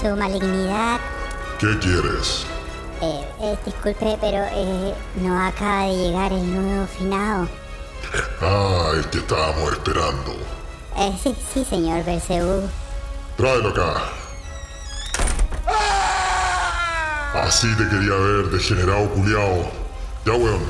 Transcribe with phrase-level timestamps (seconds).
[0.00, 0.98] su malignidad.
[1.58, 2.46] ¿Qué quieres?
[3.02, 7.48] Eh, eh, disculpe, pero eh, no acaba de llegar el nuevo finado.
[8.40, 10.32] Ah, el que estábamos esperando.
[10.96, 12.68] Eh, sí, sí, señor Belcebú.
[13.36, 14.02] Tráelo acá.
[17.34, 19.70] Así te quería ver, degenerado culiao.
[20.24, 20.60] Ya, weón.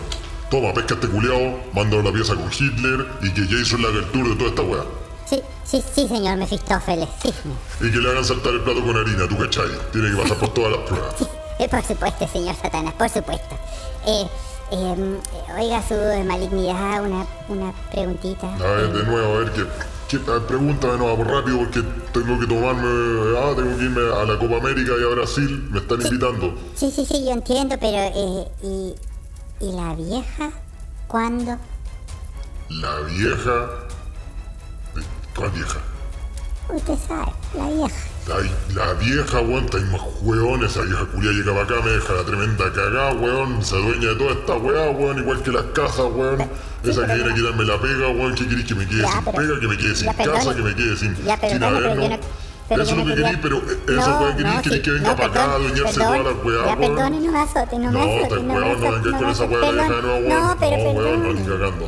[0.51, 4.35] Toma, pesca este culiao, mándalo la pieza con Hitler y que Jason el tour de
[4.35, 5.00] toda esta weá.
[5.31, 7.33] Sí, sí, sí, señor Mefistófeles, sí.
[7.81, 9.69] Y que le hagan saltar el plato con harina, tú cachai.
[9.93, 11.15] Tiene que pasar por todas las pruebas.
[11.61, 13.55] Eh, por supuesto, señor Satanás, por supuesto.
[14.07, 14.27] Eh,
[14.71, 15.19] em, eh,
[15.59, 15.95] oiga, su
[16.27, 18.55] malignidad, una, una preguntita.
[18.55, 19.67] A ver, de nuevo, a ver, que,
[20.09, 21.83] que- pregúntame no, por rápido porque
[22.15, 25.81] tengo que tomarme, ah, tengo que irme a la Copa América y a Brasil, me
[25.81, 26.55] están invitando.
[26.75, 28.95] Sí, sí, sí, yo entiendo, pero eh, ¿y,
[29.61, 30.53] ¿y la vieja?
[31.09, 31.59] ¿Cuándo?
[32.71, 33.69] La vieja...
[35.37, 35.79] ¿Cuál vieja?
[36.69, 37.97] Usted sabe, la vieja.
[38.33, 42.13] Ay, la vieja, weón, está más weón, esa vieja culia llega para acá, me deja
[42.13, 46.07] la tremenda cagada, weón, se dueña de toda esta weá, weón, igual que las casas,
[46.15, 46.41] weón.
[46.85, 49.25] Esa que viene a quitarme la pega, weón, ¿qué querés que me quede Ya, sin
[49.25, 50.39] pero- pega, que me quede sin ya, perdone.
[50.39, 52.19] casa, que me quede sin, Ya, sin pero no-
[52.71, 54.83] Eso es lo no que quería- pero eh, eso No, weón querís, no, querís sí,
[54.83, 57.33] que venga no, para acá a perdón, adueñarse perdón, toda la weá, Ya, perdone, no
[57.33, 59.59] me azote, no me No, azote, te no weón, no vengas no con esa weá
[59.61, 60.03] de la vieja de perdón.
[60.07, 60.47] nuevo, weón.
[60.47, 61.35] No, pero No, weón, no, perdón.
[61.35, 61.87] ni cagando.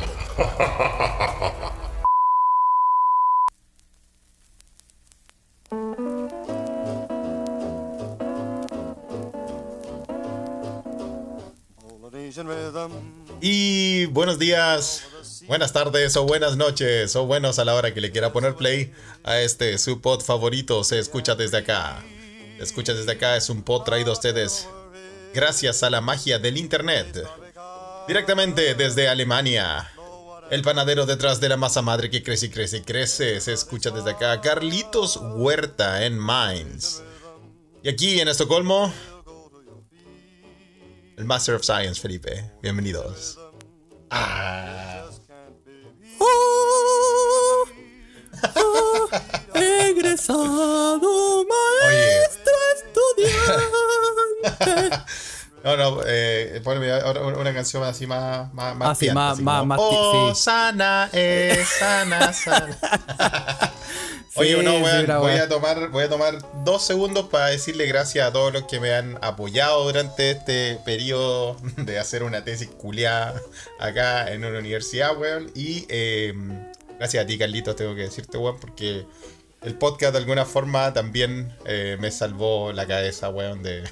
[13.41, 15.03] Y buenos días,
[15.45, 18.91] buenas tardes o buenas noches o buenos a la hora que le quiera poner play
[19.23, 20.83] a este su pod favorito.
[20.83, 22.03] Se escucha desde acá.
[22.59, 24.67] Escucha desde acá es un pod traído a ustedes
[25.33, 27.23] gracias a la magia del internet.
[28.07, 29.91] Directamente desde Alemania.
[30.49, 33.41] El panadero detrás de la masa madre que crece y crece y crece.
[33.41, 34.41] Se escucha desde acá.
[34.41, 37.01] Carlitos Huerta en Mainz.
[37.83, 38.91] Y aquí en Estocolmo,
[41.17, 42.51] el Master of Science, Felipe.
[42.61, 43.39] Bienvenidos.
[44.09, 45.01] Ah.
[49.53, 50.99] Egresado
[51.41, 52.23] Oye.
[52.75, 53.63] estudiante.
[55.63, 56.91] No, no, eh, ponme
[57.39, 60.35] una canción así más, más, más Ah, sí, pianta, más- así más- como, más Oh,
[60.35, 60.41] sí.
[60.43, 62.77] sana, eh, sana, sana.
[64.43, 68.33] Oye, no, weón, voy a tomar, voy a tomar dos segundos para decirle gracias a
[68.33, 73.41] todos los que me han apoyado durante este periodo de hacer una tesis culiada
[73.79, 75.51] acá en una universidad, weón.
[75.55, 76.33] Y eh,
[76.99, 79.05] gracias a ti, Carlitos, tengo que decirte, weón, porque
[79.61, 83.83] el podcast de alguna forma también eh, me salvó la cabeza, weón, de,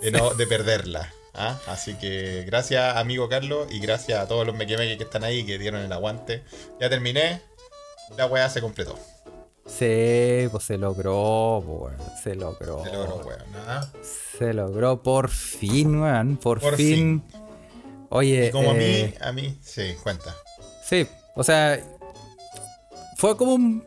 [0.00, 1.12] de, no, de perderla.
[1.34, 1.58] ¿ah?
[1.66, 5.58] Así que gracias, amigo Carlos, y gracias a todos los mequemeques que están ahí, que
[5.58, 6.44] dieron el aguante.
[6.80, 7.40] Ya terminé,
[8.16, 8.98] la weá se completó.
[9.68, 12.82] Sí, pues se logró, pues, weón, se logró.
[12.84, 13.42] Se logró, weón.
[13.66, 13.86] ¿ah?
[14.38, 17.22] Se logró por fin, weón, por, Por fin.
[18.10, 20.34] Oye, Y como eh, a mí, a mí, sí, cuenta.
[20.82, 21.78] Sí, o sea,
[23.16, 23.86] fue como un.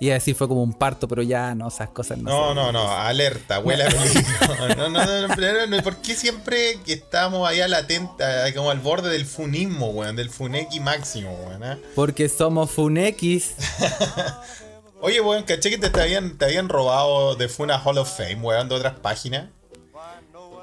[0.00, 2.24] Iba a decir fue como un parto, pero ya no, esas cosas no.
[2.30, 3.84] No, se- no, no, alerta, huele.
[4.76, 8.52] No, no, no, no, no, no, ¿por qué siempre que estamos ahí a la atenta,
[8.54, 11.64] como al borde del funismo, weón, del funeki máximo, weón?
[11.64, 11.78] ¿ah?
[11.94, 13.54] Porque somos Funx.
[15.06, 18.36] Oye, weón, caché que te, te habían, te habían robado de Funa Hall of Fame,
[18.40, 19.48] weón, de otras páginas.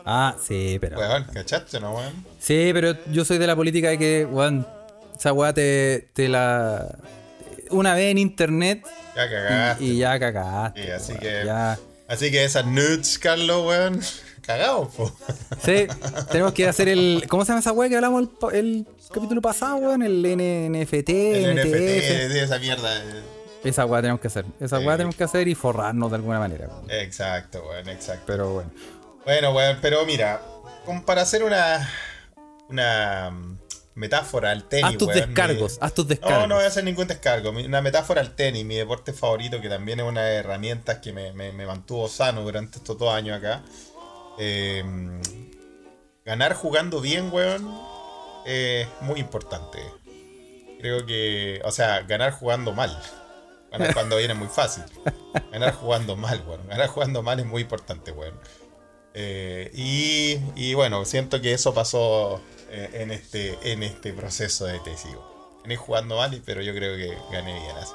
[0.04, 0.98] Ah, sí, pero.
[0.98, 2.26] Weón, ¿cachaste, no, weón?
[2.40, 4.68] Sí, pero yo soy de la política de que, weón,
[5.16, 6.98] esa weá te, te la.
[7.70, 8.84] Una vez en internet
[9.16, 9.84] Ya cagaste.
[9.84, 10.84] y, y ya cagaste.
[10.86, 11.80] Sí, así weón, que- Ya.
[12.08, 14.02] Así que esas nudes, Carlos, weón,
[14.46, 15.16] cagados, po.
[15.64, 15.86] Sí,
[16.32, 17.26] tenemos que hacer el.
[17.30, 20.02] ¿Cómo se llama esa weá que hablamos el, el capítulo pasado, weón?
[20.02, 22.34] El NNFT, El NFT, NTF.
[22.34, 22.90] de esa mierda.
[23.64, 24.46] Esa weá tenemos que hacer.
[24.60, 26.68] Esa weá tenemos que hacer y forrarnos de alguna manera.
[26.90, 28.24] Exacto, weón, exacto.
[28.28, 28.72] Pero bueno.
[29.26, 30.42] Bueno, weón, pero mira,
[31.06, 31.88] para hacer una.
[32.70, 33.58] Una mm,
[33.96, 34.86] metáfora al tenis.
[34.86, 36.48] Haz tus weón, descargos, mi- haz tus No, descargos.
[36.48, 37.50] no voy a hacer ningún descargo.
[37.52, 41.12] Una metáfora al tenis, mi deporte favorito, que también es una de las herramientas que
[41.14, 43.62] me, me- me mantuvo sano durante estos dos años acá.
[44.40, 44.84] Eh,
[46.26, 47.70] ganar jugando bien, weón,
[48.46, 49.80] es muy importante.
[50.80, 52.98] Creo que, o sea, ganar jugando mal.
[53.72, 54.84] Ganar jugando bien es muy fácil.
[55.52, 56.68] Ganar jugando mal, weón.
[56.68, 58.38] Ganar jugando mal es muy importante, weón.
[59.14, 64.80] Eh, y, y bueno, siento que eso pasó eh, en, este, en este proceso de
[64.80, 65.12] tesis.
[65.64, 67.94] Gané jugando mal, pero yo creo que gané bien así.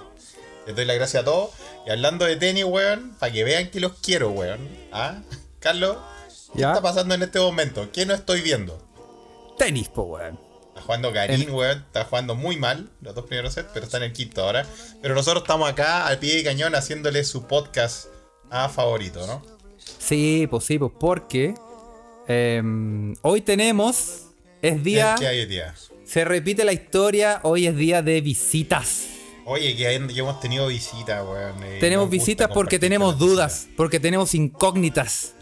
[0.67, 1.51] Les doy las gracias a todos.
[1.87, 4.69] Y hablando de tenis, weón, para que vean que los quiero, weón.
[4.93, 5.21] ¿Ah?
[5.61, 5.99] Carlos,
[6.55, 6.69] ¿qué ¿Ya?
[6.69, 7.91] está pasando en este momento?
[7.93, 8.79] ¿Qué no estoy viendo?
[9.59, 10.46] Tenis, po, weón.
[10.77, 11.79] Está jugando Karim, weón.
[11.79, 14.67] Está jugando muy mal los dos primeros sets, pero está en el quinto ahora.
[15.01, 18.07] Pero nosotros estamos acá al pie de cañón haciéndole su podcast
[18.51, 19.43] Ah, favorito, ¿no?
[19.99, 21.55] Sí, pues sí, pues porque
[22.29, 24.27] em, hoy tenemos,
[24.63, 25.75] es día, ¿Qué hay día?
[26.05, 29.07] se repite la historia, hoy es día de visitas.
[29.47, 31.55] Oye, que, hay- que hemos tenido visitas, weón.
[31.81, 33.75] Tenemos visitas porque tenemos dudas, visitas.
[33.77, 35.35] porque tenemos incógnitas,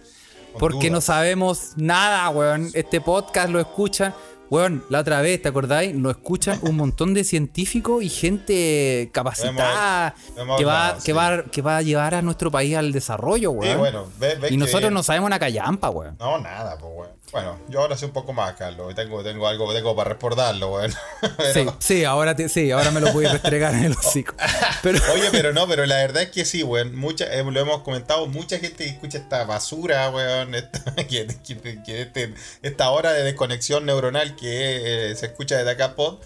[0.52, 2.70] Con porque no sabemos nada, weón.
[2.74, 4.14] Este podcast lo escucha,
[4.50, 5.94] weón, la otra vez, ¿te acordáis?
[5.94, 10.14] Lo escuchan un montón de científicos y gente capacitada
[10.58, 11.12] que, va, que, sí.
[11.12, 13.72] va, que va a llevar a nuestro país al desarrollo, weón.
[13.72, 16.16] Sí, bueno, ve- ve y que- nosotros no sabemos una callampa, weón.
[16.18, 17.10] No, nada, pues, weón.
[17.34, 18.94] Bueno, yo ahora sé un poco más, Carlos.
[18.94, 20.92] Tengo, tengo algo tengo para recordarlo, weón.
[21.22, 24.34] Sí, Pero- sí, ahora, te- sí, ahora me lo voy a restregar en el hocico.
[24.84, 26.94] Pero, Oye, pero no, pero la verdad es que sí, weón.
[26.94, 30.54] Mucha, eh, lo hemos comentado, mucha gente que escucha esta basura, weón.
[30.54, 35.72] Esta, que, que- que este- esta hora de desconexión neuronal que eh, se escucha desde
[35.72, 36.20] acá pod.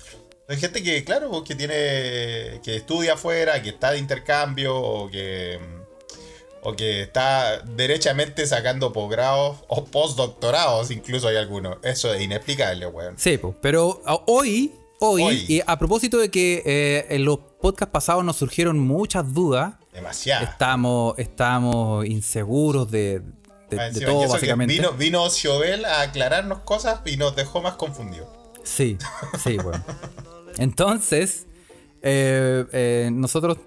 [0.47, 2.61] Hay gente que, claro, que tiene.
[2.63, 5.59] que estudia afuera, que está de intercambio, o que.
[6.63, 11.79] O que está derechamente sacando posgrados o postdoctorados, incluso hay algunos.
[11.83, 13.15] Eso es inexplicable, weón.
[13.17, 15.45] sí, pero hoy, hoy, Hoy.
[15.49, 20.45] y a propósito de que eh, en los podcasts pasados nos surgieron muchas dudas, Demasiado.
[20.45, 24.75] estamos, estamos inseguros de, de- de encima, todo, básicamente.
[24.75, 25.25] Vino, vino
[25.87, 28.29] a aclararnos cosas y nos dejó más confundidos.
[28.65, 28.97] Sí,
[29.43, 29.83] sí, bueno.
[30.59, 31.47] Entonces,
[32.03, 33.59] eh, eh, nosotros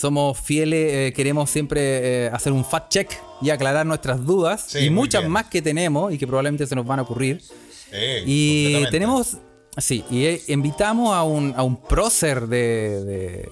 [0.00, 3.10] somos fieles, eh, queremos siempre eh, hacer un fact check
[3.42, 5.32] y aclarar nuestras dudas Sí, y muchas bien.
[5.32, 7.40] más que tenemos y que probablemente se nos van a ocurrir.
[7.40, 9.36] Sí, Y tenemos,
[9.76, 13.48] sí, y eh, invitamos a un, a un prócer de, de,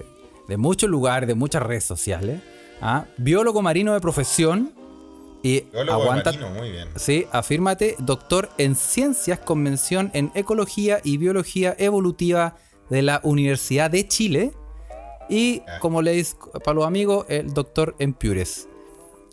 [0.48, 2.40] de muchos lugares, de muchas redes sociales,
[2.80, 3.04] ¿ah?
[3.16, 4.72] biólogo marino de profesión
[5.42, 6.88] y Biólogo aguanta, marino, muy bien.
[6.96, 12.56] sí, afírmate, doctor en ciencias con mención en ecología y biología evolutiva
[12.90, 14.52] de la Universidad de Chile
[15.28, 18.68] y como leéis para los amigos, el doctor en Piures.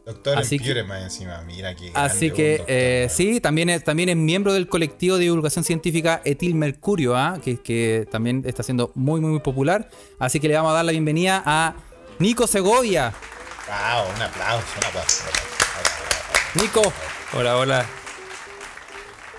[0.05, 4.15] Doctor Así que- más encima, mira que Así que eh, sí, también es, también es
[4.15, 7.39] miembro del colectivo de divulgación científica Etil Mercurio, ¿ah?
[7.43, 9.89] que, que también está siendo muy, muy, muy popular.
[10.19, 11.73] Así que le vamos a dar la bienvenida a
[12.19, 13.13] Nico Segovia.
[13.67, 15.23] Wow, un aplauso, un aplauso.
[16.61, 16.93] Nico.
[17.33, 17.85] Hola, hola.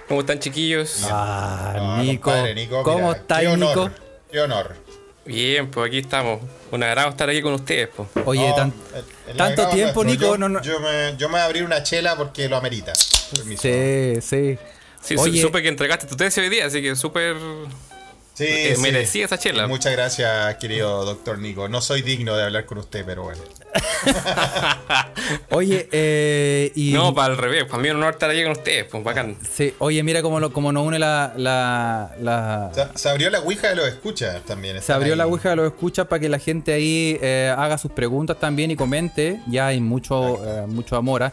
[0.09, 1.01] ¿Cómo están, chiquillos?
[1.11, 2.31] Ah, No, Nico.
[2.31, 3.91] compadre, Nico, ¿Cómo mira, estás, qué honor, Nico?
[4.33, 4.77] Qué honor.
[5.27, 6.41] Bien, pues aquí estamos.
[6.71, 8.09] Un agrado estar aquí con ustedes, pues.
[8.25, 10.27] Oye, No, tan- el- el tanto tiempo, nuestro.
[10.27, 10.35] Nico.
[10.35, 12.93] Yo, no, no- yo me, yo me voy a abrir una chela porque lo amerita.
[13.33, 13.63] Permiso.
[13.63, 14.59] Sí, sí.
[15.03, 17.37] Sí, Oye, supe que entregaste tu tesis hoy día, así que súper...
[18.37, 18.83] Sí, Eh, sí.
[18.83, 19.67] merecía esa chela.
[19.67, 21.69] Muchas gracias, querido doctor Nico.
[21.71, 23.41] No soy digno de hablar con usted, pero bueno.
[25.51, 26.93] oye, eh, y.
[26.93, 27.65] No, para al revés.
[27.65, 29.37] Para mí es un honor estar aquí con ustedes, pues bacán.
[29.51, 31.33] Sí, oye, mira cómo, lo, cómo nos une la.
[31.37, 34.81] la, la- Se, se abrió la ouija de los escuchas también.
[34.83, 35.19] Se abrió ahí.
[35.19, 38.71] la Ouija de los escuchas para que la gente ahí eh, haga sus preguntas también
[38.71, 39.41] y comente.
[39.49, 41.33] Ya hay mucho, eh, mucho amor.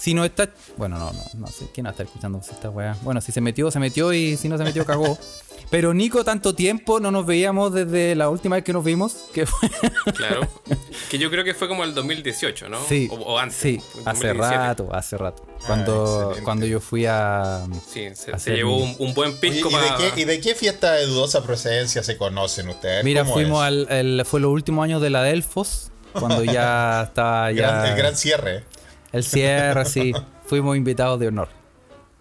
[0.00, 0.02] ¿Ah?
[0.02, 0.48] Si no está.
[0.76, 1.66] Bueno, no, no, no sé.
[1.74, 2.96] ¿Quién va a estar escuchando esta weá?
[3.02, 5.18] Bueno, si se metió, se metió y si no se metió, cagó.
[5.70, 9.26] Pero Nico, tanto tiempo no nos veíamos desde la última vez que nos vimos.
[9.32, 9.68] Que fue.
[10.16, 10.40] Claro.
[11.10, 12.78] que yo creo que fue como el 2018, ¿no?
[12.88, 13.08] Sí.
[13.10, 13.56] O, o antes.
[13.58, 14.56] Sí, hace 2017.
[14.56, 15.46] rato, hace rato.
[15.66, 16.42] Cuando, excelente.
[16.44, 17.66] cuando yo fui a.
[17.88, 19.96] Sí, se, llevó un, un buen Oye, pisco ¿y, de para...
[19.96, 23.04] qué, ¿Y de qué fiesta de dudosa procedencia se conocen ustedes?
[23.04, 23.66] Mira, ¿Cómo fuimos es?
[23.66, 23.86] al.
[23.90, 25.90] el- fue los últimos años de la Delfos.
[26.14, 27.50] Cuando ya estaba.
[27.50, 28.64] El ya, gran- el gran cierre.
[29.12, 30.12] El cierre, sí.
[30.46, 31.48] Fuimos invitados de honor.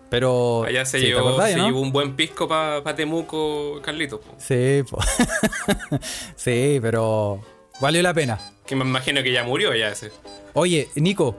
[0.10, 0.64] Pero.
[0.64, 1.66] Allá se, sí, ¿te llevó, acordás, se no?
[1.68, 4.20] llevó un buen pisco para Temuco, Carlitos.
[4.22, 4.34] po.
[4.38, 5.00] Sí, po.
[6.36, 7.42] sí, pero.
[7.80, 8.40] Valió la pena.
[8.66, 10.12] Que me imagino que ya murió ya ese.
[10.54, 11.36] Oye, Nico.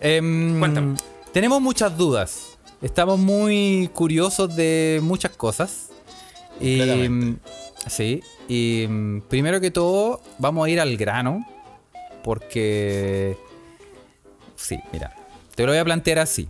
[0.00, 0.96] em, Cuéntame.
[1.32, 2.58] tenemos muchas dudas.
[2.82, 5.90] Estamos muy curiosos de muchas cosas.
[6.60, 6.80] Y.
[7.86, 8.22] Sí.
[8.48, 11.46] Y mm, primero que todo, vamos a ir al grano.
[12.24, 13.36] Porque.
[14.60, 15.14] Sí, mira.
[15.54, 16.48] Te lo voy a plantear así.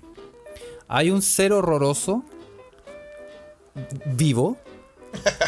[0.89, 2.25] Hay un ser horroroso.
[4.07, 4.57] Vivo.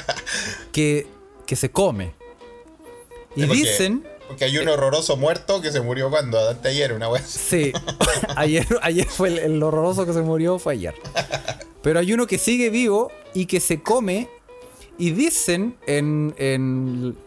[0.72, 1.06] Que,
[1.46, 2.14] que se come.
[3.36, 4.06] Y porque- dicen.
[4.26, 7.24] Porque hay un horroroso muerto que se murió cuando, ayer, una vez.
[7.26, 7.72] Sí,
[8.36, 10.94] ayer, ayer fue el, el horroroso que se murió, fue ayer.
[11.82, 14.30] Pero hay uno que sigue vivo y que se come.
[14.96, 17.18] Y dicen en, en-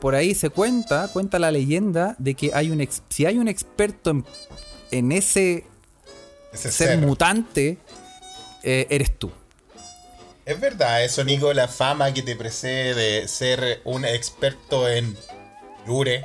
[0.00, 3.48] por ahí se cuenta, cuenta la leyenda de que hay un ex- si hay un
[3.48, 4.24] experto en,
[4.92, 5.64] en ese
[6.52, 6.98] Ese ser, ser.
[6.98, 7.78] mutante,
[8.62, 9.30] eh, eres tú.
[10.44, 15.16] ¿Es verdad eso, Nico, la fama que te precede de ser un experto en
[15.86, 16.24] Yure?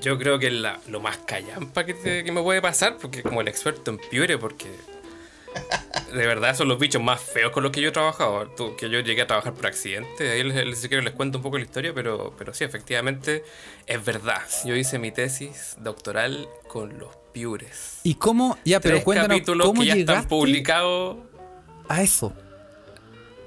[0.00, 3.22] Yo creo que es la- lo más callampa que, te- que me puede pasar, porque
[3.22, 4.66] como el experto en piure, porque
[6.12, 8.46] de verdad son los bichos más feos con los que yo he trabajado.
[8.56, 10.30] Tú- que yo llegué a trabajar por accidente.
[10.30, 13.44] Ahí les, les- les cuento un poco la historia, pero, pero sí, efectivamente
[13.86, 14.42] es verdad.
[14.64, 18.00] Yo hice mi tesis doctoral con los piures.
[18.02, 18.58] ¿Y cómo?
[18.64, 21.18] Ya, pero Tres cuéntanos, capítulos ¿cómo que ya están publicados.
[21.88, 22.32] a eso?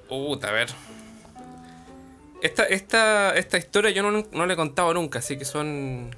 [0.07, 0.69] Puta, a ver.
[2.41, 6.15] Esta, esta, esta historia yo no, no la he contado nunca, así que son.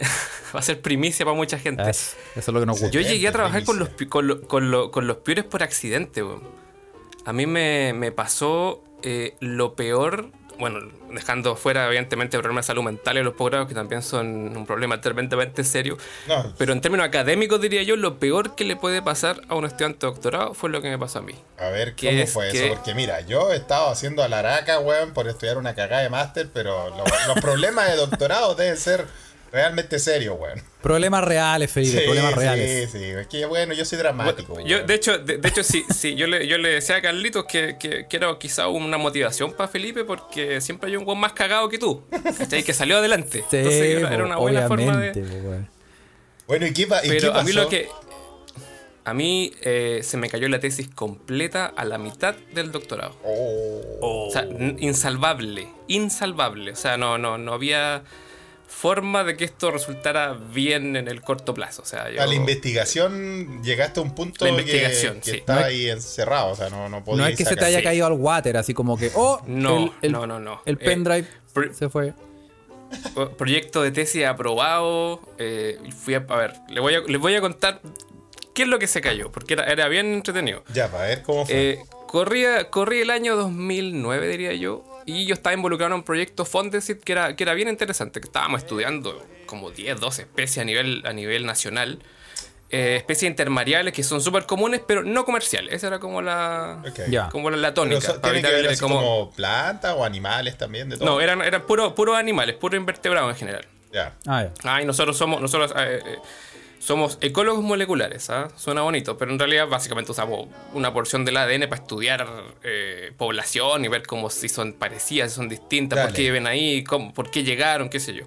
[0.54, 1.82] Va a ser primicia para mucha gente.
[1.82, 2.92] Eso, eso es lo que nos gusta.
[2.94, 6.22] Yo llegué a trabajar con los, con, lo- con lo- con los piures por accidente,
[6.22, 6.42] weón.
[7.26, 10.78] A mí me, me pasó eh, lo peor, bueno,
[11.10, 15.00] dejando fuera evidentemente problemas de salud mental y los posgrados, que también son un problema
[15.02, 15.98] tremendamente serio.
[16.26, 16.54] No.
[16.56, 20.06] Pero en términos académicos diría yo, lo peor que le puede pasar a un estudiante
[20.06, 21.34] de doctorado fue lo que me pasó a mí.
[21.58, 24.28] A ver ¿Qué cómo es fue que- eso, porque mira, yo he estado haciendo a
[24.28, 28.54] la araca, weón, por estudiar una cagada de máster, pero lo- los problemas de doctorado
[28.54, 29.04] deben ser
[29.52, 30.60] realmente serios, weón.
[30.82, 32.90] Problemas reales, Felipe, problemas reales.
[32.90, 34.60] sí, sí, es que bueno, yo soy dramático.
[34.60, 34.86] Yo, weón.
[34.86, 37.76] de hecho, de, de hecho sí, sí, yo le, yo le decía a Carlitos que,
[37.78, 41.68] que, que era quizá una motivación para Felipe porque siempre hay un buen más cagado
[41.68, 42.02] que tú,
[42.38, 42.62] ¿cachai?
[42.62, 43.44] Que salió adelante.
[43.50, 45.40] Sí, Entonces era, era una buena forma obviamente, de...
[45.40, 45.68] weón.
[46.46, 47.44] Bueno, ¿y qué, pa- y qué Pero a pasó?
[47.46, 47.88] mí lo que...
[49.04, 53.16] A mí eh, se me cayó la tesis completa a la mitad del doctorado.
[53.24, 54.46] Oh, O sea,
[54.78, 56.72] insalvable, insalvable.
[56.72, 58.02] O sea, no, no, no había
[58.68, 61.82] forma de que esto resultara bien en el corto plazo.
[61.82, 62.22] O sea, yo...
[62.22, 65.36] a la investigación llegaste a un punto La que- investigación, que, sí.
[65.38, 67.78] está No es- ahí encerrado, o sea, no, no No es que se te haya
[67.78, 67.84] sí.
[67.84, 70.62] caído al water, así como que, oh, No, el, el- no, no, no.
[70.66, 71.26] El Eh, pendrive
[71.72, 72.12] se fue.
[73.14, 75.20] Pro- proyecto de tesis aprobado.
[75.38, 77.80] eh, fui a, a ver, les voy a, les voy a contar
[78.54, 80.62] qué es lo que se cayó, porque era, era bien entretenido.
[80.72, 81.70] Ya, para ver cómo fue.
[81.72, 86.44] Eh, corría, corría el año 2009, diría yo, y yo estaba involucrado en un proyecto
[86.44, 90.64] Fondesit que era, que era bien interesante, que estábamos estudiando como 10, 12 especies a
[90.64, 91.98] nivel, a nivel nacional.
[92.70, 95.72] eh, especies intermariales que son súper comunes, pero no comerciales.
[95.72, 97.00] Esa era como la, Ok.
[97.08, 97.30] Ya.
[97.30, 97.96] como la, la tónica.
[97.96, 99.30] eso para tiene que evitar ver el- así como- como...
[99.30, 101.06] plantas o animales también, de todo.
[101.06, 103.66] no, eran, eran puros puros animales, puros invertebrados en general.
[103.90, 104.12] Ya.
[104.26, 104.48] Ah.
[104.64, 106.16] Ah, y nosotros somos, nosotros eh, eh,
[106.78, 108.48] somos ecólogos moleculares, ¿ah?
[108.56, 112.26] Suena bonito, pero en realidad básicamente usamos una porción del ADN para estudiar
[112.62, 116.84] eh, población y ver cómo si son parecidas, si son distintas, por qué viven ahí,
[116.84, 118.24] cómo, por qué llegaron, qué sé yo.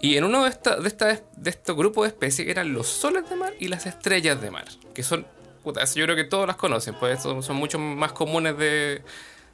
[0.00, 3.28] Y en uno de, esta, de, esta, de estos grupos de especies eran los soles
[3.28, 5.26] de mar y las estrellas de mar, que son,
[5.62, 9.02] puta, yo creo que todos las conocen, pues son, son mucho más comunes de,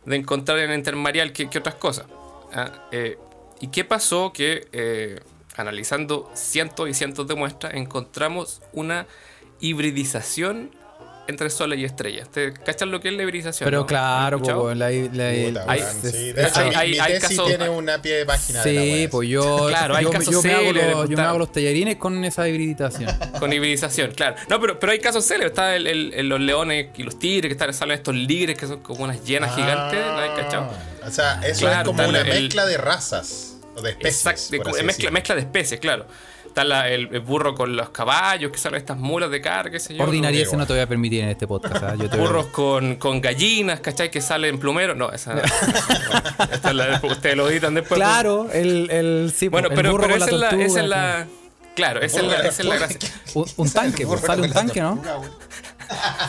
[0.05, 2.07] de encontrar en el intermarial que, que otras cosas.
[2.53, 3.17] Ah, eh,
[3.61, 4.33] ¿Y qué pasó?
[4.33, 5.21] Que eh,
[5.57, 9.07] analizando cientos y cientos de muestras encontramos una
[9.61, 10.71] hibridización
[11.29, 12.29] entre soles y estrellas.
[12.29, 13.65] ¿Te cachan lo que es la hibridización?
[13.65, 13.87] Pero no?
[13.87, 16.33] claro, ¿Han po, la, la- hay- sí.
[16.33, 18.81] De hecho, hay- mi, hay- mi hay casos- tiene una pie de página de la
[18.83, 19.11] Sí, wea.
[19.11, 21.53] pues yo, Claro, hay yo, casos yo me hago célebres, los, yo me hago los
[21.53, 23.15] tallarines con esa hibridización.
[23.39, 24.35] Con hibridización, claro.
[24.49, 25.51] No, pero, pero hay casos célebres.
[25.53, 28.67] Está el, el- el- los leones y los tigres, que están, salen estos ligres que
[28.67, 30.01] son como unas llenas gigantes.
[30.05, 30.69] ¿no hay cachado?
[31.03, 34.17] Ah, O sea, eso Claro, es como una el- mezcla de razas de especies.
[34.27, 35.13] Exacto, de- por así mezcla, decirlo.
[35.13, 36.07] mezcla de especies, claro.
[36.47, 39.79] Está la- el, el burro con los caballos, que salen estas mulas de carga, qué
[39.79, 40.03] sé yo.
[40.03, 40.59] Ordinaria igual.
[40.59, 41.83] no te voy a permitir en este podcast.
[41.85, 41.95] ¿ah?
[41.97, 44.11] Yo te voy a- Burros con, con gallinas, ¿cachai?
[44.11, 44.97] Que salen plumeros.
[44.97, 45.35] No, esa.
[46.53, 47.97] es la- ustedes lo editan después.
[47.99, 50.81] Claro, el, el, sí, Bueno, el pero, burro pero con esa, es la, tortuga, esa
[50.81, 51.27] es la.
[51.77, 52.99] Claro, esa es la, esa es la gracia.
[53.35, 55.01] Un, un tanque, pues, sale un tanque, ¿no?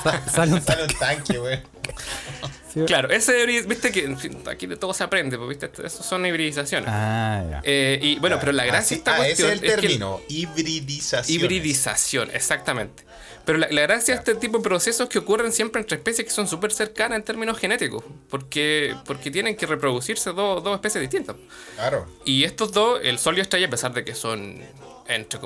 [0.04, 1.40] Sa- Sale un tanque.
[1.40, 1.48] un
[2.88, 6.04] Claro, ese hibrid- viste que en fin, aquí de todo se aprende, pues, viste, eso
[6.04, 6.90] son hibridizaciones.
[6.92, 7.62] Ah, ya.
[7.64, 9.76] Eh, y bueno, pero la gracia de Así- esta ah, cuestión ese es el es
[9.76, 11.40] que término, hibridización.
[11.42, 13.04] hibridización, exactamente.
[13.46, 16.32] Pero la, la gracia de este tipo de procesos que ocurren siempre entre especies que
[16.34, 21.36] son súper cercanas en términos genéticos, porque, porque tienen que reproducirse dos, dos especies distintas.
[21.76, 22.06] Claro.
[22.24, 24.62] Y estos dos, el Sol y estrella, a pesar de que son,
[25.08, 25.40] entre,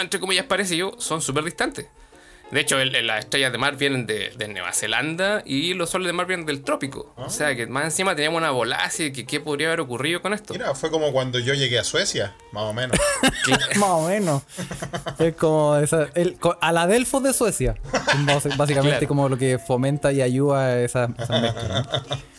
[0.00, 1.86] entre comillas, parecidos, son súper distantes.
[2.50, 5.90] De hecho, el- el- las estrellas de mar vienen de, de Nueva Zelanda y los
[5.90, 7.12] soles de mar vienen del trópico.
[7.16, 10.32] O sea que más encima teníamos una bola así que qué podría haber ocurrido con
[10.32, 10.52] esto.
[10.54, 12.96] Mira, fue como cuando yo llegué a Suecia, más o menos.
[13.76, 14.42] Más o menos.
[15.18, 17.74] Es como esa, el, co- a la Delfos de Suecia.
[18.56, 19.08] Básicamente Claro.
[19.08, 21.68] como lo que fomenta y ayuda a esa, esa mezcla.
[21.82, 22.16] ¿no?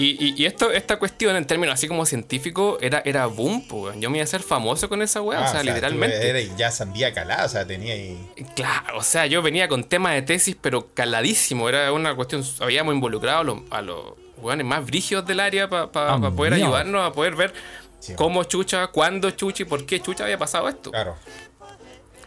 [0.00, 4.00] Y, y- y esto, esta cuestión en términos así como científicos era, era boom, weón.
[4.00, 6.28] Yo me iba a hacer famoso con esa weá, Ah, o sea, literalmente.
[6.28, 8.16] Eres ya sandía calada, o sea, tenía ahí.
[8.54, 11.68] Claro, o sea, yo venía con temas de tesis, pero caladísimo.
[11.68, 16.14] Era una cuestión, habíamos involucrado a los, a los weones más brígidos del área para
[16.14, 16.66] Ah, poder mío.
[16.66, 17.52] ayudarnos a poder ver
[17.98, 18.14] Sí.
[18.14, 20.92] cómo chucha, cuándo chucha y por qué chucha había pasado esto.
[20.92, 21.16] Claro.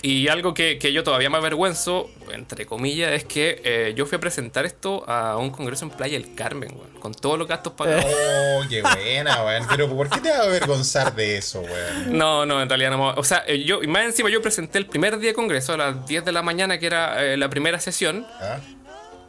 [0.04, 4.16] Y algo que, que yo todavía me avergüenzo, entre comillas, es que eh, yo fui
[4.16, 7.74] a presentar esto a un congreso en Playa del Carmen, weón, con todos los gastos
[7.74, 8.06] pagados.
[8.06, 9.68] Oh, qué buena, weón.
[9.70, 12.18] Pero ¿por qué te vas a avergonzar de eso, weón?
[12.18, 13.10] No, no, en realidad no.
[13.12, 15.78] O sea, eh, yo, y más encima yo presenté el primer día de congreso a
[15.78, 18.58] las 10 de la mañana, que era eh, la primera sesión, ¿Ah?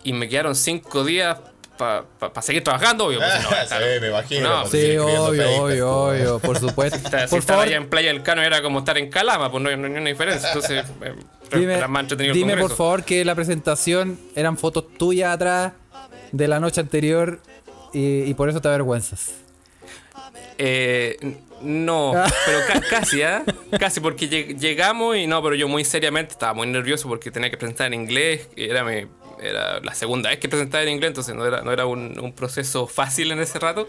[0.05, 1.37] y me quedaron 5 días
[1.77, 3.19] para seguir trabajando, obvio.
[3.19, 4.49] pues, no, sí, me imagino.
[4.49, 6.99] No, pues, Sí, escribiendo obvio, papers, obvio, pues, obvio, por supuesto.
[7.03, 9.63] Si Por estaba favor, allá en Playa del Cano era como estar en Calama, pues
[9.63, 10.49] no hay no hay una diferencia.
[10.49, 11.15] Entonces, eh,
[11.53, 11.83] dime,
[12.33, 15.73] dime por favor que la presentación eran fotos tuyas atrás
[16.31, 17.41] de la noche anterior
[17.93, 19.33] y, y por eso te avergüenzas.
[20.59, 21.17] Eh,
[21.63, 22.13] no,
[22.47, 23.43] pero ca- casi, ¿ah?
[23.79, 27.51] Casi, porque lleg- llegamos y no, pero yo muy seriamente estaba muy nervioso porque tenía
[27.51, 28.49] que presentar en inglés.
[28.57, 29.07] y Era, mi-
[29.43, 32.33] era la segunda vez que presentaba en inglés, entonces no era, no era un, un
[32.33, 33.87] proceso fácil en ese rato.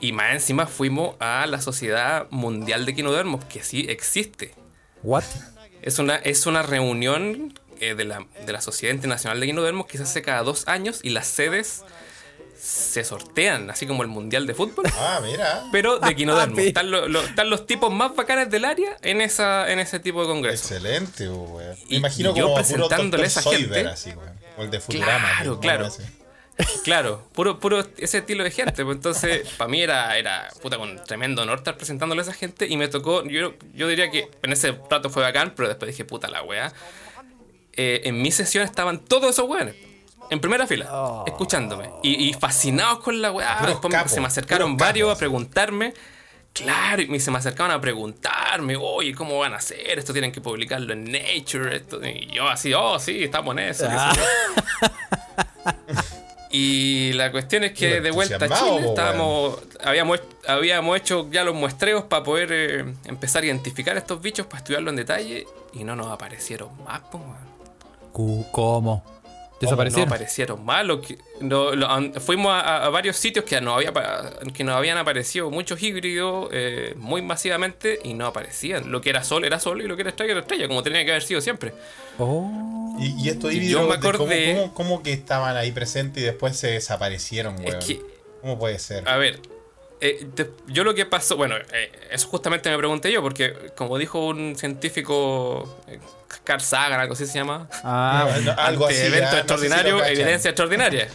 [0.00, 4.54] Y más encima fuimos a la Sociedad Mundial de Quinodermos, que sí existe.
[5.02, 5.24] What?
[5.82, 9.96] Es una, es una reunión eh, de, la, de la Sociedad Internacional de Quinodermos que
[9.98, 11.82] se hace cada dos años y las sedes
[12.60, 15.64] se sortean, así como el Mundial de Fútbol Ah, mira.
[15.70, 16.56] pero de quinodermos.
[16.56, 16.68] Papi.
[16.68, 20.22] Están, lo- lo- están los tipos más bacanes del área en esa en ese tipo
[20.22, 20.74] de congreso.
[20.74, 21.76] Excelente, weón.
[21.88, 24.38] Me imagino y yo como presentándole a esa gente- así, weón.
[24.58, 25.28] O el de Futurama.
[25.36, 25.88] Claro, claro.
[26.82, 28.84] Claro, puro, puro ese estilo de gente.
[28.84, 32.66] Pues entonces, para mí era, era puta con tremendo honor estar presentándole a esa gente.
[32.66, 36.04] Y me tocó, yo, yo diría que en ese rato fue bacán, pero después dije,
[36.04, 36.72] puta la weá.
[37.74, 39.76] Eh, en mi sesión estaban todos esos weones.
[40.30, 41.90] En primera fila, escuchándome.
[42.02, 43.64] Y, y fascinados con la weá.
[43.64, 45.16] Después capos, se me acercaron varios capos.
[45.16, 45.94] a preguntarme.
[46.62, 49.98] Claro, y me- se me acercaban a preguntarme, oye, ¿cómo van a hacer?
[49.98, 51.76] Esto tienen que publicarlo en Nature.
[51.76, 52.04] Esto.
[52.06, 53.88] Y yo así, oh, sí, estamos en eso.
[53.88, 54.22] yo.
[56.50, 61.54] Y la cuestión es que de vuelta a Chile estábamos, habíamos, habíamos hecho ya los
[61.54, 65.94] muestreos para poder eh, empezar a identificar estos bichos, para estudiarlo en detalle, y no
[65.94, 67.36] nos aparecieron más, weón.
[69.60, 69.70] ¿Cómo?
[69.72, 70.08] No ¿Desaparecieron?
[70.08, 70.64] aparecieron
[71.00, 73.92] que- no- lo- an- fuimos a, a varios sitios que nos, había,
[74.54, 78.92] que nos habían aparecido muchos híbridos eh, muy masivamente y no aparecían.
[78.92, 81.04] Lo que era sol era sol y lo que era estrella era estrella, como tenía
[81.04, 81.72] que haber sido siempre.
[82.18, 82.96] Oh.
[83.00, 84.00] Y, y estos híbridos, yo me de
[84.54, 87.78] ¿cómo, cómo, cómo que estaban ahí presentes y después se desaparecieron, weón?
[87.80, 88.00] que-
[88.40, 89.08] ¿Cómo puede ser?
[89.08, 89.40] A ver,
[90.00, 93.98] eh, te- yo lo que pasó, bueno, eh, eso justamente me pregunté yo, porque como
[93.98, 95.76] dijo un científico,
[96.44, 98.96] Carl Sagan, algo así se llama, Ah, No, algo así.
[98.96, 101.08] evento ah, no sé si extraordinario, evidencia extraordinaria.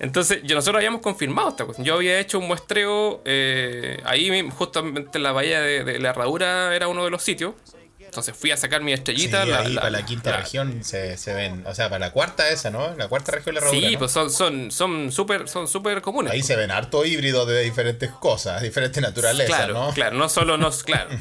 [0.00, 1.84] Entonces, yo, nosotros habíamos confirmado esta cuestión.
[1.84, 6.10] Yo había hecho un muestreo eh, ahí, mismo, justamente en la bahía de, de la
[6.10, 7.54] herradura, era uno de los sitios.
[7.98, 9.44] Entonces fui a sacar mi Sí, estrellita.
[9.44, 11.62] la- ahí la- para la quinta la- región se, se ven.
[11.66, 12.94] O sea, para la cuarta esa, ¿no?
[12.96, 13.98] La cuarta región de la Sí, Herradura, ¿no?
[13.98, 16.32] pues son son son súper son súper comunes.
[16.32, 19.92] Ahí se ven harto híbridos de diferentes cosas, diferentes naturalezas, Claro, ¿no?
[19.92, 21.10] claro, no solo nos, claro.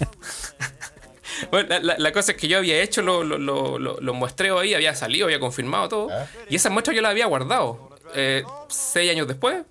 [1.52, 4.62] bueno, la, la- la cosa es que yo había hecho los lo, lo, lo- muestreos
[4.62, 6.08] ahí, había salido, había confirmado todo.
[6.12, 6.26] Ah.
[6.50, 7.90] Y esas muestras yo las había guardado.
[8.16, 9.64] Eh, seis años después,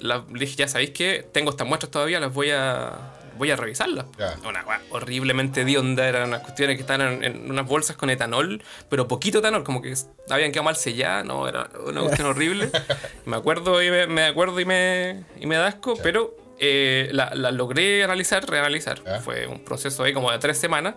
[0.00, 2.92] la- le dije, ya sabéis que tengo estas muestras todavía, las voy a
[3.36, 4.06] voy a revisarlas.
[4.16, 4.36] Ya.
[4.48, 9.08] Una horriblemente hedionda, eran unas cuestiones que estaban en, en unas bolsas con etanol, pero
[9.08, 9.92] poquito etanol, como que
[10.30, 12.70] habían quedado mal selladas, no, era una cuestión horrible.
[13.26, 17.34] Me acuerdo y me, me acuerdo y me, y me da asco, pero eh, la,
[17.34, 19.00] la logré analizar, reanalizar.
[19.22, 20.94] Fue un proceso ahí como de tres semanas.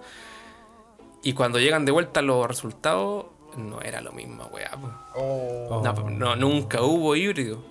[1.23, 3.25] Y cuando llegan de vuelta los resultados,
[3.57, 4.71] no era lo mismo, weá.
[5.15, 5.81] Oh.
[5.83, 7.63] No, no, nunca hubo híbrido.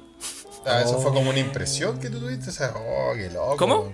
[0.66, 2.51] Ah, eso fue como una impresión que tú tuviste.
[2.51, 3.57] O sea, oh, qué loco.
[3.57, 3.92] ¿Cómo?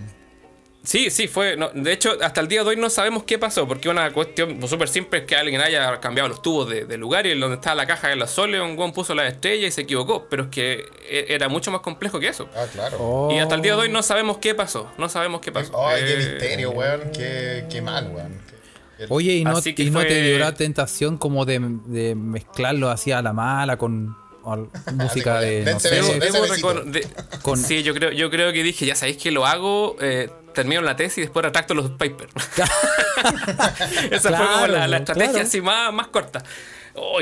[0.84, 1.56] Sí, sí, fue.
[1.56, 4.58] no, de hecho, hasta el día de hoy no sabemos qué pasó, porque una cuestión
[4.68, 7.54] súper simple es que alguien haya cambiado los tubos de, de lugar y en donde
[7.54, 10.42] estaba la caja de los soles, un guan puso la estrella y se equivocó, pero
[10.44, 12.48] es que e- era mucho más complejo que eso.
[12.56, 12.96] Ah, claro.
[13.00, 13.30] Oh.
[13.32, 15.86] Y hasta el día de hoy no sabemos qué pasó, no sabemos qué pasó.
[15.86, 17.00] Ay, qué Eh, misterio, weón.
[17.12, 18.32] Qué, qué mal, weón.
[18.48, 18.56] Qué-
[18.98, 23.32] qué- Oye, ¿y no, te dio la tentación como de, de mezclarlo así a la
[23.32, 24.16] mala con
[24.94, 27.06] música de, no sé, Debo- debo de-
[27.40, 30.80] Con- Sí, yo creo, yo creo que dije, ya sabéis que lo hago, eh, termino
[30.82, 32.32] la tesis y después retracto los papers.
[34.10, 35.46] Esa fue como la, estrategia claro.
[35.46, 36.42] así más, más corta.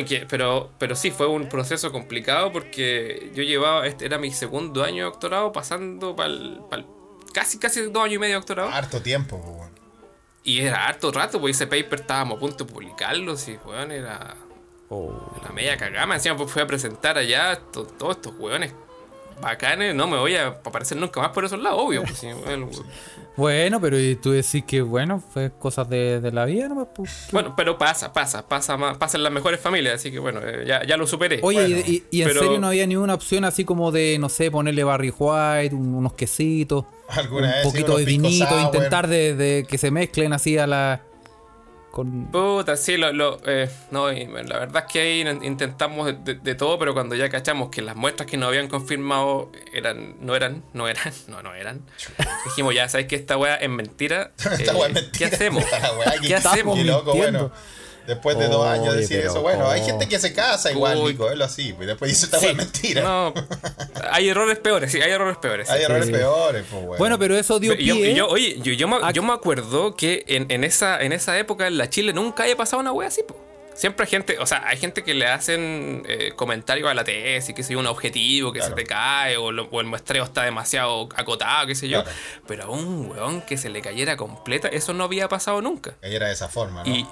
[0.07, 4.83] Que- pero, pero sí, fue un proceso complicado porque yo llevaba, este era mi segundo
[4.83, 6.35] año de doctorado, pasando para
[7.33, 8.71] casi, casi dos años y medio de doctorado.
[8.71, 9.71] Harto tiempo, po, weón.
[10.43, 14.37] Y era harto rato, porque ese paper estábamos a punto de publicarlo, sí, weón, era
[14.93, 15.39] Oh.
[15.45, 16.17] la media cagama.
[16.17, 18.75] Encima pues, fui a presentar allá to- todos estos weones
[19.41, 19.95] bacanes.
[19.95, 22.03] No me voy a aparecer nunca más por esos lados, obvio.
[22.03, 22.69] pues, sí, bueno,
[23.37, 26.87] Bueno, pero y tú decís que bueno, fue cosas de, de la vida, ¿no?
[26.93, 30.41] Pues, bueno, pero pasa, pasa, pasa más, pasa en las mejores familias, así que bueno,
[30.45, 31.41] eh, ya, ya lo superé.
[31.43, 34.19] Oye, Bueno, y, y- y en pero- serio no había ninguna opción así como de,
[34.19, 36.85] no sé, ponerle Barry White, un- unos quesitos,
[37.31, 38.61] un poquito de vinito, sour.
[38.63, 41.01] intentar de, de que se mezclen así a la
[41.91, 42.27] con...
[42.31, 46.13] Puta, sí, lo, lo, eh, no, y la verdad es que ahí in- intentamos de,
[46.13, 50.15] de- de todo, pero cuando ya cachamos que las muestras que nos habían confirmado eran,
[50.21, 51.83] no eran, no eran, no, no eran,
[52.45, 54.31] dijimos ya, ¿sabes que esta weá es mentira?
[54.39, 55.11] Esta Eh, weá es mentira.
[55.19, 55.65] ¿Qué hacemos?
[55.65, 56.79] Weá, ¿Qué hacemos?
[56.79, 57.51] Loco, bueno.
[58.11, 61.13] Después de dos años decir pero eso, bueno, hay gente que se casa igual, Uy.
[61.13, 63.03] Nico, él así, pues después dice esta es mentira.
[63.03, 63.33] No,
[64.11, 65.71] hay errores peores, sí, hay errores peores.
[65.71, 65.85] hay sí.
[65.85, 66.13] errores sí.
[66.13, 66.99] peores, pues bueno.
[66.99, 68.15] Bueno, pero eso dio Pero yo, pie...
[68.15, 71.67] yo- oye, yo, yo, me, yo me acuerdo que en, en esa, en esa época
[71.67, 73.37] en la Chile nunca haya pasado una wea así, po.
[73.73, 77.55] Siempre hay gente, o sea, hay gente que le hacen eh, comentarios a la tesis,
[77.55, 78.75] que sé yo, un objetivo que Claro.
[78.77, 82.03] se te cae, o, lo- o el muestreo está demasiado acotado, qué sé yo.
[82.03, 82.19] Claro.
[82.47, 85.95] Pero a un weón que se le cayera completa, eso no había pasado nunca.
[86.03, 86.91] Era de esa forma, ¿no?
[86.95, 87.07] Y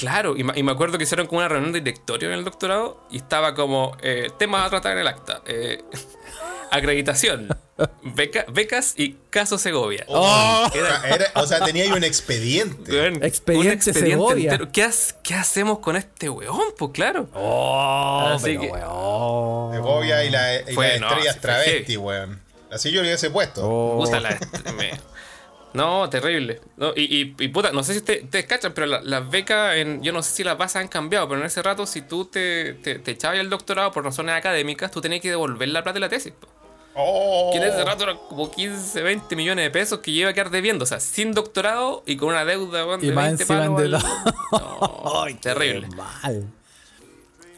[0.00, 3.18] claro, y, me acuerdo que hicieron como una reunión de directorio en el doctorado y
[3.18, 5.42] estaba como eh, temas a tratar en el acta.
[5.44, 5.84] eh,
[6.72, 7.48] acreditación,
[8.02, 10.04] beca- becas y caso Segovia.
[10.08, 12.92] Oh, era- o sea, tenía ahí un expediente.
[12.92, 14.52] Weón, Expediente Segovia.
[14.52, 14.70] entero.
[14.72, 16.60] ¿Qué, has- qué hacemos con este weón?
[16.78, 17.28] Pues claro.
[17.34, 19.74] Oh, Así pero que- weón.
[19.74, 22.40] Segovia y, la, y Fue, las no, estrellas travesti, weón.
[22.70, 23.62] Así yo le hubiese puesto.
[23.68, 23.98] Oh.
[24.04, 24.38] Puta la.
[24.76, 24.92] me-
[25.72, 26.60] No, terrible.
[26.76, 29.76] No, y, y, y puta, no sé si ustedes ustedes cachan, pero la- las becas,
[29.76, 32.24] en, yo no sé si las bases han cambiado, pero en ese rato, si tú
[32.24, 35.94] te, te, te echabas el doctorado por razones académicas, tú tenías que devolver la plata
[35.94, 36.32] de la tesis.
[36.32, 36.48] po.
[36.96, 37.50] Oh.
[37.52, 40.32] Que en ese rato eran como 15, 20 millones de pesos que yo iba a
[40.32, 40.82] quedar debiendo.
[40.82, 43.76] O sea, sin doctorado y con una deuda Y de más 20 encima palos.
[43.78, 44.06] endeudado.
[44.26, 44.34] al-
[45.04, 45.86] No, Ay, qué terrible.
[45.96, 46.46] mal.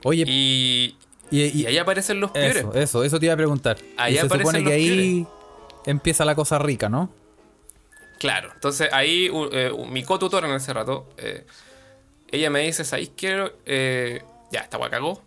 [0.05, 0.96] Oye, Y,
[1.31, 3.79] y, y y- ahí aparecen los eso, eso, eso te iba a preguntar.
[3.96, 5.27] Ahí y se aparecen supone los que ahí
[5.87, 7.09] empieza la cosa rica, ¿no?
[8.22, 11.44] Claro, entonces ahí u- eh, u- mi co-tutora en ese rato, eh,
[12.30, 13.50] ella me dice, ¿sabéis qué?
[13.66, 15.20] Eh, ya, esta weá cagó,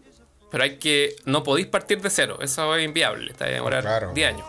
[0.49, 4.11] pero hay que, no podéis partir de cero, eso es inviable, está a demorar Claro.
[4.15, 4.47] 10 años.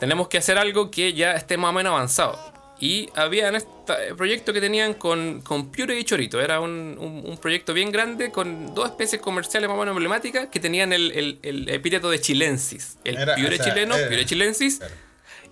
[0.00, 2.38] Tenemos que hacer algo que ya esté más o menos avanzado.
[2.80, 7.24] Y había en este proyecto que tenían con, con Pure y Chorito, era un, un-
[7.30, 11.12] un proyecto bien grande con dos especies comerciales más o menos emblemáticas que tenían el,
[11.12, 12.96] el, el epíteto de chilensis.
[13.04, 14.94] El Era- Pure o sea, chileno, era- Pure chilensis, Claro.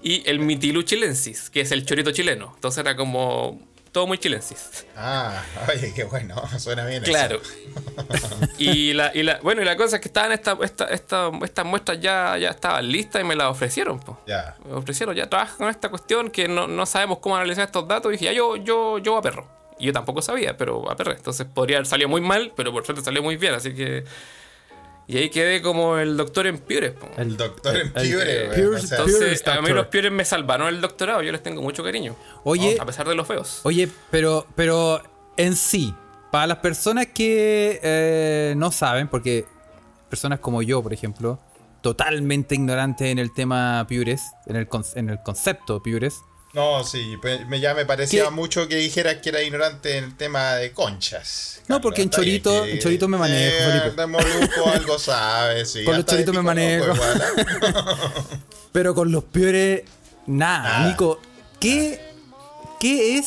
[0.03, 2.53] Y el Mitilu chilensis, que es el chorito chileno.
[2.55, 3.61] Entonces era como
[3.93, 4.87] todo muy chilensis.
[4.97, 6.43] Ah, oye, qué bueno.
[6.59, 7.03] Suena bien.
[7.03, 7.13] eso.
[7.13, 7.41] Claro.
[8.59, 11.65] y, la, y la, bueno, y la cosa es que estaban esta, esta, esta- estas
[11.67, 14.01] muestras ya, ya estaban listas y me las ofrecieron.
[14.01, 14.19] po.
[14.27, 14.57] Ya.
[14.67, 18.11] Me ofrecieron, ya trabaja con esta cuestión que no, no sabemos cómo analizar estos datos.
[18.11, 19.47] Y dije, ya yo, yo, yo a perro.
[19.79, 21.13] Y yo tampoco sabía, pero a perro.
[21.13, 23.55] Entonces podría haber salido muy mal, pero por suerte salió muy bien.
[23.55, 24.05] Así que.
[25.09, 26.93] Y ahí quedé como el doctor en Piures.
[26.93, 27.09] po.
[27.17, 29.87] El doctor en el- Piure, el- weón, Pure- o sea, Pure- Entonces, a mí los
[29.89, 31.23] Piures me salvaron el doctorado.
[31.23, 32.17] Yo les tengo mucho cariño.
[32.45, 33.61] Oye, A pesar de los feos.
[33.65, 35.03] Oye, pero, pero
[35.37, 35.93] en sí,
[36.31, 39.45] para las personas que eh, no saben, porque
[40.09, 41.39] personas como yo, por ejemplo,
[41.83, 46.21] totalmente ignorantes en el tema Pures, en el, con- en el concepto Pures,
[46.55, 48.31] No, sí, me, ya me parecía ¿Qué?
[48.31, 51.63] mucho que dijeras que era ignorante en el tema de conchas.
[51.69, 54.03] No, porque en Chorito- en Chorito me manejo, Eh, Felipe.
[54.75, 55.85] algo sabes, sí.
[55.85, 56.93] Con los choritos me manejo.
[56.93, 57.45] igual, ¿eh?
[58.73, 59.83] pero con los Pures,
[60.27, 60.63] nada.
[60.81, 60.89] Nada.
[60.89, 61.21] Nico,
[61.59, 61.99] ¿qué,
[62.79, 63.27] ¿qué es?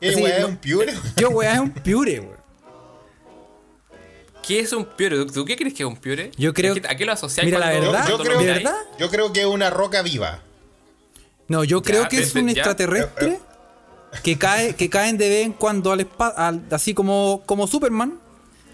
[0.00, 0.94] ¿Qué Así, weá es un piure?
[1.16, 2.36] Yo, weá, es un Pure, weón.
[4.46, 5.16] ¿Qué es un piure?
[5.16, 6.30] ¿Tú- ¿Tú qué crees que es un piure?
[6.36, 8.08] Yo creo- ¿A qué, a qué lo asociáis Mira, la verdad, verdad?
[8.98, 10.40] Yo creo que es una roca viva.
[11.48, 12.52] No, yo creo que es un ya.
[12.52, 13.38] extraterrestre
[14.22, 18.18] que cae, que caen de vez en cuando al espacio, así como, como Superman,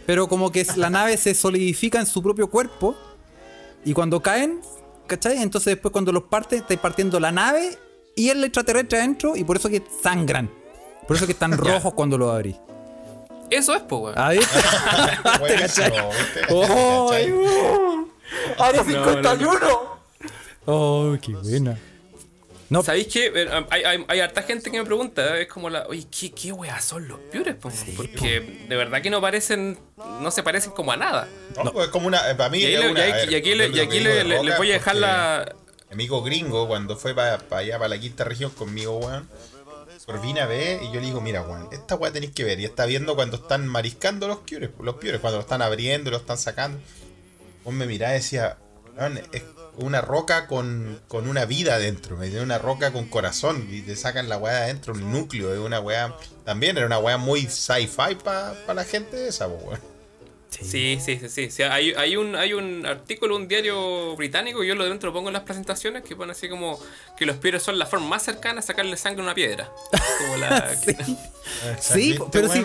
[0.07, 2.97] pero como que la nave se solidifica en su propio cuerpo
[3.85, 4.61] y cuando caen,
[5.07, 5.43] ¿cachai?
[5.43, 7.79] Entonces después cuando los parten, estáis partiendo la nave
[8.15, 10.51] y el extraterrestre adentro y por eso que sangran.
[11.07, 12.57] Por eso que están rojos cuando los abrís.
[13.51, 14.15] Eso es, pues, weón.
[14.17, 14.59] ¿Ah, viste?
[15.41, 16.41] Buenísimo, ¿viste?
[16.51, 17.33] ¡Oh, ¿Cachai?
[18.59, 19.59] ¡Área No, no, 51!
[20.67, 21.77] ¡Oh, qué buena!
[22.71, 23.33] No, ¿Sabéis qué?
[23.35, 26.53] Eh, Hay, hay, hay harta gente que me pregunta, es como la, oye, ¿qué, qué
[26.53, 27.57] weas son los piures?
[27.57, 27.69] po?
[27.97, 29.77] Porque de verdad que no parecen,
[30.21, 31.29] no se parecen como a nada.
[31.63, 32.21] No, pues es como una.
[32.37, 34.71] Para mí Y, es una- y ver, aquí, yo le, y aquí le- les voy
[34.71, 35.53] a dejar la...
[35.89, 39.29] Mi amigo gringo, cuando fue para allá, para la quinta región conmigo, weón,
[40.07, 42.61] por vine a ver y yo le digo, mira, weón, esta weá tenéis que ver.
[42.61, 46.19] Y está viendo cuando están mariscando los piures, los piures, cuando lo están abriendo, lo
[46.19, 46.79] están sacando.
[47.65, 48.59] Vos me mirás y decía,
[48.97, 49.43] weón, es
[49.81, 53.67] una roca con, con una vida adentro, una roca con corazón.
[53.71, 56.15] Y te sacan la weá de adentro, un núcleo, es una weá.
[56.45, 59.81] También era una weá muy sci-fi para la gente esa, weón.
[60.51, 61.51] Sí, sí, sí, sí.
[61.51, 65.29] sí, hay, hay, un, hay un artículo, un diario británico, yo lo dentro lo pongo
[65.29, 66.79] en las presentaciones, que pone así como
[67.17, 69.71] que los piures son la forma más cercana a sacarle sangre a una piedra.
[70.19, 70.77] Como la...
[70.77, 70.97] Sí.
[71.81, 72.65] Sí, ¿Viste, pero sí.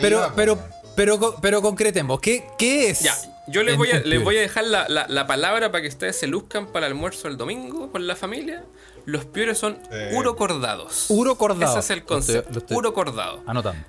[0.00, 0.58] Pero, va, pero,
[0.96, 3.00] pero, pero concretemos, ¿qué, qué es?
[3.00, 3.16] Ya,
[3.48, 6.18] yo les voy a, les voy a dejar la, la- la palabra para que ustedes
[6.18, 8.64] se luzcan para el almuerzo el domingo con la familia.
[9.06, 10.16] Los piures son Sí.
[10.16, 11.06] urocordados.
[11.10, 11.72] Urocordado.
[11.72, 12.50] Ese es el Lo estoy- concepto.
[12.52, 13.42] lo estoy- Urocordado.
[13.46, 13.84] Anotando.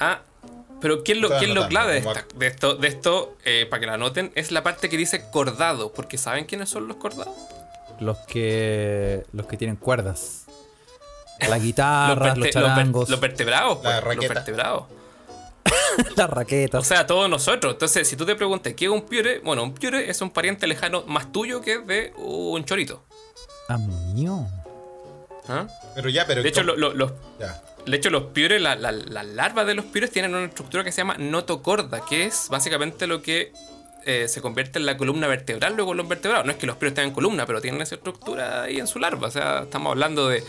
[0.00, 0.20] Ah,
[0.80, 3.80] pero ¿qué es lo, es lo clave de, esta- de esto, de esto eh, para
[3.80, 4.32] que lo anoten?
[4.34, 7.34] Es la parte que dice cordado, porque ¿saben quiénes son los cordados?
[8.00, 9.24] Los que.
[9.32, 10.44] Los que tienen cuerdas.
[11.48, 14.44] La guitarra, los, verte- ver- charangos, los vertebrados, La pues, los raqueta.
[15.64, 16.72] Vertebrados.
[16.72, 17.74] las O sea, todos nosotros.
[17.74, 20.66] Entonces, si tú te preguntas qué es un piure, bueno, un piure es un pariente
[20.66, 23.02] lejano más tuyo que de un chorito.
[23.68, 24.46] Ah, mío.
[25.48, 25.66] ¿ah?
[25.94, 26.42] Pero ya, pero.
[26.42, 26.74] De hecho, ¿cómo?
[26.74, 27.62] lo- lo- los, Ya.
[27.86, 30.92] de hecho, los piures, la- la- las larvas de los piures tienen una estructura que
[30.92, 33.52] se llama notocorda, que es básicamente lo que
[34.06, 36.44] eh, se convierte en la columna vertebral luego los vertebrados.
[36.46, 39.28] No es que los piures tengan columna, pero tienen esa estructura ahí en su larva.
[39.28, 40.42] O sea, estamos hablando de,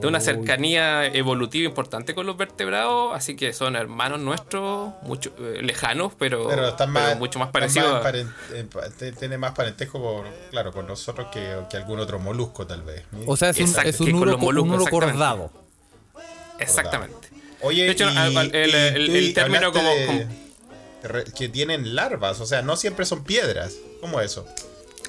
[0.00, 5.60] de una cercanía evolutiva importante con los vertebrados, así que son hermanos nuestros, mucho, eh,
[5.62, 7.18] lejanos, pero, Pero están pero más.
[7.18, 8.04] mucho más parecidos.
[8.52, 13.02] eh, tiene más parentesco, por, claro, con nosotros que, que algún otro molusco, tal vez.
[13.26, 15.12] O sea, es un, Exacto, es que un, con uro, los moluscos, un exactamente.
[15.18, 15.52] cordado.
[16.58, 17.28] Exactamente.
[17.62, 18.16] Oye, De hecho, y-
[18.56, 20.26] el- y el- término como- de- como- re-
[21.36, 23.74] que tienen larvas, o sea, no siempre son piedras.
[24.00, 24.46] ¿Cómo eso?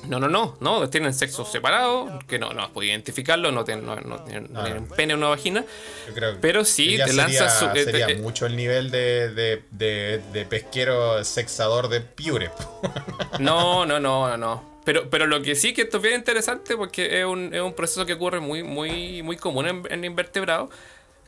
[0.08, 3.86] No, no, no, no, tienen sexos separados, que no, no has podido identificarlo, no tienen,
[3.86, 4.96] no, no tienen, no Ah.
[4.96, 5.64] pene o una vagina.
[6.08, 9.30] Yo creo Pero sí, te sería, lanzas su- eh, sería eh, mucho el nivel de,
[9.32, 12.50] de, de, de pesquero sexador de piure.
[13.40, 14.72] No, no, no, no, no.
[14.84, 17.74] Pero, pero lo que sí que esto es bien interesante porque es un, es un
[17.74, 20.70] proceso que ocurre muy, muy, muy común en, en invertebrados,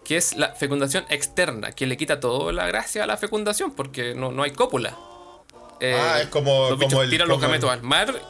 [0.03, 4.13] que es la fecundación externa, que le quita toda la gracia a la fecundación porque
[4.15, 4.97] no, no hay cópula.
[5.79, 8.21] Eh, Ah, es como- Los bichos como el- tiran los como el- gametos al mar.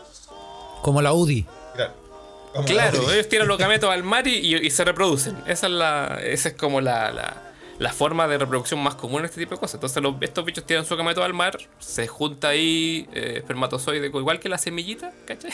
[0.81, 1.45] Como la UDI.
[1.75, 1.93] Claro,
[2.53, 5.35] Como Claro, la- ellos tiran los gametos al mar y, y- y se reproducen.
[5.47, 9.25] Esa es, la, esa es como la, la, la forma de reproducción más común en
[9.25, 9.75] este tipo de cosas.
[9.75, 14.39] Entonces los- estos bichos tiran su gameto al mar, se junta ahí eh, espermatozoide, igual
[14.39, 15.51] que la semillita, ¿cachai?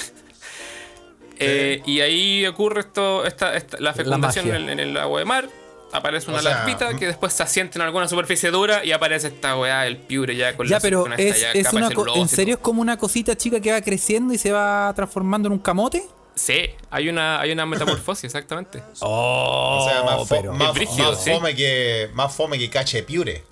[1.42, 5.50] Eh, y ahí ocurre esto, esta, esta- la fecundación en, en el agua de mar.
[5.92, 7.00] Aparece una O sea, larvita mm.
[7.00, 10.56] que después se asienta en alguna superficie dura y aparece esta weá, el piure ya
[10.56, 12.82] con Ya, la pero con esta es, ya es capa una ¿en serio es como
[12.82, 16.04] una cosita chica que va creciendo y se va transformando en un camote?
[16.36, 18.82] Sí, hay una, hay una metamorfosis, exactamente.
[19.02, 21.32] Oh, O sea, más, fo- pero- más, brígido, más sí.
[21.32, 23.44] fome que, más fome que cache piure.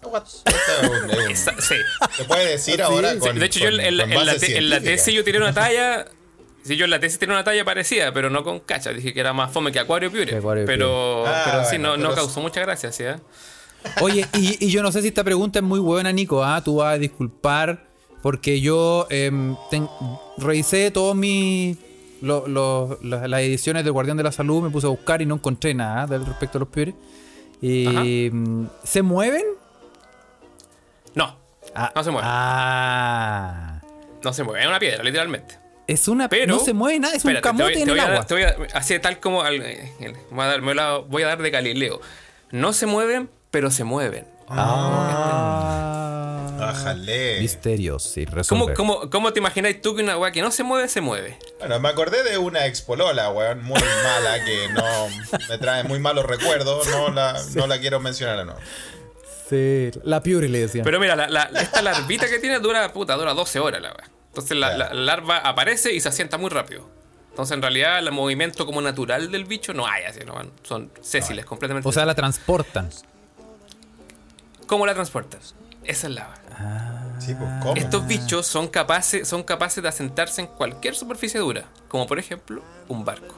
[2.16, 4.56] Se puede decir ahora sí, con, de hecho, yo con- en, la, en la te-
[4.56, 6.06] en la tesis yo tiré una talla.
[6.62, 8.92] Sí, yo en la tesis tiré una talla parecida, pero no con cacha.
[8.92, 10.36] Dije que era más fome que Acuario Piure.
[10.36, 11.30] Acuario pero, Piure.
[11.36, 13.04] Ah, pero sí, bueno, no, causó mucha gracia, ¿sí?
[13.04, 13.16] eh?
[14.02, 16.44] Oye, y, y yo no sé si esta pregunta es muy buena, Nico.
[16.44, 16.62] ¿ah?
[16.62, 17.86] Tú vas a disculpar
[18.22, 19.88] porque yo em, ten-
[20.36, 21.78] revisé todos mis.
[22.20, 25.26] lo- lo- la- las ediciones del Guardián de la Salud, me puse a buscar y
[25.26, 26.94] no encontré nada del respecto a los piores.
[27.62, 28.28] Y.
[28.30, 29.44] mm, ¿Se mueven?
[31.14, 31.36] No,
[31.74, 32.28] Ah, No se mueven.
[32.30, 33.80] Ah.
[34.22, 34.60] no se mueve.
[34.60, 35.58] Es una piedra, literalmente.
[35.90, 36.28] Es una.
[36.28, 36.46] Pero.
[36.54, 38.04] no se mueve nada, es Espérate, un te voy- camote te en voy el a
[38.04, 38.26] dar- agua.
[38.26, 39.42] te voy a- así tal como.
[39.42, 39.58] al-
[40.30, 42.00] voy, a dar, me la voy a dar de Galileo.
[42.52, 44.26] No se mueven, pero se mueven.
[44.48, 46.46] Ah.
[46.60, 47.40] Ájale.
[47.40, 48.74] Misterios, sí, ¿Cómo, resolver.
[48.76, 51.38] cómo, cómo te imagináis tú que una weá que no se mueve, se mueve?
[51.58, 54.84] Bueno, me acordé de una expolola, weón, muy mala, que no
[55.48, 56.86] me trae muy malos recuerdos.
[56.88, 58.54] No la, no la quiero mencionar, no.
[59.48, 60.84] Sí, la Piure le decían.
[60.84, 64.08] Pero mira, la, la- esta larvita que tiene dura, puta, dura 12 horas la weá.
[64.30, 66.88] Entonces la, la larva aparece y se asienta muy rápido.
[67.30, 70.90] Entonces en realidad el movimiento como natural del bicho no hay así, no van- son
[71.00, 71.88] sésiles completamente.
[71.88, 72.90] o sea, la transportan.
[74.66, 75.54] ¿Cómo la transportas?
[75.84, 77.16] Esa es la weá.
[77.18, 77.74] Sí, pues, ¿cómo?
[77.76, 82.62] Estos bichos son capaces, son capaces de asentarse en cualquier superficie dura, como por ejemplo
[82.88, 83.34] un barco.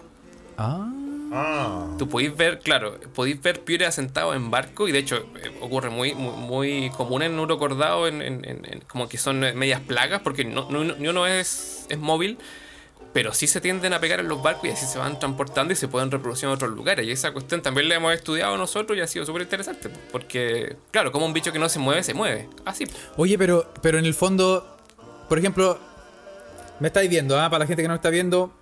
[0.59, 0.89] Ah.
[1.35, 5.51] Ah, Tú podéis ver, claro, podéis ver piure asentado en barco y de hecho eh,
[5.63, 10.21] ocurre muy, muy, muy común en en, en- en- como que son eh, medias plagas,
[10.23, 12.39] porque no, no, ni uno es, es móvil,
[13.15, 15.77] pero sí se tienden a pegar en los barcos y así se van transportando y
[15.77, 17.07] se pueden reproducir en otros lugares.
[17.07, 21.13] Y esa cuestión también la hemos estudiado nosotros y ha sido súper interesante, porque, claro,
[21.13, 22.49] como un bicho que no se mueve, se mueve.
[22.65, 22.85] Así.
[23.17, 24.77] Oye, pero, pero en el fondo,
[25.29, 25.79] por ejemplo,
[26.81, 27.49] me estáis viendo, ¿ah?
[27.51, 28.53] para la gente que no está viendo,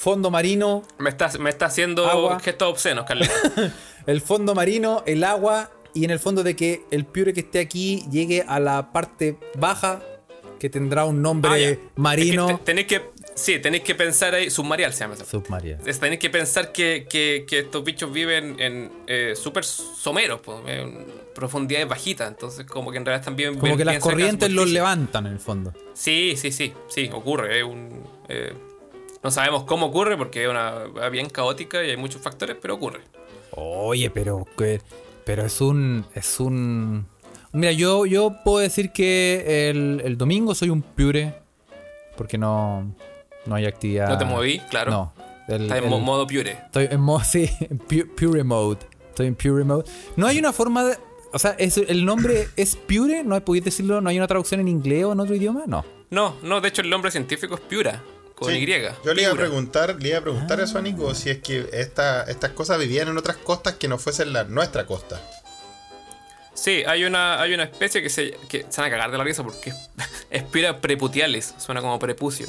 [0.00, 2.40] fondo marino, Me está, me está haciendo Agua.
[2.40, 3.28] gestos obscenos, Carlos.
[4.06, 7.58] el fondo marino, el agua y en el fondo de que el piure que esté
[7.60, 10.00] aquí llegue a la parte baja
[10.58, 12.46] que tendrá un nombre Ah, marino.
[12.48, 13.02] Es que te- tenéis que,
[13.34, 15.78] sí, tenéis que pensar ahí, submarial se llama esa Submarino.
[15.84, 21.06] Es- Tenéis que pensar que, que- que estos bichos viven en eh, súper someros, en
[21.34, 22.28] profundidades bajitas.
[22.28, 23.52] Entonces, como que en realidad están bien.
[23.54, 25.74] Como bien- que las corrientes los levantan en el fondo.
[25.92, 27.58] Sí, sí, sí, sí, ocurre.
[27.58, 28.54] es un, eh,
[29.22, 33.00] no sabemos cómo ocurre porque es una bien caótica y hay muchos factores, pero ocurre.
[33.52, 34.80] Oye, pero que-
[35.24, 37.06] pero es un es un
[37.52, 41.34] Mira, yo yo puedo decir que el, el domingo soy un piure
[42.16, 42.94] porque no
[43.46, 44.08] no hay actividad.
[44.08, 44.90] No te moví, claro.
[44.90, 45.12] No.
[45.48, 46.52] El- en el- modo pure.
[46.52, 48.78] Estoy en modo, sí, en pu- Pure Mode.
[49.08, 49.84] Estoy en Pure Mode.
[50.16, 50.96] No hay una forma de.
[51.32, 54.68] O sea, es- el nombre es Pure, no podéis decirlo, no hay una traducción en
[54.68, 55.84] inglés o en otro idioma, no.
[56.10, 58.02] No, no, de hecho el nombre científico es Piura,
[58.40, 58.66] con Sí, Y.
[59.04, 61.68] Yo le iba a preguntar, le iba a preguntar eso a Nico si es que
[61.72, 65.20] esta, estas cosas vivían en otras costas que no fuesen la nuestra costa.
[66.54, 69.24] Sí, hay una, hay una especie que se, que se van a cagar de la
[69.24, 69.72] risa porque
[70.30, 72.46] es Piura preputiales, suena como prepucio.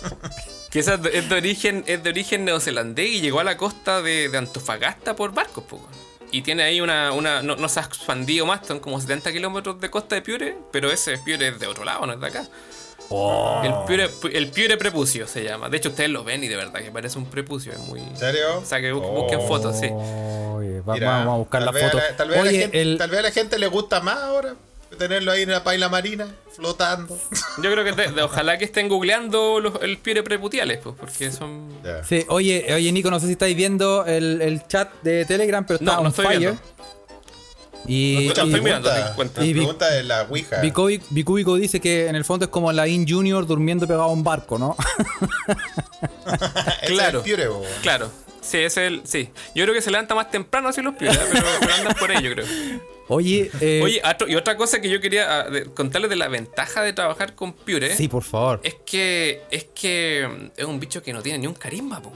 [0.70, 3.56] que esa es de, es de origen, es de origen neozelandés y llegó a la
[3.56, 6.04] costa de, de Antofagasta por barcos, po, weón.
[6.32, 9.80] Y tiene ahí una, una no, no se ha expandido más, son como 70 kilómetros
[9.80, 12.48] de costa de Piure, pero ese Piure es de otro lado, no es de acá.
[13.10, 15.68] El, piure, el piure prepucio se llama.
[15.68, 17.72] De hecho, ustedes lo ven y de verdad que parece un prepucio.
[17.72, 18.00] Es muy.
[18.00, 18.58] ¿En serio?
[18.60, 19.22] O sea, que bu- Oh.
[19.22, 19.86] busquen fotos, sí.
[19.90, 21.96] Oye, va- Mira, vamos a buscar tal la foto.
[21.98, 24.00] la- tal, vez a la Oye, gente, el, tal vez a la gente le gusta
[24.00, 24.54] más ahora
[24.98, 27.16] tenerlo ahí en la paila marina, flotando.
[27.62, 31.68] Yo creo que de- ojalá que estén googleando los, el piure preputiales, pues, porque son.
[32.08, 35.78] Sí, oye, oye, Nico, no sé si estáis viendo el, el chat de Telegram, pero
[35.78, 36.38] está No, no on estoy fire.
[36.38, 36.60] viendo.
[37.86, 39.44] Y, Escucha, y- estoy mirando, pregunta.
[39.44, 39.52] Y
[39.92, 40.62] de la Ouija.
[40.62, 44.12] Bicubi- Bicúbico dice que en el fondo es como la In Junior durmiendo pegado a
[44.12, 44.76] un barco, ¿no?
[46.86, 47.20] Claro.
[47.20, 47.62] es el.
[47.82, 48.10] Claro.
[48.40, 49.02] Sí, es el.
[49.04, 49.30] Sí.
[49.54, 52.30] Yo creo que se levanta más temprano así los piures, pero, pero andan por yo
[52.32, 52.46] creo.
[53.08, 56.82] Oye, eh, Oye, y otra cosa que yo quería ah, de- contarles de la ventaja
[56.82, 57.94] de trabajar con piure.
[57.94, 58.60] sí, por favor.
[58.62, 59.42] Es que.
[59.50, 60.26] Es que.
[60.28, 62.12] mm, Es un bicho que no tiene ni un carisma, po.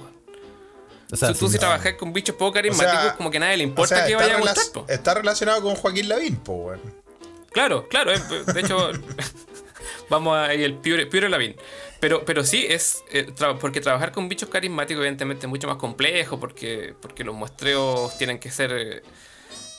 [1.10, 1.60] O sea, Si tú si no.
[1.60, 4.06] trabajas con bichos poco O carismáticos, sea, como que a nadie le o importa sea,
[4.06, 4.84] que está vaya a gustar, po.
[4.88, 6.80] Está relacionado con Joaquín Lavín, po, weón.
[7.50, 8.12] Claro, claro.
[8.12, 8.20] eh,
[8.52, 8.90] De hecho,
[10.10, 11.56] vamos a ir el Pure, Pure Lavín.
[12.00, 15.76] Pero, pero sí, es eh, tra- porque trabajar con bichos carismáticos evidentemente es mucho más
[15.78, 18.72] complejo porque, porque los muestreos tienen que ser...
[18.72, 19.02] eh,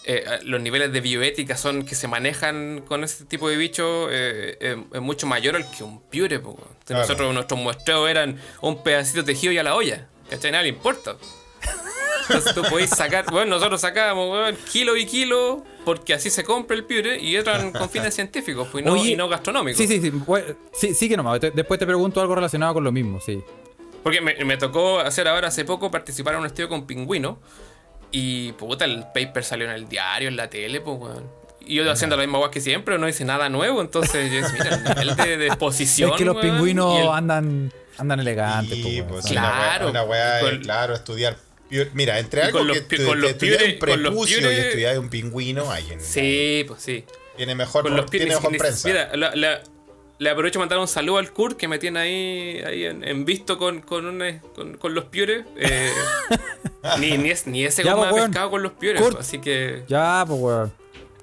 [0.06, 4.58] eh, los niveles de bioética son que se manejan con ese tipo de bichos eh,
[4.60, 6.40] eh, es mucho mayor al que un Pure.
[6.40, 6.60] po, weón.
[6.72, 7.02] Entonces, Claro.
[7.04, 10.08] Nosotros, nuestros muestreos eran un pedacito tejido y a la olla.
[10.30, 10.52] ¿Cachai?
[10.52, 11.16] Nada le importa.
[12.28, 16.78] Entonces tú podéis sacar, bueno, nosotros sacábamos weón, kilo y kilo porque así se compra
[16.78, 19.78] el piure y eran con fines científicos pues, y, no, Oye, y no gastronómicos.
[19.80, 20.12] Sí, sí, sí.
[20.12, 21.40] bueno, sí, sí que nomás.
[21.42, 23.42] Después te pregunto algo relacionado con lo mismo, sí.
[24.04, 27.40] Porque me, me tocó hacer ahora hace poco participar en un estudio con pingüino
[28.12, 31.24] y puta, el paper salió en el diario, en la tele, pues weón.
[31.62, 34.76] Y yo haciendo la misma guay que siempre, no hice nada nuevo, entonces yo mira,
[34.76, 36.12] el nivel de, de exposición.
[36.12, 39.26] es que los weón, pingüinos el- andan, andan elegantes, Sí, pues.
[39.26, 39.90] Claro.
[39.90, 41.38] Una weá, con- claro, estudiar.
[41.94, 44.52] Mira, entre algo con que los estu- con que los estudiar un con los prepucio
[44.52, 47.06] y estudiar un pingüino, ay, en- Sí, pues sí.
[47.38, 48.88] tiene mejor, con los tiene mejor prensa.
[48.88, 49.62] Mira, la- la-
[50.18, 53.24] le aprovecho de mandar un saludo al Kurt que me tiene ahí, ahí en, en
[53.24, 55.46] visto con, con, un- con, con los piores.
[55.58, 55.92] Eh,
[57.00, 59.02] ni, ni, es- ni ese Ya, goma pues, pescado con los piores.
[59.02, 59.20] Kurt.
[59.20, 59.84] Así que.
[59.88, 60.74] Ya, pues, weón.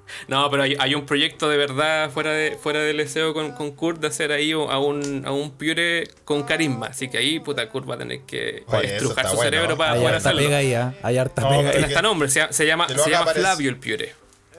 [0.27, 3.71] No, pero hay, hay un proyecto de verdad fuera de fuera del deseo con, con
[3.71, 6.87] Kurt de hacer ahí a un, a un piure con carisma.
[6.87, 9.51] Así que ahí, puta, Kurt va a tener que Oye, estrujar su bueno.
[9.51, 10.47] cerebro para Hay poder harta hacerlo.
[10.47, 10.93] pega ahí.
[11.03, 13.39] Hay harta No, pega Tiene hasta nombre, se, llama- se llama, se.
[13.39, 14.13] Flavio el piure.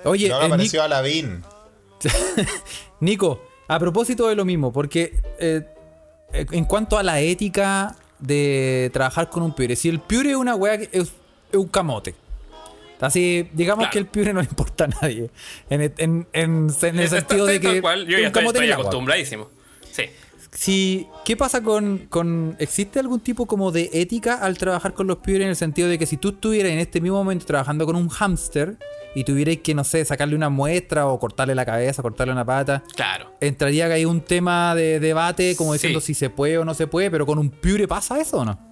[0.04, 1.42] Oye, No me Nick- apareció a Lavín.
[3.00, 5.62] Nico, a propósito de lo mismo, porque eh,
[6.32, 10.54] en cuanto a la ética de trabajar con un piure, si el piure es una
[10.54, 11.08] weá que es,
[11.52, 12.14] es un camote.
[13.00, 13.92] Así, digamos Claro.
[13.92, 15.30] que el piure no le importa a nadie.
[15.70, 19.48] En, el- en- en- en el sentido de que cual, yo ya estoy, acostumbradísimo.
[19.92, 20.04] Sí.
[20.52, 22.56] Si, ¿Qué pasa con, con...
[22.58, 25.98] ¿Existe algún tipo como de ética al trabajar con los piures en el sentido de
[25.98, 28.76] que si tú estuvieras en este mismo momento trabajando con un hámster
[29.14, 32.82] y tuvierais que, no sé, sacarle una muestra o cortarle la cabeza, cortarle una pata,
[32.96, 33.30] Claro.
[33.40, 36.06] entraría ahí un tema de debate como diciendo Sí.
[36.08, 38.67] si se puede o no se puede, pero con un piure pasa eso o no?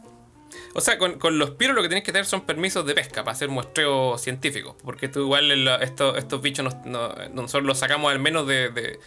[0.76, 3.24] O sea, con, con los piros lo que tienes que tener son permisos de pesca
[3.24, 4.76] para hacer muestreos científicos.
[4.84, 8.68] Porque tú igual en la- estos, bichos nos- no- nosotros los sacamos al menos de,
[8.70, 8.98] de-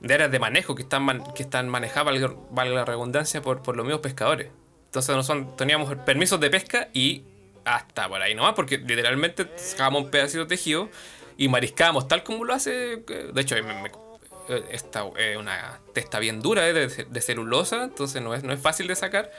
[0.00, 3.62] de áreas de manejo que están, man- que están manejadas, valga, valga la redundancia, por,
[3.62, 4.48] por los mismos pescadores.
[4.86, 7.22] Entonces no son, teníamos permisos de pesca y
[7.64, 10.88] hasta por ahí nomás, porque literalmente sacábamos un pedacito de tejido
[11.36, 12.94] y mariscábamos tal como lo hace.
[12.94, 13.92] eh, De hecho, me- me-
[14.48, 18.52] eh, esta es una testa bien dura eh, de, de celulosa, entonces no es, no
[18.52, 19.30] es fácil de sacar.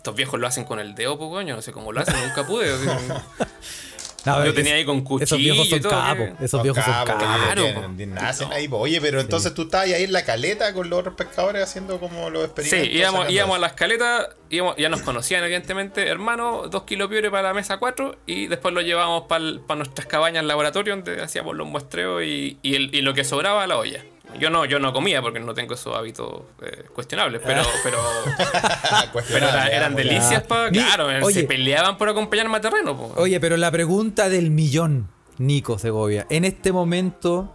[0.00, 2.46] Estos viejos lo hacen con el dedo, pues coño, no sé cómo lo hacen, nunca
[2.46, 2.72] pude.
[2.72, 2.86] así,
[4.24, 6.44] No, Yo tenía ahí con Esos viejos cuchillo y son todo, capos, ¿qué?
[6.44, 7.14] esos viejos son capos.
[7.16, 8.20] Claro, tienen- po.
[8.20, 8.54] nacen No.
[8.54, 8.78] ahí, po.
[8.78, 12.28] Oye, pero entonces tú estabas ahí en la caleta con los otros pescadores haciendo como
[12.30, 12.94] los Sí, experimentos.
[12.96, 17.30] íbamos, sacando íbamos a las caletas, íbamos- ya nos conocían evidentemente, hermano, dos kilos piure
[17.30, 21.66] para la mesa 4 y después lo llevábamos para nuestras cabañas laboratorio donde hacíamos los
[21.66, 24.02] muestreos y, y el- y lo que sobraba a la olla.
[24.38, 27.98] Yo no, yo no comía porque no tengo esos hábitos eh, cuestionables, pero, pero,
[28.36, 30.70] pero Cuestionable, era- eran delicias para.
[30.70, 31.40] Claro, eh, oye.
[31.42, 32.96] se peleaban por acompañarme a terreno.
[32.96, 33.12] po.
[33.16, 35.08] Oye, pero la pregunta del millón,
[35.38, 36.26] Nico Segovia.
[36.30, 37.52] En este momento,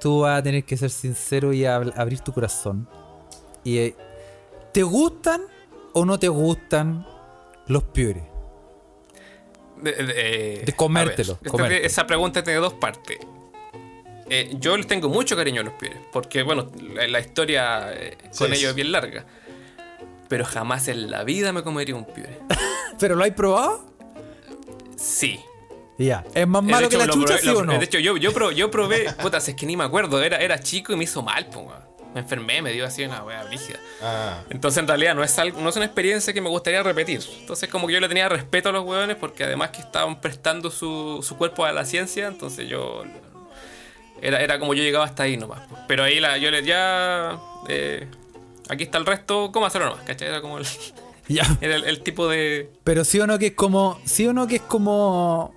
[0.00, 2.88] tú vas a tener que ser sincero y ab- abrir tu corazón.
[3.64, 3.96] Y, eh,
[4.72, 5.40] ¿Te gustan
[5.92, 7.06] o no te gustan
[7.68, 8.24] los piures?
[9.80, 13.18] De, de- De comértelo, ver, esa pregunta tiene dos partes.
[14.30, 18.16] Eh, yo les tengo mucho cariño a los piures, porque bueno, la, la historia eh,
[18.38, 19.24] con ellos es bien larga.
[20.28, 22.38] Pero jamás en la vida me comería un piure.
[22.98, 23.84] ¿Pero lo hay probado?
[24.96, 25.40] Sí.
[25.98, 26.24] Ya.
[26.34, 27.78] ¿Es más Eh, malo hecho, que la chucha, probé- sí lo- o no?
[27.78, 30.38] De hecho, yo, yo, pro- yo probé, puta, si es que ni me acuerdo, era,
[30.38, 31.70] era chico y me hizo mal, po.
[32.14, 33.78] Me enfermé, me dio así una wea brígida.
[34.00, 37.20] Ah, Entonces, en realidad, no es, algo, no es una experiencia que me gustaría repetir.
[37.40, 40.70] Entonces, como que yo le tenía respeto a los hueones porque además que estaban prestando
[40.70, 43.02] su, su cuerpo a la ciencia, entonces yo.
[44.22, 45.60] Era, era como yo llegaba hasta ahí nomás.
[45.86, 47.38] Pero ahí la, yo le ya.
[47.68, 48.06] eh,
[48.68, 50.04] aquí está el resto, ¿cómo hacerlo nomás?
[50.04, 50.28] ¿Cachai?
[50.28, 50.66] Era como el,
[51.28, 51.44] Ya.
[51.60, 52.70] era el, el tipo de.
[52.84, 53.98] Pero sí o no que es como.
[54.04, 55.54] Sí o no que es como.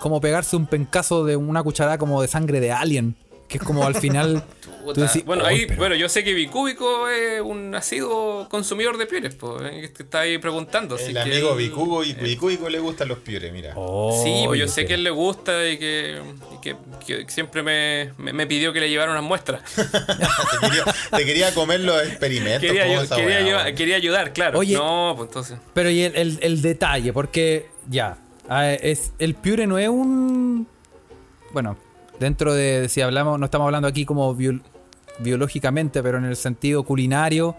[0.00, 3.16] Como pegarse un pencazo de una cucharada como de sangre de alien.
[3.48, 4.44] Que es como al final.
[4.62, 8.46] tú Puta, decís, bueno, "Ay, ahí, pero- bueno, yo sé que Bicúbico es un asiduo
[8.48, 10.96] consumidor de pieles, pues, eh, que está ahí preguntando.
[10.96, 11.58] el que amigo
[12.02, 13.72] él- y Bicúbico le gustan los piures, mira.
[13.76, 16.20] Oh, Sí, pues yo sé que él le gusta y que,
[16.54, 16.76] y que-
[17.06, 19.62] que siempre me, me- me pidió que le llevara unas muestras.
[19.74, 20.84] te, quería,
[21.16, 22.60] te quería comer los experimentos.
[22.70, 24.58] quería, quería ayudar, claro.
[24.58, 24.74] Oye.
[24.74, 25.58] no, pues entonces.
[25.74, 28.18] Pero y el, el- el detalle, porque ya,
[28.48, 30.66] ah, es, el piure no es un...
[31.52, 31.76] Bueno,
[32.20, 34.62] dentro de, si hablamos, no estamos hablando aquí como biol-
[35.20, 37.56] biológicamente, pero en el sentido culinario,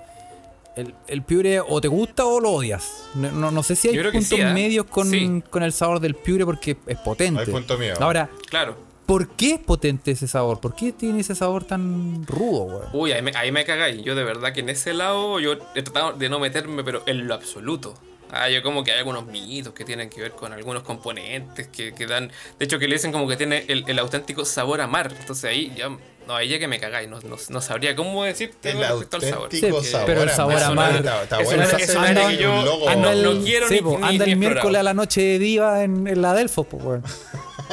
[0.75, 3.05] el, el piure o te gusta o lo odias.
[3.15, 4.53] No, no- no sé si hay puntos sí, ¿eh?
[4.53, 5.43] medios con, Sí.
[5.49, 7.41] con el sabor del piure porque es potente.
[7.41, 7.77] Hay punto.
[7.99, 8.75] Ahora, Claro.
[9.05, 10.59] ¿por qué es potente ese sabor?
[10.61, 12.85] ¿Por qué tiene ese sabor tan rudo, weón?
[12.93, 14.01] Uy, ahí me, ahí me cagáis.
[14.03, 17.27] Yo de verdad que en ese lado yo he tratado de no meterme, pero en
[17.27, 17.95] lo absoluto.
[18.31, 21.93] Ah, yo como que hay algunos mitos que tienen que ver con algunos componentes que,
[21.95, 22.31] que dan...
[22.59, 25.11] De hecho, que le dicen como que tiene el, el auténtico sabor a mar.
[25.19, 25.89] Entonces ahí ya...
[26.27, 27.09] No, ahí ya que me cagáis.
[27.09, 29.43] No, no, no sabría cómo decirte El respecto al sabor.
[29.45, 30.05] auténtico Sí, sabor.
[30.05, 30.63] pero el a sabor mar.
[30.63, 30.95] a mar-
[31.41, 31.67] es una
[32.13, 34.83] de que yo- un anda el- no quiero sí, ni- anda ni el miércoles a
[34.83, 37.03] la noche de diva en, en la Delfos, pues, weón.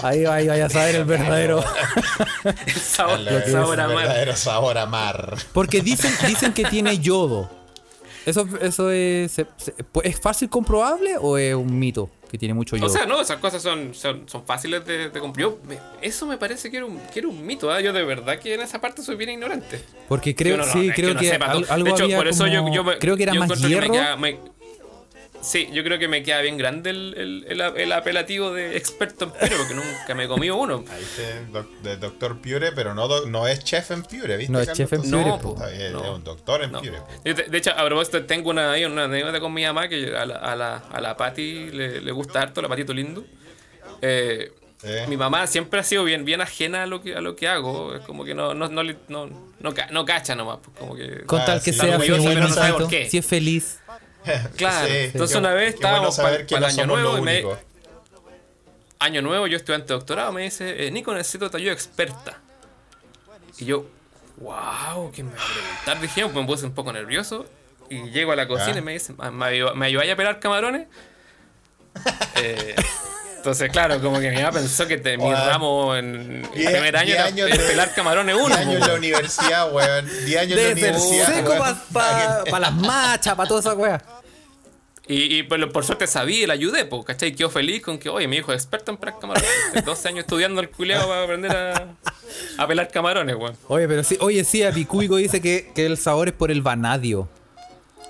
[0.03, 1.63] Ahí, ahí vaya a saber el verdadero.
[2.67, 3.97] El sabor, El el sabor a mar.
[3.97, 5.37] verdadero sabor a mar.
[5.53, 7.51] Porque dicen, dicen que tiene yodo.
[8.27, 12.87] ¿Eso, eso es, es fácil comprobable o es un mito que tiene mucho yodo?
[12.87, 15.47] O sea, no, esas cosas son, son, son fáciles de, de cumplir.
[15.47, 17.71] Yo, me- eso me parece que era un, que era un mito.
[17.71, 17.81] ¿ah?
[17.81, 19.81] Yo de verdad que en esa parte soy bien ignorante.
[20.09, 22.75] Porque creo, Yo no, sí, creo que, algo de hecho, había por eso yo, como-
[22.75, 23.93] yo me- creo que era yo más que me hierro.
[23.93, 24.39] queda- me-
[25.43, 29.25] sí, yo creo que me queda bien grande el, el, el- el apelativo de experto
[29.27, 30.85] en piro, porque nunca me he comido uno.
[30.91, 34.53] Ahí dice doc- de doctor Piure, pero no, do- no es chef en Piure, ¿viste?
[34.53, 35.55] No es chef en Piure, No, po.
[35.55, 36.05] está bien, No.
[36.05, 36.81] Es un doctor en No.
[36.81, 36.99] Piure.
[37.25, 40.27] De, de hecho, a propósito, tengo una, ahí una anécdota con mi mamá que a
[40.27, 43.25] la, a la, a la Pati le, le gusta harto, la Patito Lindo.
[44.03, 44.89] Eh, Sí.
[45.09, 47.95] Mi mamá siempre ha sido bien, bien ajena a lo que, a lo que hago.
[47.95, 50.59] Es como que no, no, no, no, no, no cacha nomás.
[50.63, 51.79] pues, como que, Con Ah, tal que sí.
[51.79, 53.09] sea Está orgulloso, pero no sabe por qué.
[53.09, 53.81] Si es feliz.
[54.57, 54.87] Claro.
[54.89, 57.45] Sí, Entonces una vez bueno estábamos para el año nuevo y me,
[58.99, 62.39] año nuevo, yo estudiante de doctorado, me dice, eh, Nico, necesito tu ayuda experta.
[63.59, 63.87] Y yo,
[64.39, 66.01] wow, ¿qué me va a preguntar?
[66.01, 67.47] Dije, me puse un poco nervioso.
[67.89, 68.79] Y llego a la cocina Ah.
[68.79, 70.89] y me dice, "Ah, ¿me, ¿me ayudáis a pelar camarones?
[72.37, 72.75] Eh,
[73.47, 76.97] entonces, claro, como que mi mamá pensó que te- mi ramo en el Diez- primer
[76.97, 78.49] año era años de- pelar camarones uno.
[78.49, 78.87] 10 años en po.
[78.89, 80.07] la universidad, weón.
[80.25, 81.35] 10 años en la universidad.
[81.35, 81.55] seco
[81.93, 84.03] para las machas, para toda esa wea.
[85.09, 87.33] Y, y por, por suerte sabía y le ayudé, pues, ¿cachai?
[87.33, 89.49] Quedó feliz con que, oye, mi hijo es experto en pelar camarones.
[89.85, 91.95] 12 años estudiando el culeado para aprender a,
[92.59, 93.57] a pelar camarones, weón.
[93.69, 97.29] Oye, pero sí, oye, sí, Epicúbico dice que, que el sabor es por el vanadio.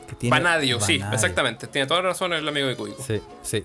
[0.09, 1.66] Que tiene- Vanadio, sí, exactamente.
[1.66, 3.05] Tiene toda la razón el amigo de Cuico.
[3.07, 3.64] Sí, sí.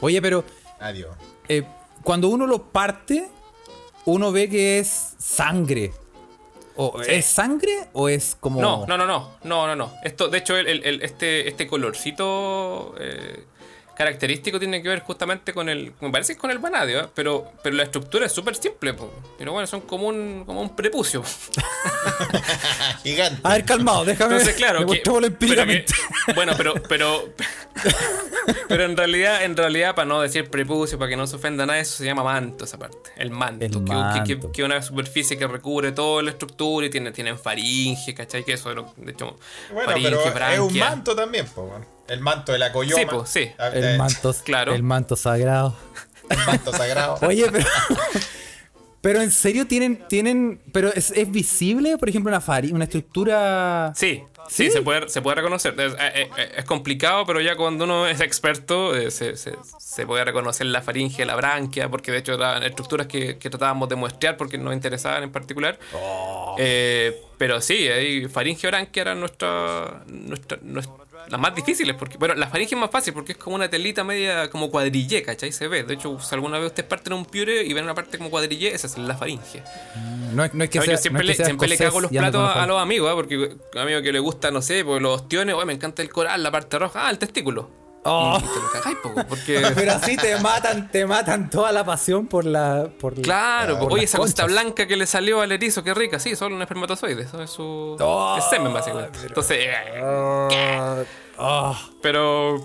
[0.00, 0.44] Oye, pero
[0.82, 1.16] Adiós.
[1.48, 1.62] eh,
[2.02, 3.28] cuando uno lo parte,
[4.04, 5.92] uno ve que es sangre.
[6.74, 7.10] O, Sí.
[7.12, 8.60] ¿Es sangre o es como.?
[8.60, 9.92] No, no, no, no, no, no, no.
[10.02, 13.44] Esto, de hecho, el, el- el- este, este colorcito eh,
[14.02, 17.08] característico tiene que ver justamente con el, me parece que es con el vanadio, ¿eh?
[17.14, 19.12] pero, pero la estructura es súper simple, po.
[19.38, 21.22] pero bueno, son como un, como un prepucio.
[23.04, 23.40] Gigante.
[23.44, 24.32] A ver, calmado, déjame.
[24.34, 25.84] Entonces, claro, que, pero que-
[26.34, 27.28] bueno, pero, pero,
[28.68, 31.78] pero en realidad, en realidad, para no decir prepucio, para que no se ofenda nada,
[31.78, 34.52] eso se llama manto, esa parte, el manto, El que, manto.
[34.52, 38.44] que, una superficie que recubre toda la estructura y tiene, tienen faringe, ¿cachai?
[38.44, 39.36] Que eso, de hecho,
[39.72, 41.72] Bueno, faringe, pero es un manto también, po.
[42.12, 43.00] El manto de la coyoma.
[43.00, 43.50] Sí, po, sí.
[43.58, 44.74] Ah, El eh, manto, claro.
[44.74, 45.74] el manto sagrado.
[46.28, 47.18] El manto sagrado.
[47.26, 47.66] Oye, pero.
[49.00, 50.06] Pero en serio tienen.
[50.08, 53.92] tienen pero es, es visible, por ejemplo, una fari, una estructura.
[53.96, 54.70] Sí, sí, ¿Sí?
[54.70, 55.74] Se, puede, se puede reconocer.
[55.80, 60.06] Es, eh, eh, es complicado, pero ya cuando uno es experto eh, se, se- se
[60.06, 63.96] puede reconocer la faringe, la branquia, porque de hecho eran estructuras que, que tratábamos de
[63.96, 65.78] muestrear porque nos interesaban en particular.
[65.94, 66.54] Oh.
[66.60, 72.18] Eh, pero sí, ahí faringe o branquia era nuestra, nuestra, nuestra, las más difíciles, porque,
[72.18, 75.52] bueno, la faringe es más fácil porque es como una telita media como cuadrillé, ¿cachai?
[75.52, 75.82] Se ve.
[75.84, 78.74] De hecho, si alguna vez ustedes parten un piure y ven una parte como cuadrillé,
[78.74, 79.62] esa es la faringe.
[80.32, 81.76] No es, no es que No, sea, yo siempre, no es que le, siempre le
[81.78, 83.14] cago los platos a, a los amigos, ¿eh?
[83.14, 86.10] porque un amigo que le gusta, no sé, pues los ostiones, "Oye, me encanta el
[86.10, 87.81] coral, la parte roja, ah, el testículo.
[88.04, 88.36] Oh.
[88.36, 89.62] Y te lo cagáis, po, porque.
[89.76, 92.88] Pero así te matan, te matan toda la pasión por la.
[92.98, 93.94] Por la- Claro, por po.
[93.94, 97.22] oye, esa cosita blanca que le salió al erizo, qué rica, sí, solo un espermatozoide,
[97.22, 97.96] eso es su.
[98.00, 99.18] Oh, es semen, básicamente.
[99.24, 100.00] Entonces, eh,
[101.38, 102.58] ah, pero.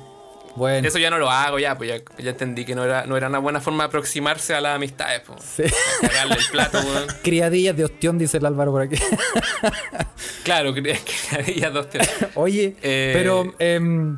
[0.56, 0.88] bueno.
[0.88, 3.28] Eso ya no lo hago, ya, pues ya, ya entendí que no era, no era
[3.28, 5.36] una buena forma de aproximarse a las amistades, po.
[5.40, 5.64] Sí.
[6.02, 7.06] Cagarle el plato, weón.
[7.24, 8.98] Criadillas de ostión, dice el Álvaro por aquí.
[10.44, 10.74] Claro,
[11.56, 12.08] ya dos tíos.
[12.36, 14.18] Oye, Eh, pero em,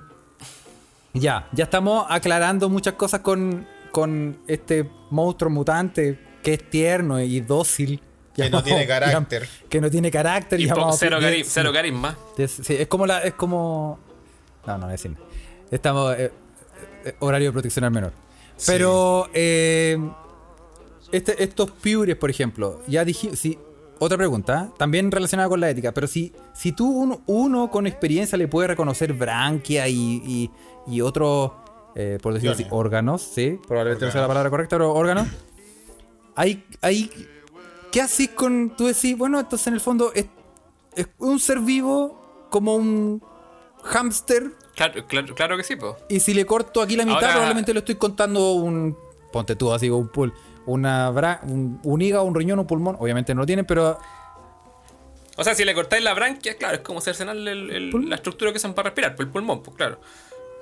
[1.14, 7.39] ya, ya estamos aclarando muchas cosas con, con este monstruo mutante que es tierno y
[7.41, 8.01] dócil.
[8.36, 9.47] Que no tiene carácter.
[9.70, 10.60] Que no tiene carácter.
[10.62, 12.18] Y llamado cero, cari- cero carisma.
[12.38, 13.20] Es, sí, es como la.
[13.20, 13.99] Es como.
[14.66, 15.16] No, no, decir.
[15.72, 16.16] Estamos.
[16.18, 16.32] eh,
[17.05, 18.14] eh, horario de protección al menor.
[18.66, 19.30] Pero.
[19.34, 19.97] eh,
[21.12, 22.82] este- estos piures, por ejemplo.
[22.88, 23.36] Ya dije.
[23.36, 23.57] Si,
[24.01, 25.91] otra pregunta, también relacionada con la ética.
[25.93, 30.51] Pero si, si tú, un- uno con experiencia, le puede reconocer branquia y, y,
[30.89, 31.51] y otros.
[31.95, 33.21] eh, por decirlo así, Órganos.
[33.21, 35.27] sí, probablemente no sea la palabra correcta, pero órganos.
[36.35, 37.11] Hay, hay,
[37.91, 38.75] ¿Qué haces con.?
[38.77, 40.25] Tú decís, bueno, entonces en el fondo es,
[40.95, 43.21] es un ser vivo como un
[43.83, 44.51] hámster.
[44.75, 45.95] Claro, claro, claro que sí, pues.
[46.07, 48.95] Y si le corto aquí la mitad, Ahora- probablemente le estoy contando un.
[49.33, 50.33] Ponte tú así, un pul,
[50.65, 52.95] una bra- un, un hígado, un riñón, un pulmón.
[52.99, 53.99] Obviamente no lo tienen, pero.
[55.35, 58.57] O sea, si le cortáis la branquia, claro, es como cercenarle el- la estructura que
[58.57, 59.99] usan para respirar, pues el pulmón, pues claro.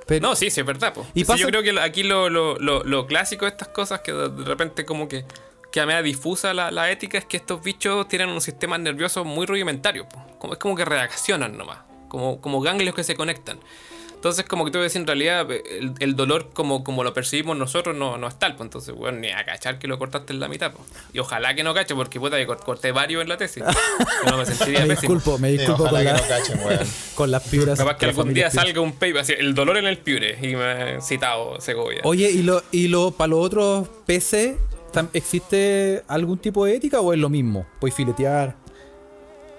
[0.08, 0.93] Pero No, sí, sí, es verdad.
[0.93, 1.08] pues.
[1.14, 4.12] Y pasa- Yo creo que aquí lo, lo, lo, lo clásico de estas cosas, que
[4.14, 5.26] de repente como que
[5.70, 9.26] que a media difusa la, la ética, es que estos bichos tienen un sistema nervioso
[9.26, 10.08] muy rudimentario.
[10.08, 10.24] pues.
[10.39, 13.60] Como, es como que reaccionan nomás, como, como ganglios que se conectan.
[14.28, 17.95] Entonces, como que tú ves, en realidad, el, el dolor como, como lo percibimos nosotros
[17.95, 18.55] no, no es tal.
[18.57, 20.71] Pues entonces, bueno, ni a cachar que lo cortaste en la mitad.
[20.73, 20.88] Pues.
[21.13, 23.63] Y ojalá que no cache, porque puta, que cor- corté varios en la tesis.
[24.30, 25.13] No me sentiría me pésimo.
[25.15, 26.59] disculpo, me disculpo con, la- no cachen,
[27.15, 27.78] con las fibras.
[27.80, 30.97] Capaz que algún día salga un paper así, el dolor en el piure, y me
[30.97, 32.01] he citado Segovia.
[32.03, 34.55] Oye, ¿y, lo, y lo, para los otros peces
[34.93, 37.65] tam- existe algún tipo de ética o es lo mismo?
[37.80, 38.55] Puedes filetear.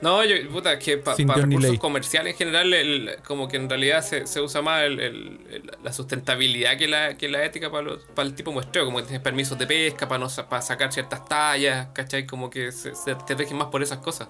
[0.00, 1.78] No, yo, puta, es que para recursos ley.
[1.78, 6.76] comerciales en general, el- como que en realidad se, se usa más el- la sustentabilidad
[6.78, 9.58] que la, que la ética para, los- para el tipo muestreo, como que tienes permisos
[9.58, 12.26] de pesca, para, no, para sacar ciertas tallas, ¿cachai?
[12.26, 14.28] Como que se, se- te rigen más por esas cosas.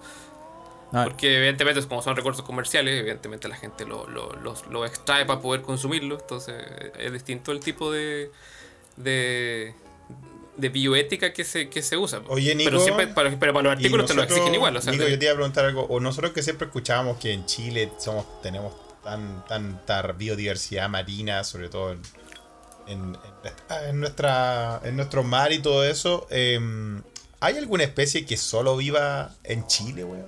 [0.91, 5.27] Ah, Porque evidentemente, como son recursos comerciales, evidentemente la gente lo, lo, los- lo extrae
[5.27, 6.55] para poder consumirlo, entonces
[6.99, 8.31] es distinto el tipo de...
[8.97, 9.75] de
[10.59, 12.21] de bioética que se, que se usa.
[12.29, 14.77] Oye, Nico, pero, siempre, para, pero para los artículos te lo exigen igual.
[14.77, 15.87] O sea, Nico, yo te iba a preguntar algo.
[15.89, 21.69] O nosotros que siempre escuchábamos que en Chile somos, tenemos tan, tanta biodiversidad marina, sobre
[21.69, 22.03] todo en,
[22.87, 26.27] en, nuestra, en nuestro mar y todo eso.
[26.31, 27.03] em,
[27.41, 30.27] ¿Hay alguna especie que solo viva en Chile, weón?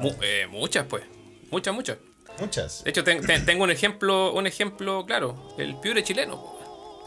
[0.00, 1.02] Mu- eh, muchas, pues.
[1.50, 1.96] Muchas, muchas.
[2.38, 2.84] muchas.
[2.84, 5.54] De hecho, ten- ten- tengo un ejemplo, un ejemplo claro.
[5.58, 6.57] El piure chileno.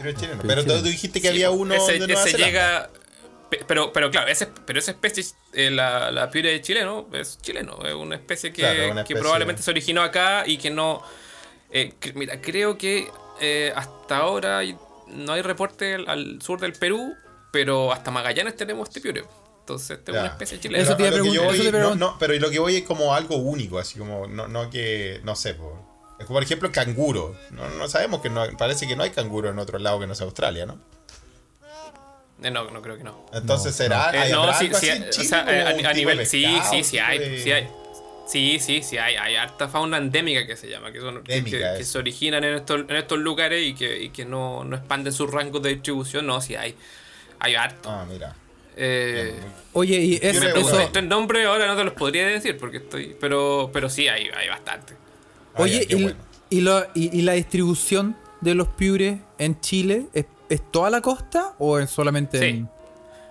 [0.03, 0.41] Pero, chileno.
[0.41, 0.83] Pero tú, chileno.
[0.83, 2.47] tú dijiste que Sí, había uno Ese, de Nueva ese Zelanda.
[2.47, 2.89] llega.
[3.49, 5.23] pe- Pero, pero claro, ese, pero esa especie,
[5.53, 7.79] eh, la, la piure chileno, es chileno.
[7.85, 11.01] Es una especie que, Claro, una que probablemente se originó acá y que no.
[11.71, 14.77] eh, que- mira, creo que eh, hasta ahora hay-
[15.07, 17.13] no hay reporte al, al sur del Perú,
[17.51, 19.23] pero hasta Magallanes tenemos este piure.
[19.61, 20.57] Entonces, esta es una especie.
[20.57, 23.79] Eso te iba a preguntar, a no, pero lo que voy es como algo único,
[23.79, 25.90] así como, no, no que, no sé, po.
[26.21, 27.35] Es como, por ejemplo canguro.
[27.51, 30.15] No, no sabemos que no, parece que no hay canguro en otro lado que no
[30.15, 30.79] sea Australia, ¿no?
[32.43, 33.25] Eh, no, no creo que no.
[33.33, 36.25] Entonces será, Eh, ¿hay no, sí, sí, o sea, a, nivel.
[36.25, 37.19] Sí, pescado, sí, sí hay.
[37.19, 37.67] de- Sí, hay.
[38.27, 41.83] Sí, sí, sí, hay, hay harta fauna endémica que se llama, que, son, que- que,
[41.83, 45.29] se originan en estos, en estos lugares y que, y que no, no expanden sus
[45.29, 46.25] rangos de distribución.
[46.25, 46.75] No, sí hay.
[47.39, 47.89] Hay harto.
[47.89, 48.33] Ah, mira.
[48.77, 49.35] Eh,
[49.73, 50.53] Oye, y es, me eso.
[50.71, 53.15] pregunto- el nombre, ahora no te los podría decir porque estoy.
[53.19, 54.93] Pero, pero sí, hay, hay bastante.
[55.55, 56.17] Ah, Oye, y, bueno.
[56.49, 61.01] y lo- y- y la distribución de los piures en Chile es, es toda la
[61.01, 62.45] costa o es solamente Sí.
[62.45, 62.69] en,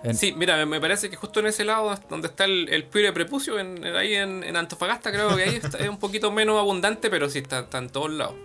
[0.03, 3.11] en- Sí, mira, me, parece que justo en ese lado donde está el, el piure
[3.13, 6.57] prepucio, en, en- ahí en, en Antofagasta, creo que ahí está- es un poquito menos
[6.59, 8.35] abundante, pero sí está, está en todos lados.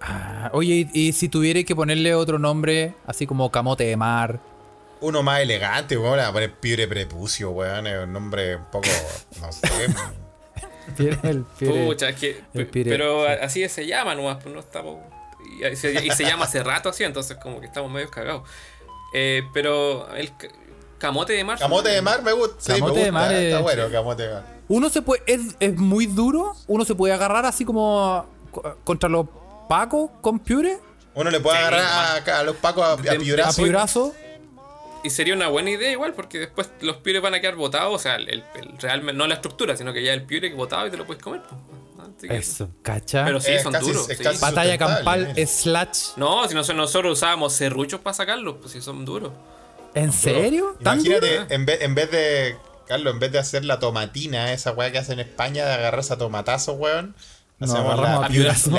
[0.00, 4.38] Ah, oye, y, y si tuviera que ponerle otro nombre, así como camote de mar.
[5.00, 8.64] Uno más elegante, weón, le va a poner piure prepucio, weón, es un nombre un
[8.70, 8.88] poco,
[9.40, 9.66] no sé.
[11.22, 12.40] el piure- Pucha, es que.
[12.54, 13.32] el pire, pero sí.
[13.42, 14.98] así se llama nomás, pues no estamos.
[15.60, 18.48] Y, y se, y se llama hace rato así, entonces como que estamos medio cagados.
[19.12, 20.48] Eh, pero el ca-
[20.98, 21.58] camote de mar.
[21.58, 22.56] Camote de mar me gusta.
[22.58, 24.54] Sí, Camote me de gusta, mar está es- bueno, camote de mar.
[24.68, 29.08] Uno se puede, es, es muy duro, uno se puede agarrar así como co- contra
[29.10, 29.26] los
[29.68, 30.78] pacos con piure?
[31.14, 34.14] Uno le puede Sí, agarrar a, a los pacos a, a De- ¿A piurazo.
[35.04, 37.98] Y sería una buena idea igual, porque después los piures van a quedar botados, o
[37.98, 38.44] sea, el, el-
[38.80, 41.42] realmente no la estructura, sino que ya el piure botado y te lo puedes comer.
[41.42, 41.60] pues.
[42.30, 43.24] Eso, ¿cacha?
[43.24, 44.08] Pero sí, Es son casi- duros.
[44.08, 44.24] es sí.
[44.40, 45.46] Batalla campal mira.
[45.46, 45.98] slash.
[46.16, 49.32] No, si nosotros, nosotros usábamos serruchos para sacarlos, pues si son duros.
[49.94, 50.76] ¿En serio?
[50.82, 51.18] ¿Tan duro?
[51.18, 52.56] Imagínate, en vez, en vez de.
[52.86, 56.12] Carlos, en vez de hacer la tomatina, esa weá que hacen en España de agarrarse
[56.12, 57.14] a tomatazo, weón.
[57.58, 58.28] Nos Hacemos la,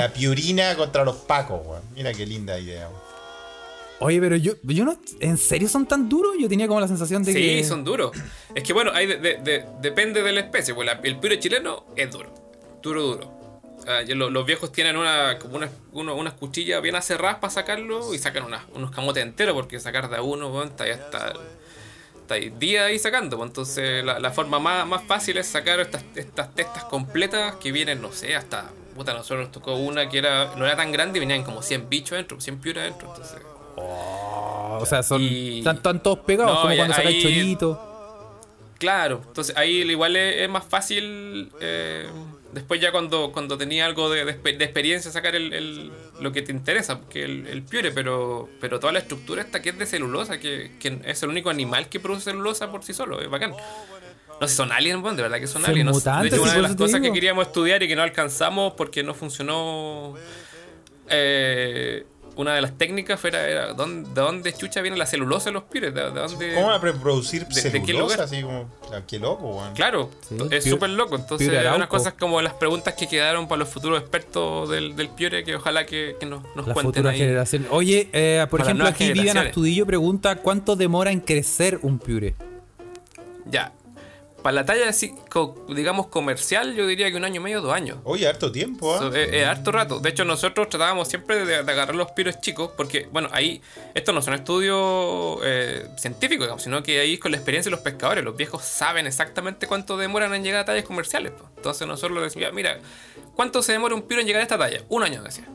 [0.00, 1.82] la piurina contra los pacos, weón.
[1.94, 3.05] Mira qué linda idea, weón.
[3.98, 4.98] Oye, pero yo, yo no.
[5.20, 6.34] ¿En serio son tan duros?
[6.38, 7.64] Yo tenía como la sensación de Sí, que.
[7.64, 8.10] son duros.
[8.54, 10.74] Es que bueno, hay de- de- de- depende de la especie.
[10.74, 12.32] Pues la- el piure chileno es duro.
[12.82, 13.32] Duro, duro.
[13.88, 18.18] Ah, los viejos tienen una, como una- uno- unas cuchillas bien aserradas para sacarlo y
[18.18, 21.32] sacan unas- unos camotes enteros porque sacar de a uno, bueno, está ya está,
[22.20, 23.36] está ahí día ahí sacando.
[23.38, 27.72] pues, Entonces la, la forma más, más fácil es sacar estas, estas testas completas que
[27.72, 28.70] vienen, no sé, hasta...
[28.96, 31.88] Puta, nosotros nos tocó una que era no era tan grande y venían como 100
[31.88, 33.08] bichos adentro, 100 piures adentro.
[33.10, 33.40] Entonces...
[33.76, 35.22] Oh, o sea, son.
[35.22, 37.82] Y- Están, están todos pegados, No, como cuando sacáis chorito.
[38.78, 42.06] Claro, entonces ahí igual es, es más fácil eh,
[42.52, 46.30] después ya cuando, cuando tenía algo de, de exper- de experiencia sacar el, el- lo
[46.30, 49.78] que te interesa, que el, el piure, pero, pero toda la estructura esta que es
[49.78, 53.30] de celulosa, que, que es el único animal que produce celulosa por sí solo, es
[53.30, 53.54] bacán.
[54.38, 56.04] No sé, son aliens, bueno, de verdad que son Son aliens.
[56.04, 59.02] No de hecho, una de las cosas que queríamos estudiar y que no alcanzamos porque
[59.02, 60.14] no funcionó
[61.08, 62.04] eh,
[62.36, 65.64] una de las técnicas era, era ¿dónde, ¿de dónde chucha viene la celulosa de los
[65.64, 65.92] pires?
[65.94, 66.54] ¿De, de dónde?
[66.54, 67.98] ¿Cómo van a producir de qué celulosa?
[67.98, 68.20] lugar?
[68.20, 68.70] Así como.
[68.92, 69.62] ah, Qué loco.
[69.74, 71.16] Claro, Sí, es súper loco.
[71.16, 75.08] Entonces, hay unas cosas como las preguntas que quedaron para los futuros expertos del, del
[75.08, 77.18] Piure que ojalá que, que nos, nos La cuenten futura ahí.
[77.18, 77.66] generación.
[77.70, 79.38] Oye, eh, por Para ejemplo, aquí Vivian.
[79.38, 82.34] Astudillo pregunta: ¿cuánto demora en crecer un piure?
[83.46, 83.72] Ya.
[84.46, 84.92] Para la talla,
[85.70, 87.98] digamos, comercial, yo diría que un año y medio, dos años.
[88.04, 88.98] Oye, harto tiempo, ¿ah?
[89.00, 89.98] So, es, es harto rato.
[89.98, 93.60] De hecho, nosotros tratábamos siempre de, de agarrar los piros chicos, porque, bueno, ahí,
[93.92, 97.74] estos no son estudios eh, científicos, digamos, sino que ahí es con la experiencia de
[97.74, 98.22] los pescadores.
[98.22, 101.32] Los viejos saben exactamente cuánto demoran en llegar a tallas comerciales.
[101.32, 101.50] pues.
[101.56, 102.78] Entonces, nosotros les decíamos, mira,
[103.34, 104.80] ¿cuánto se demora un piro en llegar a esta talla?
[104.88, 105.48] Un año, decía.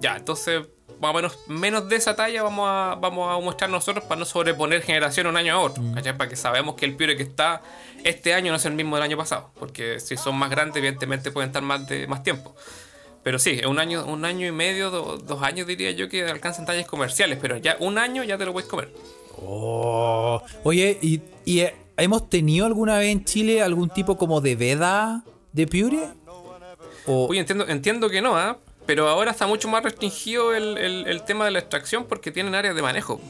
[0.00, 0.62] Ya, entonces,
[1.02, 4.24] más o menos, menos de esa talla vamos a, vamos a mostrar nosotros para no
[4.24, 5.82] sobreponer generación un año a otro.
[5.94, 6.16] ¿cachai?
[6.16, 7.60] Para que sabemos que el piro que está
[8.04, 9.50] este año no es el mismo del año pasado.
[9.58, 12.54] Porque si son más grandes, evidentemente pueden estar más, de, más tiempo.
[13.24, 16.64] Pero sí, un año, un año y medio, do- dos años diría yo que alcanzan
[16.66, 18.92] tallas comerciales, pero ya un año ya te lo puedes comer.
[19.44, 20.42] Oh.
[20.64, 25.24] Oye, ¿y, y, eh, hemos tenido alguna vez en Chile algún tipo como de veda
[25.52, 26.08] de piure?
[27.06, 28.58] O, Oye, entiendo, entiendo que no, ¿ah?
[28.86, 32.74] Pero ahora está mucho más restringido el, el- tema de la extracción porque tienen áreas
[32.74, 33.20] de manejo.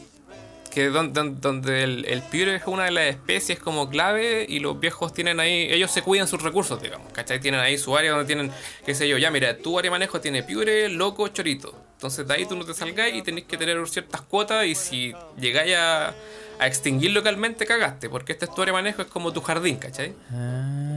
[0.71, 4.59] Que don- don- donde, el, el piure es una de las especies como clave y
[4.61, 7.41] los viejos tienen ahí, ellos se cuidan sus recursos, digamos, ¿cachai?
[7.41, 8.51] Tienen ahí su área donde tienen,
[8.87, 11.75] qué sé yo, ya mira, tu área de manejo tiene piure, loco, chorito.
[11.97, 15.13] Entonces de ahí tú no te salgáis y tenés que tener ciertas cuotas y si
[15.39, 16.15] llegáis a,
[16.59, 19.77] a extinguir localmente, cagaste, porque este es tu área de manejo, es como tu jardín,
[19.77, 20.15] ¿cachai?
[20.33, 20.92] Ah.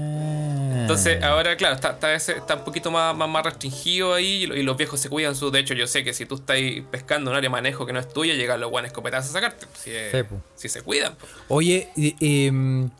[0.85, 4.45] Entonces, ahora, claro, está, está, ese- está un poquito más, más, más restringido ahí y,
[4.47, 5.51] lo- y los viejos se cuidan su.
[5.51, 7.93] De hecho, yo sé que si tú estás ahí pescando un área de manejo que
[7.93, 9.65] no es tuya, llegan los guanes escopetazos a sacarte.
[9.73, 10.35] Si, es- Sí, po.
[10.55, 11.15] si se cuidan.
[11.15, 11.25] po.
[11.49, 12.91] Oye, y- y, mm,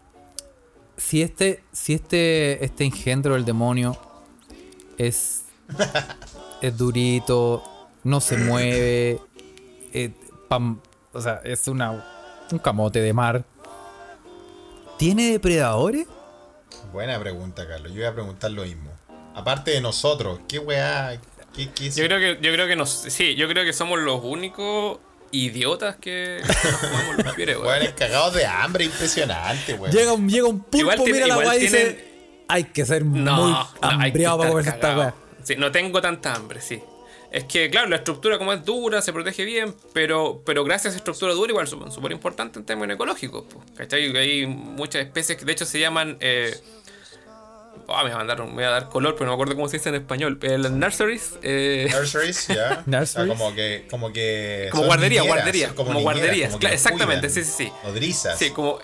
[0.97, 3.97] si este, si este, este engendro del demonio
[4.97, 5.43] es,
[6.61, 7.63] es durito,
[8.03, 9.19] no se mueve,
[9.93, 10.11] eh,
[10.49, 10.79] pam-
[11.13, 11.91] o sea, es una,
[12.51, 13.43] un camote de mar,
[14.97, 16.07] ¿tiene depredadores?
[16.95, 17.91] Buena pregunta, Carlos.
[17.91, 18.89] Yo iba a preguntar lo mismo.
[19.35, 21.19] Aparte de nosotros, ¿qué weá?
[21.53, 22.89] ¿Qué, qué Yo creo que, yo creo que nos.
[22.89, 27.87] Sí, yo creo que somos los únicos idiotas que nos jugamos los pies, weón.
[27.97, 29.93] Cagados de hambre, impresionante, weón.
[29.93, 32.07] Llega un, llega un pulpo, Igual tiene- mira la weá y dice,
[32.47, 35.13] hay que ser No, muy no, hay que hambriado para comerse esta weá.
[35.43, 36.81] Sí, no tengo tanta hambre, sí.
[37.29, 40.89] Es que, claro, la estructura como es dura, se protege bien, pero, pero gracias a
[40.91, 43.43] esa estructura dura igual son súper importantes en términos ecológicos.
[43.43, 44.15] po, ¿Cachai?
[44.15, 46.15] Hay muchas especies que de hecho se llaman...
[46.21, 46.55] Eh,
[47.89, 49.89] ah, me mandaron, me voy a dar color, pero no me acuerdo cómo se dice
[49.89, 50.39] en español.
[50.41, 51.33] Las nurseries.
[51.43, 52.83] eh, Nurseries, ya.
[52.85, 53.15] Nurseries.
[53.15, 53.87] O sea, como que.
[53.89, 57.45] Como, que Como guardería, niñeras, guardería, como niñeras, guarderías, como los exactamente, cuidan.
[57.45, 57.71] sí, sí, sí.
[57.83, 58.37] Nodrizas.
[58.39, 58.79] Sí, como.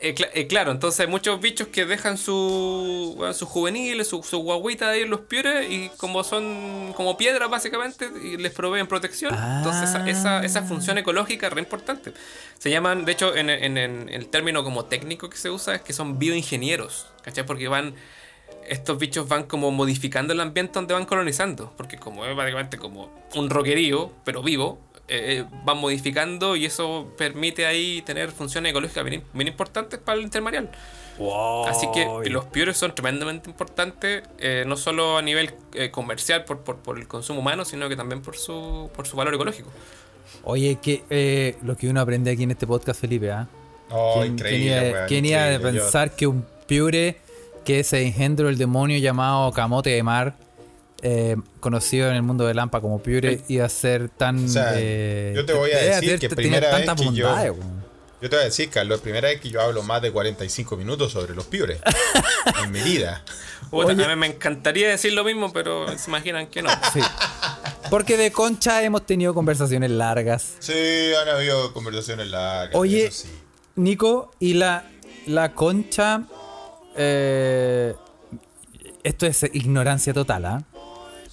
[0.00, 4.38] eh, eh, claro, entonces hay muchos bichos que dejan su, bueno, sus juveniles, su, su
[4.38, 9.32] guaguita ahí en los piores y como son como piedras básicamente y les proveen protección.
[9.34, 12.12] Entonces esa, esa, esa función ecológica es re importante.
[12.58, 15.80] Se llaman, de hecho, en, en- en el término como técnico que se usa es
[15.82, 17.46] que son bioingenieros, ¿cachai?
[17.46, 17.94] Porque van...
[18.68, 21.72] Estos bichos van como modificando el ambiente donde van colonizando.
[21.76, 27.66] Porque como es básicamente como un roquerío, pero vivo, eh, van modificando y eso permite
[27.66, 30.70] ahí tener funciones ecológicas bien, bien importantes para el intermareal.
[31.68, 36.60] Así que los piures son tremendamente importantes, eh, no solo a nivel eh, comercial por,
[36.60, 39.70] por, por el consumo humano, sino que también por su, por su valor ecológico.
[40.42, 43.46] Oye, que eh, lo que uno aprende aquí en este podcast, Felipe, ¿ah?
[43.90, 45.78] Oh, ¿Quién- increíble, ¿Quién, iba, weón, quién iba a increíble.
[45.78, 47.16] Yo- pensar que un piure,
[47.64, 50.36] que ese engendro del demonio llamado camote de mar,
[51.02, 54.44] eh, conocido en el mundo de Lampa como piure, iba a ser tan.
[54.44, 57.52] O sea, eh, yo te voy a decir que primera vez que yo- bondades.
[58.22, 61.12] Yo te voy a decir, Carlos, primera vez que yo hablo más de 45 minutos
[61.12, 61.78] sobre los piures
[62.64, 63.22] en mi vida.
[63.70, 63.92] Oye.
[64.02, 66.70] A mí me encantaría decir lo mismo, pero se imaginan que no.
[66.94, 67.00] Sí.
[67.90, 70.54] Porque de concha hemos tenido conversaciones largas.
[70.60, 70.72] Sí,
[71.20, 72.74] han habido conversaciones largas.
[72.74, 73.28] Oye, eso sí.
[73.76, 74.84] Nico, y la,
[75.26, 76.22] la concha.
[76.96, 77.94] Eh,
[79.02, 80.62] esto es ignorancia total, ¿ah?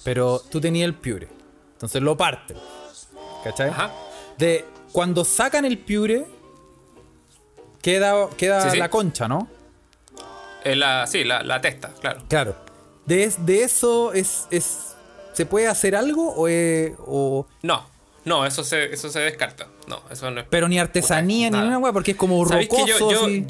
[0.04, 1.28] Pero tú tenías el piure.
[1.74, 2.56] Entonces lo parten.
[3.44, 3.70] ¿Cachai?
[3.70, 3.90] Ajá.
[4.38, 6.26] De cuando sacan el piure,
[7.80, 8.76] queda, queda Sí, sí.
[8.78, 9.48] la concha, ¿no?
[10.64, 12.22] Eh, la, sí, la, la testa, claro.
[12.28, 12.56] Claro.
[13.06, 14.94] De, de eso es, es.
[15.32, 16.32] ¿Se puede hacer algo?
[16.34, 17.84] O, es- o- No,
[18.24, 19.66] no, eso se, eso se descarta.
[19.88, 20.46] No, eso no es.
[20.48, 21.66] pero ni artesanía ni nada.
[21.68, 23.10] una weá, porque es como ¿Sabéis que rocoso.
[23.10, 23.46] yo- yo-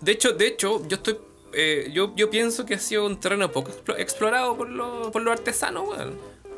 [0.00, 1.18] de hecho, de hecho, yo estoy.
[1.56, 5.22] Eh, yo, yo pienso que ha sido un terreno poco explo- explorado por los por
[5.22, 6.14] los artesanos, weón.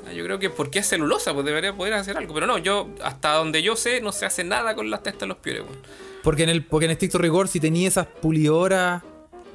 [0.07, 2.35] Ah, Yo creo que porque es celulosa, pues debería poder hacer algo.
[2.35, 5.27] Pero no, yo, hasta donde yo sé, no se hace nada con las testas de
[5.29, 5.77] los piores, weón.
[6.23, 9.03] Porque en el porque en estricto rigor, si tenía esas pulidoras,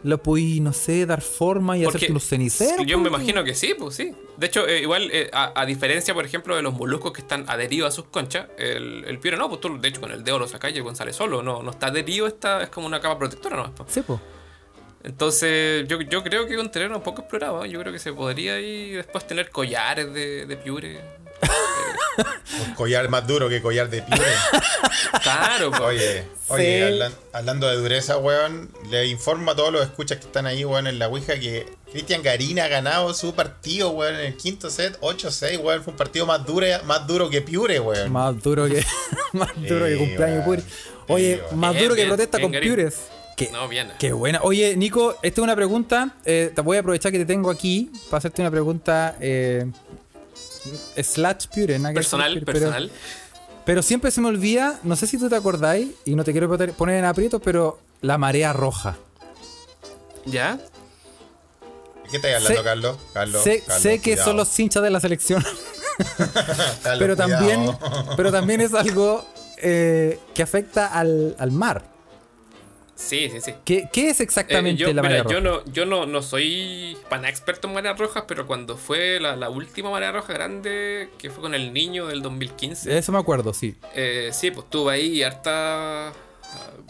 [0.03, 2.85] lo podí, no sé, dar forma y Porque hacerte unos ceniceros.
[2.85, 3.21] Yo me pues.
[3.21, 4.13] imagino que sí, pues sí.
[4.37, 7.45] De hecho, eh, igual, eh, a, a diferencia, por ejemplo, de los moluscos que están
[7.47, 10.39] adheridos a sus conchas, el, el piure no, pues tú, de hecho, con el dedo
[10.39, 11.41] lo sacas y el sale solo.
[11.41, 13.73] No, no está adherido, está, es como una capa protectora, ¿no?
[13.87, 14.19] Sí, pues.
[15.03, 17.65] Entonces, yo, yo creo que es un terreno poco explorado.
[17.65, 17.69] ¿eh?
[17.69, 21.01] Yo creo que se podría ahí después tener collares de, de piure.
[22.67, 24.23] Un collar más duro que collar de piure.
[25.21, 25.81] Claro, pues.
[25.81, 26.81] Oye, oye, Sí.
[26.83, 30.87] hablan- hablando de dureza, weón, le informo a todos los escuchas que están ahí, weón,
[30.87, 34.99] en la Ouija que Cristian Garina ha ganado su partido, weón, en el quinto set,
[35.01, 38.11] 8-6, weón, fue un partido más duro, más duro que Piure, weón.
[38.11, 38.83] Más duro que.
[39.33, 40.61] más duro que cumpleaños weón.
[40.61, 40.63] Puri.
[41.07, 42.69] Oye, Sí, más duro que protesta con Garín.
[42.69, 42.95] Piures.
[43.35, 43.91] Qué, No, bien.
[43.99, 44.39] qué buena.
[44.43, 46.15] Oye, Nico, esta es una pregunta.
[46.25, 49.15] eh, te voy a aprovechar que te tengo aquí para hacerte una pregunta.
[49.19, 49.65] Eh,
[51.01, 52.91] slash Pure, con Personal, Pure, personal.
[53.65, 56.49] Pero siempre se me olvida, no sé si tú te acordáis, y no te quiero
[56.49, 58.97] poner- en aprietos, pero la marea roja.
[60.25, 60.55] ¿Ya?
[60.57, 62.97] ¿De ¿Qué estáis hablando, sé- Carlos?
[63.13, 64.25] Carlos, sé Carlos, sé que cuidado.
[64.29, 65.43] son los hinchas de la selección,
[66.83, 67.17] Carlos, pero cuidado.
[67.17, 67.77] también,
[68.15, 69.25] pero también es algo
[69.57, 71.83] eh, que afecta al, al mar.
[72.95, 73.53] Sí, sí, sí.
[73.65, 75.41] ¿Qué, qué es Eh, exactamente yo, la marea mira, yo roja?
[75.41, 79.49] no, yo no, no soy para experto en mareas rojas, pero cuando fue la, la
[79.49, 83.75] última marea roja grande, que fue con el niño del 2015, Eso me acuerdo, sí.
[83.95, 86.09] eh, sí, pues estuve ahí y harta.
[86.09, 86.13] ah,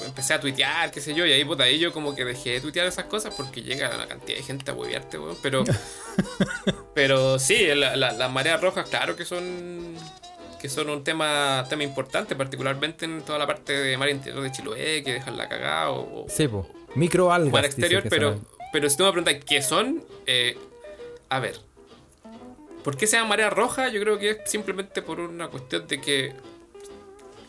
[0.06, 2.62] Empecé a tuitear, qué sé yo, y ahí, puta, ahí yo como que dejé de
[2.62, 5.38] tuitear esas cosas porque llega una cantidad de gente a huevearte, weón.
[5.42, 5.64] Pero,
[6.94, 9.96] pero sí, la, la- las mareas rojas, claro que son
[10.64, 14.50] que son un tema, tema importante, particularmente en toda la parte de mar interior de
[14.50, 16.66] Chiloé, que dejan la cagada o, o- Sí, po.
[16.96, 17.52] Microalgas.
[17.52, 18.48] mar exterior, pero, son.
[18.72, 20.58] pero si tú me preguntas qué son, eh,
[21.28, 21.60] a ver,
[22.82, 23.90] ¿por qué se llama marea roja?
[23.90, 26.34] Yo creo que es simplemente por una cuestión de que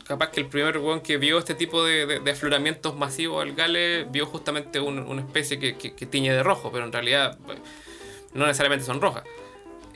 [0.09, 4.11] capaz que el primer weón que vio este tipo de, de- de afloramientos masivos algales
[4.11, 7.59] vio justamente un- una especie que, que- que tiñe de rojo, pero en realidad eh,
[8.33, 9.23] no necesariamente son rojas.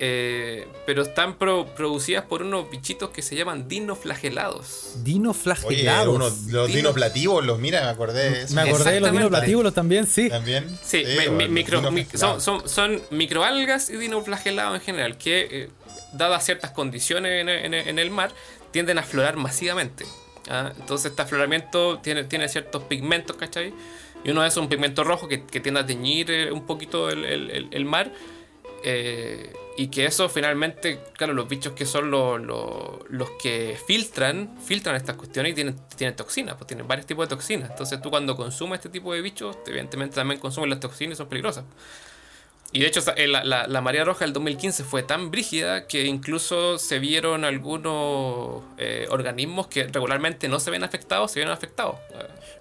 [0.01, 5.03] Eh, pero están pro- producidas por unos bichitos que se llaman dinoflagelados.
[5.03, 5.31] Dino
[5.65, 8.55] Oye, unos, los Dino- dinoplativos, los mira, me acordé de eso.
[8.55, 10.29] me acordé de los dinoplatíbulos también, sí.
[10.29, 10.67] También.
[10.85, 12.43] Sí, me- bueno, mi- los micro- mi- dinoflagelados.
[12.45, 15.69] son, son, son microalgas y dinoflagelados en general, que eh,
[16.13, 18.31] dadas ciertas condiciones en, en- en el mar,
[18.71, 20.05] tienden a aflorar masivamente.
[20.49, 20.73] ¿ah?
[20.79, 23.75] Entonces este afloramiento tiene, tiene ciertos pigmentos, ¿cachai?
[24.25, 26.67] Y uno de esos es un pigmento rojo que, que tiende a teñir eh, un
[26.67, 28.13] poquito el, el- el- el mar.
[28.85, 34.59] eh, y que eso finalmente, claro, los bichos que son los, los, los que filtran,
[34.63, 37.71] filtran estas cuestiones y tienen, tienen toxinas, pues tienen varios tipos de toxinas.
[37.71, 41.29] Entonces tú cuando consumes este tipo de bichos, evidentemente también consumes las toxinas y son
[41.29, 41.65] peligrosas.
[42.71, 46.05] Y de hecho eh, la, la, la marea roja del 2015 fue tan brígida que
[46.05, 51.97] incluso se vieron algunos eh, organismos que regularmente no se ven afectados, se vieron afectados.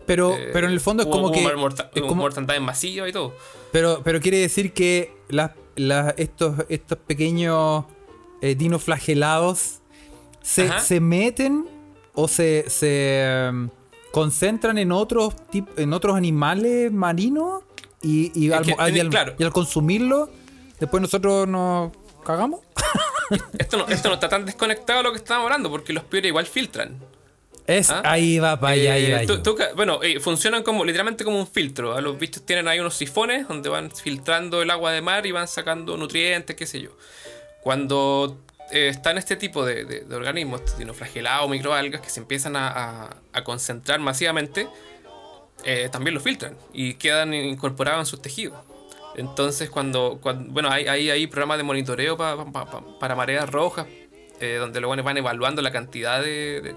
[0.05, 1.41] Pero, Eh, pero en el fondo es como hubo que.
[1.55, 3.35] morta- es hubo como- mortandad masiva y todo.
[3.73, 5.51] pero, pero quiere decir que las,
[6.17, 7.85] estos, estos pequeños
[8.41, 9.79] eh, dinoflagelados
[10.41, 11.65] se, se meten
[12.13, 13.69] o se, se em,
[14.11, 15.35] concentran en otros
[15.75, 17.63] en otros animales marinos
[18.01, 19.33] y, y, al, que y al- tiene- claro.
[19.37, 20.29] y al consumirlo,
[20.79, 21.91] después nosotros nos
[22.23, 22.61] cagamos.
[23.59, 26.29] esto no, esto no está tan desconectado de lo que estábamos hablando, porque los peores
[26.29, 26.97] igual filtran.
[27.67, 28.01] Es, ¿Ah?
[28.05, 29.19] ahí va para allá, ahí Eh, va.
[29.21, 29.41] tú- yo.
[29.43, 31.95] tú ca- bueno, eh, funcionan como literalmente como un filtro.
[31.95, 35.31] A los bichos tienen ahí unos sifones donde van filtrando el agua de mar y
[35.33, 36.91] van sacando nutrientes, qué sé yo.
[37.61, 38.39] Cuando
[38.71, 43.17] eh, están este tipo de, de- de organismos, dinoflagelados, microalgas, que se empiezan a, a-
[43.33, 44.67] a concentrar masivamente,
[45.63, 48.57] eh, también lo filtran y quedan incorporados en sus tejidos.
[49.15, 53.49] Entonces, cuando, cuando- bueno, hay, hay, hay programas de monitoreo pa- pa- pa- para mareas
[53.49, 53.87] rojas,
[54.39, 56.75] eh, donde los van evaluando la cantidad de-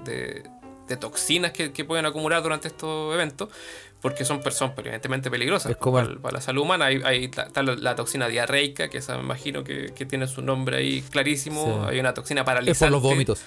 [0.91, 3.49] de toxinas que, que pueden acumular durante estos eventos,
[4.03, 6.87] porque son personas evidentemente peligrosas Es como para, el- para la salud humana.
[6.87, 10.43] Hay, hay está la, la toxina diarreica, que esa me imagino que, que tiene su
[10.43, 11.65] nombre ahí clarísimo.
[11.85, 11.91] Sí.
[11.95, 12.85] Hay una toxina Es paralizante.
[12.87, 13.41] por los vómitos.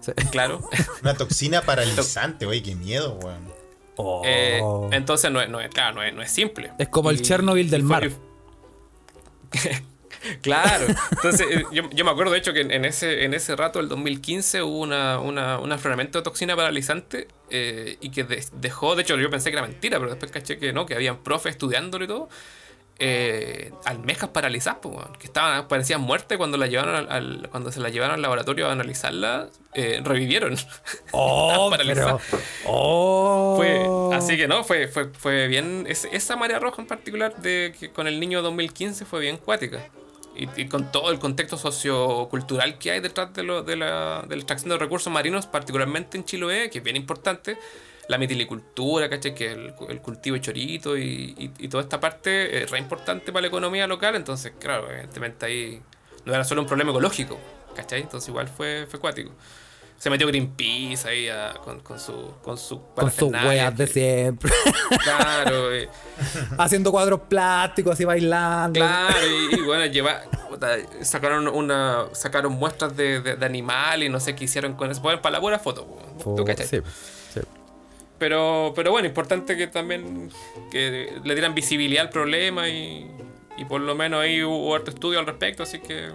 [0.00, 0.12] Sí.
[0.30, 0.60] Claro.
[1.02, 3.52] Una toxina paralizante, güey, qué miedo, weón.
[3.96, 4.22] Oh.
[4.24, 4.62] Eh,
[4.92, 6.72] entonces no es, no es- claro, no es, no es simple.
[6.78, 8.10] Es como el Chernobyl del y mar.
[10.42, 10.86] claro.
[11.12, 13.88] Entonces, eh, yo, yo me acuerdo de hecho que en, ese, en ese rato, el
[13.88, 19.02] 2015, hubo una, una, un afloramiento de toxina paralizante eh, y que de- dejó, de
[19.02, 22.04] hecho yo pensé que era mentira, pero después caché que no, que habían profes estudiándolo
[22.04, 22.28] y todo.
[23.02, 27.80] Eh, almejas paralizadas, pues, que estaban, parecían muertes cuando la llevaron al, al- cuando se
[27.80, 30.54] la llevaron al laboratorio a analizarla, eh, revivieron.
[31.12, 32.20] Oh, pero.
[32.66, 33.54] Oh.
[33.56, 35.86] Fue, así que no, fue, fue, fue bien.
[35.88, 39.80] es- esa marea roja en particular de que con el niño 2015 fue bien cuática.
[40.40, 44.40] Y, con todo el contexto sociocultural que hay detrás de, lo, de, la, de la
[44.40, 47.58] extracción de recursos marinos, particularmente en Chiloé, que es bien importante.
[48.08, 49.34] La mitilicultura, ¿cachai?
[49.34, 53.48] Que el, el cultivo de chorito y, toda esta parte es re importante para la
[53.48, 54.16] economía local.
[54.16, 55.82] Entonces, claro, evidentemente ahí
[56.24, 57.38] no era solo un problema ecológico,
[57.76, 58.00] ¿cachai?
[58.00, 58.98] Entonces igual fue, fue.
[60.00, 64.50] Se metió Greenpeace ahí a- con, con su con su Con sus weas de siempre.
[65.04, 65.90] Claro, eh,
[66.58, 68.80] Haciendo cuadros plásticos así bailando.
[68.80, 69.14] claro,
[69.52, 70.22] y, y bueno, lleva,
[71.02, 75.02] sacaron una sacaron muestras de, de, de animales y no sé qué hicieron con eso.
[75.02, 75.86] Bueno, para la buena foto,
[76.36, 76.66] ¿tú cachai?
[76.66, 76.78] sí,
[77.34, 77.40] sí.
[78.18, 80.30] Pero, pero bueno, importante que también
[80.70, 83.10] que le dieran visibilidad al problema y,
[83.58, 86.08] y por lo menos ahí hubo harto estudio al respecto, así que...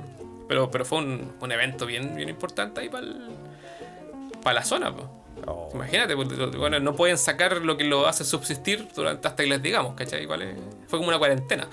[0.47, 3.07] Pero, pero fue un, un evento bien, bien importante ahí para
[4.53, 4.95] la zona.
[4.95, 5.09] po.
[5.47, 5.69] Oh.
[5.73, 9.61] Imagínate, porque, bueno, no pueden sacar lo que lo hace subsistir durante, hasta que les
[9.61, 10.23] digamos, ¿cachai?
[10.23, 11.67] Igual es- fue como una cuarentena.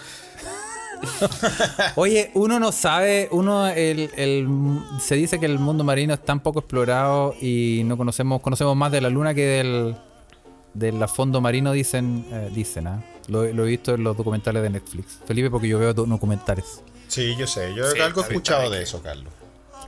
[1.97, 4.49] Oye, uno no sabe, uno el, el-
[5.01, 8.93] se dice que el mundo marino es tan poco explorado y no conocemos, conocemos más
[8.93, 9.97] de la luna que del,
[10.75, 13.03] del fondo marino, dicen, eh, dicen, ¿ah?
[13.29, 15.19] Lo, lo he visto en los documentales de Netflix.
[15.27, 16.83] Felipe, porque yo veo do- documentales.
[17.09, 19.33] Sí, yo sé, yo Sí, algo he escuchado de eso, Carlos.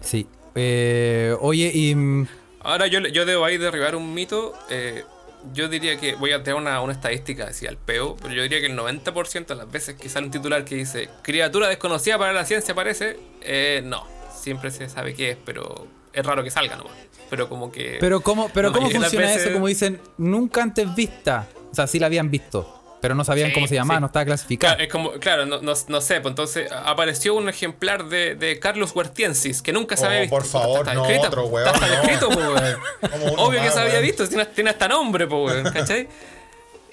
[0.01, 0.27] Sí.
[0.55, 2.27] Eh, oye, y mm,
[2.65, 4.55] Ahora yo, yo debo ahí derribar un mito.
[4.71, 5.05] eh,
[5.53, 8.61] yo diría que voy a tener una, una estadística así al peo, pero yo diría
[8.61, 12.33] que el 90% de las veces que sale un titular que dice criatura desconocida para
[12.33, 16.77] la ciencia aparece, eh, no, siempre se sabe qué es, pero es raro que salga
[16.77, 16.95] nomás.
[17.29, 17.99] Pero como que...
[18.01, 21.47] pero cómo, pero cómo funciona veces- eso, como dicen, nunca antes vista.
[21.71, 24.01] O sea, sí la habían visto, pero no sabían Sí, cómo se llamaba, sí.
[24.01, 24.77] no estaba clasificada.
[24.77, 28.59] Claro, es como, claro, no, no, no sé, pues entonces apareció un ejemplar de, de
[28.59, 30.35] Carlos Huertiensis que nunca se Oh, había visto.
[30.35, 31.95] por favor, Está no, escrito, otro weón, Está no.
[31.97, 32.77] escrito, weón.
[33.33, 34.05] Uno Obvio que se había weón.
[34.07, 36.09] visto, tiene, tiene hasta nombre, po, weón, ¿cachai?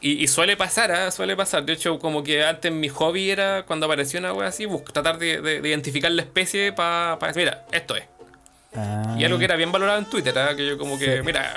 [0.01, 1.11] Y, y suele pasar, ¿ah?
[1.11, 1.63] suele pasar.
[1.63, 5.17] De hecho, como que antes mi hobby era, cuando apareció una wea así, bus- tratar
[5.17, 8.03] de, de- de identificar la especie para decir, mira, esto es.
[8.73, 9.15] Ah.
[9.19, 10.55] Y algo que era bien valorado en Twitter, ¿ah?
[10.55, 11.23] que yo como que, Sí.
[11.25, 11.55] mira,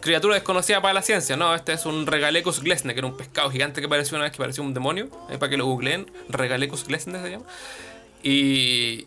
[0.00, 3.50] criatura desconocida para la ciencia, no, este es un Regalecus glesne, que era un pescado
[3.50, 6.84] gigante que apareció una vez que parecía un demonio, ahí para que lo googleen, Regalecus
[6.86, 7.44] glesne se llama.
[8.22, 9.06] Y,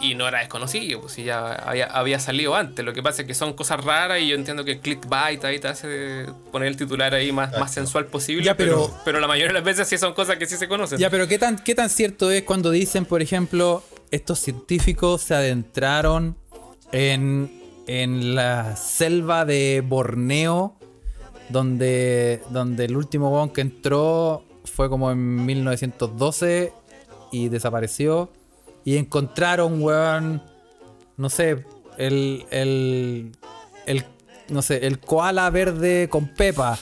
[0.00, 2.84] y no era desconocido, pues si ya había, había salido antes.
[2.84, 5.68] Lo que pasa es que son cosas raras y yo entiendo que clickbait ahí te
[5.68, 9.48] hace poner el titular ahí más, más sensual posible, Ya, pero, pero- pero la mayoría
[9.48, 10.98] de las veces sí son cosas que sí se conocen.
[10.98, 15.34] Ya, pero ¿qué tan, ¿qué tan cierto es cuando dicen, por ejemplo, estos científicos se
[15.34, 16.36] adentraron
[16.92, 17.50] en,
[17.86, 20.76] en la selva de Borneo,
[21.48, 26.72] donde, donde el último weón que entró fue como en 1912
[27.32, 28.30] y desapareció,
[28.84, 30.42] y encontraron, weón,
[31.16, 31.64] no sé,
[31.98, 33.32] el, el,
[33.86, 34.04] el,
[34.48, 36.78] no sé, el koala verde con pepa.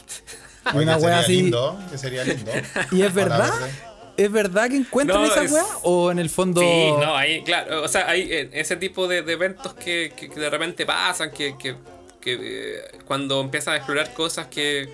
[0.75, 1.43] Una wea así.
[1.43, 2.51] lindo, que sería lindo.
[2.93, 3.53] ¿Y es verdad?
[3.61, 3.92] verde.
[4.17, 5.65] ¿Es verdad que encuentran No, esa es- weá?
[5.83, 6.61] ¿O en el fondo.?
[6.61, 10.29] Sí, no, ahí, claro, o sea, hay eh, ese tipo de, de eventos que, que-
[10.29, 11.77] que de repente pasan, que, que-
[12.21, 14.89] que, eh, cuando empiezan a explorar cosas que,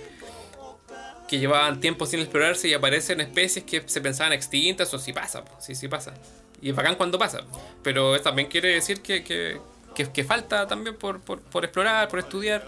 [1.28, 5.44] que llevaban tiempo sin explorarse y aparecen especies que se pensaban extintas, o sí pasa,
[5.60, 6.14] sí, sí pasa.
[6.62, 7.40] Y es bacán cuando pasa,
[7.82, 9.58] pero también quiere decir que, que,
[9.94, 12.66] que- que falta también por, por, por explorar, por estudiar.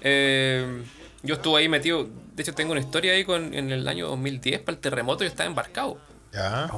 [0.00, 0.82] Eh,
[1.22, 4.60] yo estuve ahí metido, de hecho tengo una historia ahí con, en el año 2010
[4.60, 5.98] para el terremoto, yo estaba embarcado.
[6.32, 6.68] Ya.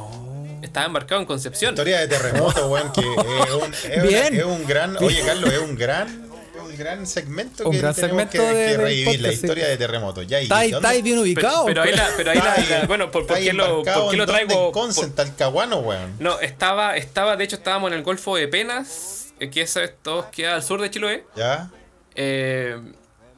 [0.63, 1.75] estaba embarcado en Concepción.
[1.75, 4.33] Historia de terremoto, weón, que es un, es Bien.
[4.33, 4.97] una- es un gran.
[5.03, 6.09] Oye, Carlos, es un gran.
[6.55, 9.35] es Un gran segmento Un que gran tenemos segmento que, de- que revivir, la sí.
[9.35, 10.23] historia de terremoto.
[10.23, 11.65] Ya, ¿y Está ahí- está ahí bien Pero, ubicado.
[11.67, 14.73] pero ahí la, pero ahí la- bueno, ¿por, qué lo, por qué lo traigo?
[15.03, 16.15] En Talcahuano, weón.
[16.21, 19.93] No, estaba, estaba, de hecho estábamos en el Golfo de Penas, eh, que eso es
[20.01, 21.25] todo queda al sur de Chiloé.
[21.37, 21.71] ¿Ya?
[22.15, 22.81] eh,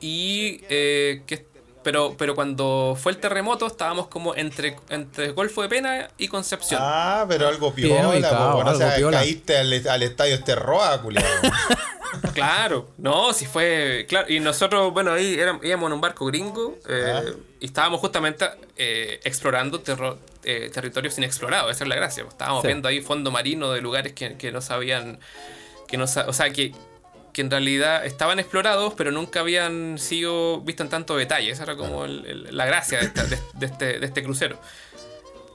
[0.02, 1.46] y eh, que,
[1.82, 6.80] pero, pero cuando fue el terremoto estábamos como entre, entre Golfo de Penas y Concepción.
[6.82, 8.56] Ah, pero algo Bien piola, ubicado.
[8.58, 9.18] O sea, piola.
[9.18, 11.26] caíste al, al estadio Esterroa, culiado.
[12.34, 14.04] Claro, no, si fue.
[14.06, 17.22] Claro, y nosotros, bueno, ahí éramos, íbamos en un barco gringo eh, Ah.
[17.58, 18.44] y estábamos justamente
[18.76, 22.22] eh, explorando terro- eh, territorios inexplorados, esa es la gracia.
[22.24, 22.68] pues, Estábamos Sí.
[22.68, 25.20] viendo ahí fondo marino de lugares que, que no sabían.
[25.88, 26.72] que no O sea, que,
[27.32, 31.50] que en realidad estaban explorados, pero nunca habían sido vistos en tanto detalle.
[31.50, 34.58] Esa era como el- el- la gracia de, esta- de- de este, de este crucero.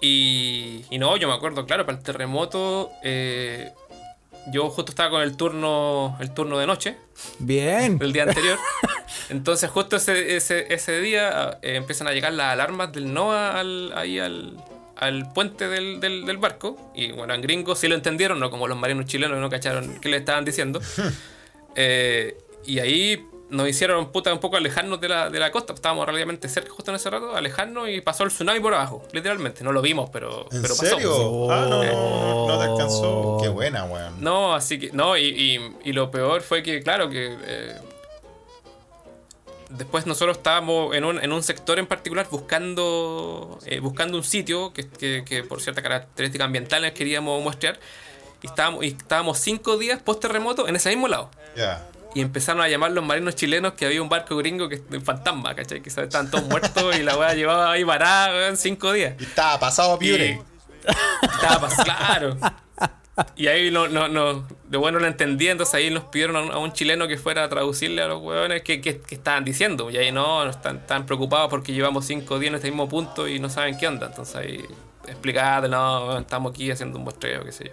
[0.02, 2.92] Y, y no, yo me acuerdo, claro, para el terremoto.
[3.04, 3.72] eh,
[4.50, 6.96] yo justo estaba con el turno, el turno de noche
[7.40, 7.98] Bien.
[8.02, 8.58] el día anterior.
[9.30, 13.92] Entonces, justo ese, ese, ese día eh, empiezan a llegar las alarmas del NOAA al,
[13.94, 14.56] ahí al,
[14.96, 16.92] al puente del, del, del barco.
[16.96, 20.08] Y bueno, en gringos sí lo entendieron, no como los marinos chilenos no cacharon qué
[20.08, 20.80] le estaban diciendo.
[21.76, 25.74] Eh, y ahí nos hicieron puta un poco alejarnos de la, de la costa.
[25.74, 29.64] Estábamos relativamente cerca justo en ese rato, alejarnos y pasó el tsunami por abajo, literalmente.
[29.64, 30.86] No lo vimos, pero, ¿En pero pasó.
[30.86, 31.52] serio?
[31.52, 33.10] Ah, no, no, no te alcanzó.
[33.20, 33.42] Oh.
[33.42, 34.22] Qué buena, weón.
[34.22, 34.92] No, así que.
[34.92, 37.38] No, y, y- y lo peor fue que, claro, que.
[37.42, 37.76] eh,
[39.70, 43.60] después nosotros estábamos en un, en un sector en particular buscando.
[43.66, 47.80] eh, buscando un sitio que, que- que por ciertas características ambientales queríamos muestrear.
[48.42, 51.30] Y estábamos, y estábamos cinco días post terremoto en ese mismo lado.
[52.16, 55.54] Y empezaron a llamar los marinos chilenos que había un barco gringo que un fantasma,
[55.56, 55.82] ¿cachai?
[55.82, 59.16] Que estaban todos muertos y la weá llevaba ahí varada weón, cinco días.
[59.20, 60.00] Y estaba pasado a
[61.22, 62.38] Estaba pas- claro.
[63.36, 66.52] Y ahí no, no, no, de bueno no entendía, entonces ahí nos pidieron a un,
[66.52, 69.90] a un chileno que fuera a traducirle a los huevones qué, qué- qué estaban diciendo.
[69.90, 73.28] Y ahí no, no están, están preocupados porque llevamos cinco días en este mismo punto
[73.28, 74.06] y no saben qué onda.
[74.08, 74.64] Entonces ahí
[75.08, 77.72] explicarle, no, weón, estamos aquí haciendo un muestreo, qué sé yo.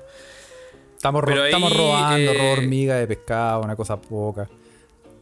[1.04, 4.48] Estamos, ro- ahí, estamos robando, eh, robo hormiga de pescado, una cosa poca.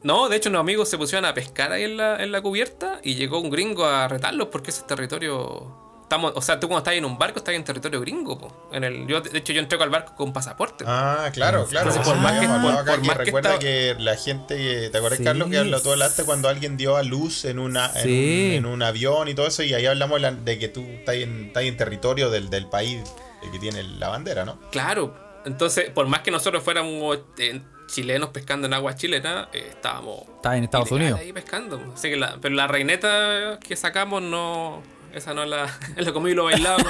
[0.05, 3.01] No, de hecho, unos amigos se pusieron a pescar ahí en la, en la cubierta
[3.03, 5.81] y llegó un gringo a retarlos porque ese es territorio.
[6.03, 8.39] Estamos, o sea, tú cuando estás en un barco estás en territorio gringo.
[8.39, 8.69] po.
[8.73, 10.85] En el, yo, de hecho, yo entrego al barco con pasaporte.
[10.87, 11.89] Ah, claro, claro.
[11.89, 14.91] Entonces, por más que- por- acá, por que más que recuerda estaba- que la gente,
[14.91, 15.25] ¿te acuerdas Sí.
[15.25, 18.47] Carlos que habló todo el arte cuando alguien dio a luz en una en, Sí.
[18.51, 20.83] un, en un avión y todo eso y ahí hablamos de, la- de que tú
[20.83, 23.03] estás en, estás en territorio del, del país
[23.51, 24.59] que tiene la bandera, ¿no?
[24.71, 25.15] Claro.
[25.45, 30.23] Entonces, por más que nosotros fuéramos eh, chilenos pescando en aguas chilenas, eh, estábamos.
[30.37, 31.21] Está en Estados Unidos.
[31.21, 31.81] Ahí pescando.
[31.95, 34.83] Así que la, pero la reineta que sacamos no.
[35.13, 35.67] Esa no es la.
[35.97, 36.49] Es lo comí y lo.
[36.53, 36.83] Estaban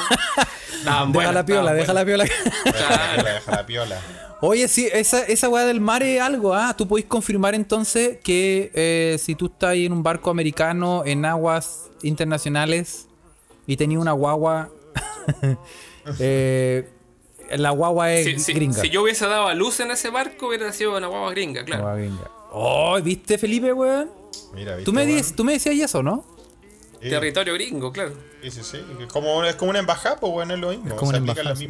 [0.84, 2.24] Deja buenas, la piola, deja la piola.
[2.64, 3.22] Claro.
[3.22, 4.00] Deja la piola.
[4.40, 6.74] Oye, sí, esa, esa weá del mar es algo, ¿ah?
[6.76, 11.24] Tú podés confirmar entonces que eh, si tú estás ahí en un barco americano en
[11.24, 13.06] aguas internacionales
[13.68, 14.70] y tenías una guagua,
[16.18, 16.90] eh,
[17.56, 18.80] la guagua es Si, si- gringa.
[18.80, 21.82] si yo hubiese dado a luz en ese barco, hubiera sido una guagua gringa, claro.
[21.82, 22.30] Guagua gringa.
[22.52, 24.10] Oh, ¿viste, Felipe, weón?
[24.54, 25.16] Mira, ¿viste, Tú me, weón?
[25.16, 26.24] dices- tú me decías eso, ¿no?
[27.00, 28.12] Sí, Territorio gringo, claro.
[28.42, 28.78] sí, sí, sí.
[29.00, 30.86] Es como, es como una embajada, pues bueno, es lo mismo.
[30.88, 31.68] Es como una embajada, las sí.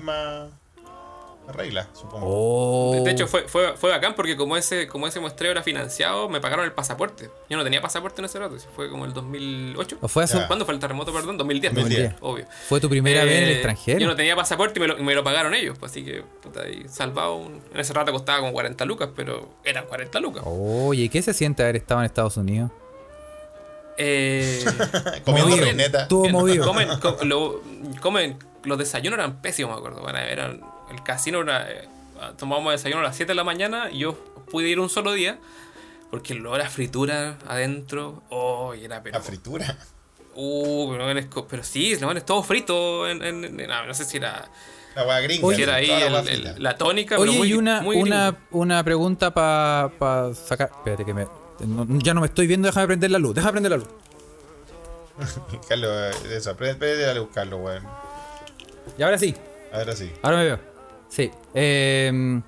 [1.48, 2.26] Reglas, supongo.
[2.28, 3.02] Oh.
[3.04, 6.40] De- hecho, fue, fue, fue bacán porque como ese, como ese muestreo era financiado, me
[6.40, 7.30] pagaron el pasaporte.
[7.50, 9.98] Yo no tenía pasaporte en ese rato, fue como el 2008.
[10.00, 10.46] ¿O fue hace- Ya.
[10.46, 11.36] ¿Cuándo fue el terremoto, perdón?
[11.38, 11.74] 2010.
[11.74, 12.14] 2010.
[12.20, 12.46] Obvio.
[12.68, 13.98] Fue tu primera vez en el Eh, extranjero.
[14.00, 16.62] Yo no tenía pasaporte y me lo, me lo pagaron ellos, pues, así que, puta,
[16.62, 17.36] ahí salvado.
[17.36, 20.42] un- en ese rato costaba como 40 lucas, pero eran 40 lucas.
[20.46, 22.70] Oye, ¿qué se siente haber estado en Estados Unidos?
[23.98, 24.64] Eh,
[25.24, 25.64] Comiendo Movido.
[25.66, 26.02] reineta.
[26.02, 26.64] Estuvo movido.
[26.64, 26.88] comen,
[27.24, 27.60] lo-
[28.00, 30.00] comen- los desayunos eran pésimos, me acuerdo.
[30.02, 30.60] Bueno, eran,
[30.92, 31.88] el casino era, eh,
[32.38, 34.14] tomábamos desayuno a las 7 de la mañana y yo
[34.50, 35.38] pude ir un solo día
[36.10, 38.22] porque lo era fritura adentro.
[38.30, 39.18] Oh, y era pero.
[39.18, 39.76] La fritura.
[40.34, 43.06] Uh, pero, pero sí, no, es todo frito.
[43.08, 44.48] En, en- en- no, no sé si era,
[44.94, 45.46] La hueá gringa.
[45.46, 47.16] Oye, si era ahí toda la el- el- la tónica.
[47.16, 50.70] Oye, pero muy, y una, muy una, una pregunta para sacar.
[50.74, 51.26] Espérate que me.
[51.66, 53.34] no- ya no me estoy viendo, déjame prender la luz.
[53.34, 53.88] Déjame prender la luz.
[55.68, 57.82] Carlos, eso, aprende a buscarlo, weón.
[58.98, 59.34] Y ahora sí,
[59.72, 60.10] Ahora sí.
[60.22, 60.71] ahora me veo.
[61.14, 61.30] Sí.
[61.52, 62.40] eh,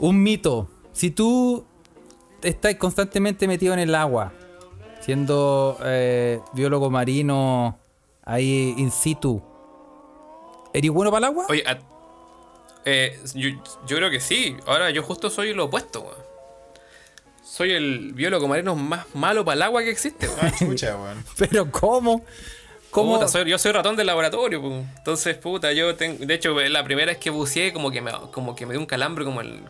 [0.00, 0.68] un mito.
[0.92, 1.64] Si tú
[2.42, 4.32] estás constantemente metido en el agua,
[5.00, 7.78] siendo eh, biólogo marino
[8.24, 9.40] ahí in situ,
[10.72, 11.46] ¿eres bueno para el agua?
[11.48, 11.78] Oye, a-
[12.84, 13.50] eh, yo,
[13.86, 14.56] yo creo que sí.
[14.66, 16.24] Ahora yo justo soy lo opuesto, weón.
[17.44, 21.18] Soy el biólogo marino más malo para el agua que existe, weón.
[21.18, 21.22] Ah.
[21.38, 22.24] Pero ¿cómo?
[22.94, 23.14] ¿Cómo?
[23.14, 24.84] Puta, soy- yo soy ratón del laboratorio, pu.
[24.98, 26.24] entonces, puta, yo tengo.
[26.24, 28.86] De hecho, la primera vez que buceé, como que me, como que me dio un
[28.86, 29.60] calambre como el.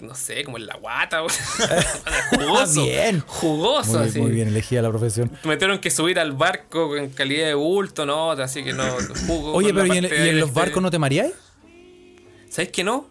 [0.00, 1.22] No sé, como en la guata,
[2.34, 2.82] jugoso.
[2.84, 3.20] Bien.
[3.26, 4.20] Jugoso, Muy, así.
[4.20, 5.30] muy bien elegida la profesión.
[5.44, 8.32] Me tuvieron que subir al barco en calidad de bulto, ¿no?
[8.32, 8.84] Así que no.
[9.26, 11.34] Jugo Oye, pero ¿y en, y los este- barcos no te mareáis?
[12.50, 13.06] ¿Sabes que no?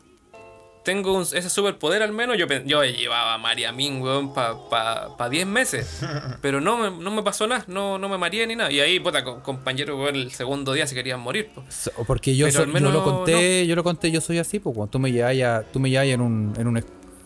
[0.83, 2.37] Tengo un- ese superpoder al menos.
[2.37, 6.01] Yo, yo llevaba a Mariamín, weón, para pa, pa 10 meses.
[6.41, 8.71] Pero no me, no me pasó nada, no, no me mareé ni nada.
[8.71, 11.49] Y ahí, puta, co- compañeros, weón, el segundo día se querían morir.
[11.53, 11.63] po.
[11.69, 14.59] So- Porque yo, so- al yo menos lo conté, yo lo conté, yo soy así,
[14.59, 16.77] pues cuando tú me llevas tú me llevas en un, en un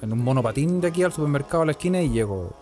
[0.02, 2.54] en un monopatín de aquí al supermercado a la esquina y llego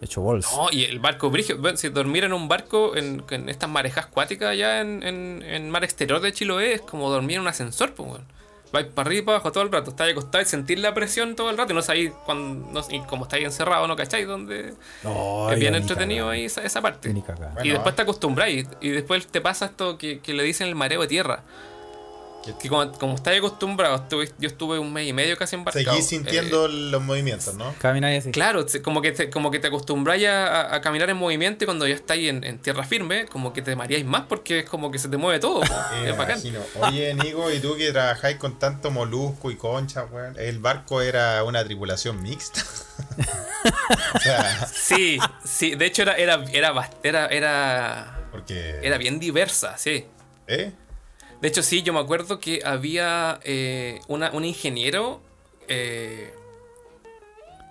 [0.00, 0.50] hecho bolsa.
[0.56, 4.50] No, y el barco brigio, si dormir en un barco en, en estas marejas acuáticas
[4.50, 8.10] allá en, en, en mar exterior de Chiloé es como dormir en un ascensor, pues,
[8.10, 8.24] weón.
[8.72, 11.34] Vais para arriba y para abajo todo el rato, estáis acostado y sentir la presión
[11.36, 14.74] todo el rato y no sabéis cuando, no, y como estáis encerrados, no cacháis donde
[15.02, 17.08] No, es bien entretenido ahí esa, esa parte.
[17.08, 17.12] Y
[17.54, 21.00] Bueno, después te acostumbráis y después te pasa esto que, que le dicen el mareo
[21.00, 21.42] de tierra.
[22.56, 25.84] Que como, como estáis acostumbrados, estuve- yo estuve un mes y medio casi embarcado.
[25.84, 27.74] Seguís eh, sintiendo los movimientos, ¿no?
[27.80, 28.30] Caminar así.
[28.30, 31.86] Claro, como que te, como que te acostumbráis a, a caminar en movimiento y cuando
[31.86, 34.98] ya estáis en, en tierra firme, como que te mareáis más porque es como que
[34.98, 35.60] se te mueve todo.
[36.02, 36.38] Me es bacán.
[36.38, 36.60] imagino.
[36.80, 40.34] Oye, Nico, ¿y tú que trabajáis con tanto molusco y concha, weón?
[40.38, 42.62] ¿El barco era una tripulación mixta?
[44.14, 48.78] o sea, Sí, sí, de hecho era, era, era, era, era, porque...
[48.82, 50.06] era bien diversa, sí.
[50.46, 50.72] ¿Eh?
[51.40, 55.20] De hecho, sí, yo me acuerdo que había eh, una, un ingeniero.
[55.68, 56.34] eh,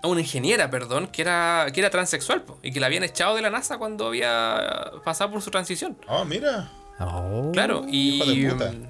[0.03, 3.41] una ingeniera, perdón, que era, que era transexual po, y que la habían echado de
[3.41, 5.97] la NASA cuando había pasado por su transición.
[6.07, 6.71] Oh, mira.
[6.99, 7.51] Oh.
[7.51, 8.89] Claro, y, hijo de puta.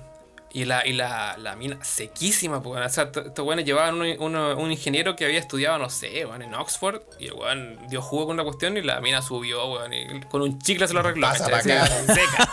[0.51, 4.71] y, la, y la, la mina sequísima, pues, o sea, estos weones llevaban un, un
[4.71, 8.35] ingeniero que había estudiado, no sé, weón, en Oxford, y el weón dio jugo con
[8.35, 11.25] una cuestión y la mina subió, weón, y con un chicle se lo arregló.
[11.27, 11.79] Pasa ¿cachai?
[11.79, 12.13] pa' Así, acá.
[12.13, 12.51] Seca.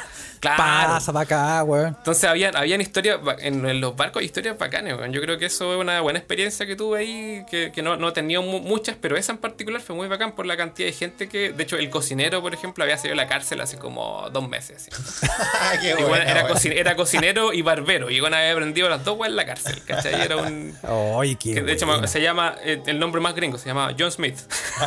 [0.57, 0.93] Claro.
[0.95, 1.95] Pasa para acá, weón.
[1.99, 5.13] Entonces habían, habían historias, en, en los barcos hay historias bacanas, weón.
[5.13, 8.09] Yo creo que eso es una buena experiencia que tuve ahí, que, que no, no
[8.09, 10.93] he tenido mu- muchas, pero esa en particular fue muy bacán por la cantidad de
[10.93, 14.29] gente que, de hecho, el cocinero, por ejemplo, había salido de la cárcel hace como
[14.31, 14.89] dos meses.
[15.81, 16.57] Qué bueno, buena, era, weón.
[16.57, 19.83] cocin- era cocinero y barbero, y bueno, había aprendido las dos weas en la cárcel,
[19.87, 20.21] ¿cachai?
[20.21, 20.75] Era un...
[21.21, 22.07] Ay, qué que de hecho buena.
[22.07, 24.39] se llama, eh, el nombre más gringo, se llama John Smith.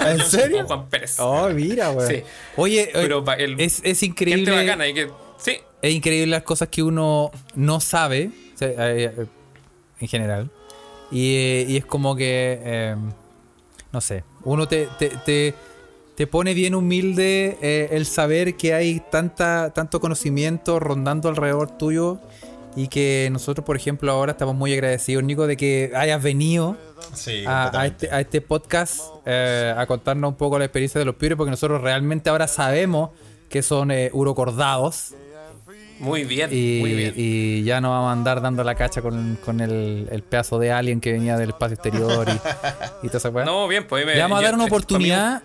[0.06, 0.64] ¿En serio?
[0.64, 1.20] O Juan Pérez.
[1.20, 2.08] Oh, mira, weón.
[2.08, 2.24] Sí.
[2.56, 4.52] Oye, Pero eh, pa- el- es, es Gente increíble.
[4.52, 5.12] bacana, y que...
[5.38, 9.26] Sí, Es increíble las cosas que uno no sabe, o sea, eh, eh,
[10.00, 10.50] en general.
[11.12, 12.96] Y, eh, y es como que, eh,
[13.92, 15.54] no sé, uno te, te, te,
[16.16, 22.20] te pone bien humilde eh, el saber que hay tanta, tanto conocimiento rondando alrededor tuyo
[22.76, 26.76] y que nosotros, por ejemplo, ahora estamos muy agradecidos, Nico, de que hayas venido
[27.14, 31.16] Sí, a, este, a este podcast eh, a contarnos un poco la experiencia de los
[31.16, 33.12] piures, porque nosotros realmente ahora sabemos
[33.50, 35.14] que son eh, urocordados.
[36.00, 37.14] Muy bien, Y, muy bien.
[37.16, 40.72] y ya no vamos a andar dando la cacha con, con el, el pedazo de
[40.72, 42.32] alien que venía del espacio exterior y,
[43.04, 43.46] y toda esa weá.
[43.46, 45.44] No, bien, pues me- Le vamos a yo- dar una oportunidad,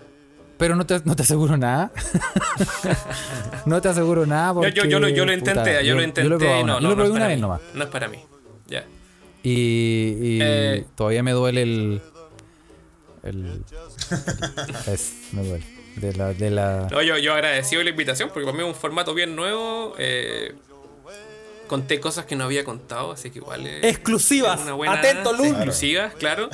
[0.57, 1.91] pero no te, no te aseguro nada.
[3.65, 4.49] no te aseguro nada.
[4.49, 6.63] Yo, Porque, yo, yo lo, yo lo puta, intenté, yo, lo intenté he probado y
[6.63, 7.41] una- no, yo no, lo probé una vez mí.
[7.41, 7.61] nomás.
[7.73, 8.17] No es para mí.
[8.67, 8.83] Ya.
[9.43, 10.85] Y, y Eh.
[10.95, 12.01] todavía me duele el.
[13.23, 13.63] el
[14.87, 15.65] es, me duele.
[15.95, 16.87] De la, de la.
[16.91, 19.95] No, yo, yo agradecido la invitación porque para mí es un formato bien nuevo.
[19.97, 20.53] eh,
[21.67, 23.65] conté cosas que no había contado, así que igual.
[23.65, 24.59] eh, Exclusivas.
[24.61, 25.47] una buena- Atento, Luz.
[25.47, 26.49] Exclusivas, claro.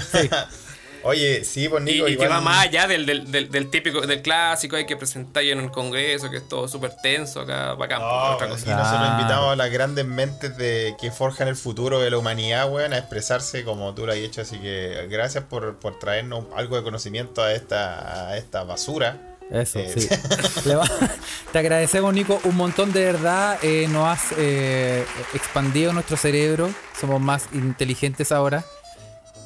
[1.01, 2.29] Oye, sí, pues Y, Nico, y que igual...
[2.31, 5.69] va más allá del, del, del, del típico, del clásico, hay que presentar en un
[5.69, 8.61] congreso, que es todo súper tenso acá, bacán, pues, No, otra pero cosa.
[8.63, 12.69] aquí nosotros invitamos a las grandes mentes de que forjan el futuro de la humanidad,
[12.69, 14.41] weón, a expresarse como tú lo has hecho.
[14.41, 19.28] Así que gracias por, por traernos algo de conocimiento a esta, a esta basura.
[19.51, 20.07] Eso, Eh, sí.
[21.51, 23.57] Te agradecemos, Nico, un montón de verdad.
[23.63, 26.69] eh, nos has eh, expandido nuestro cerebro.
[26.99, 28.63] Somos más inteligentes ahora.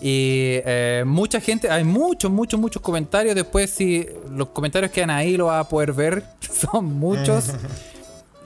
[0.01, 3.35] Y eh, mucha gente, hay muchos, muchos, muchos comentarios.
[3.35, 6.23] Después, si los comentarios quedan ahí, lo vas a poder ver.
[6.71, 7.51] Son muchos.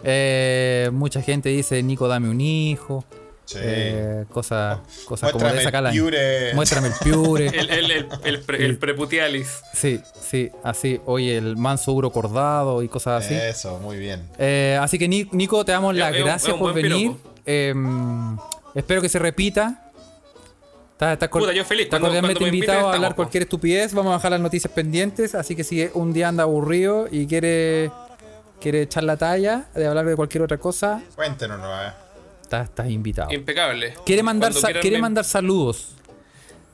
[0.93, 3.03] Mucha gente dice: Nico, dame un hijo.
[3.47, 3.59] Sí.
[3.61, 6.53] Eh, cosas cosas como de esa piure.
[6.53, 7.47] Muéstrame el piure.
[7.57, 9.61] El, el, el, el, pre- el preputialis.
[9.73, 10.99] Sí, sí, así.
[11.05, 13.33] Oye, el manso uro cordado y cosas así.
[13.35, 14.27] Eso, muy bien.
[14.37, 17.13] Eh, así que Ni- Nico, te damos las gracias por venir.
[17.45, 17.73] Eh,
[18.75, 19.83] espero que se repita.
[20.99, 21.87] Estás, Puta, yo feliz.
[21.89, 23.93] Cuando- cordialmente invitado a hablar cualquier estupidez.
[23.93, 25.35] Vamos a dejar las noticias pendientes.
[25.35, 27.91] Así que si un día anda aburrido y quiere,
[28.59, 31.67] quiere echar la talla de hablar de cualquier otra cosa, Cuéntenos, ¿no?
[32.47, 33.31] Estás, estás invitado.
[33.31, 33.93] Impecable.
[34.05, 35.93] ¿Quiere mandar, sa- quiere me- mandar saludos?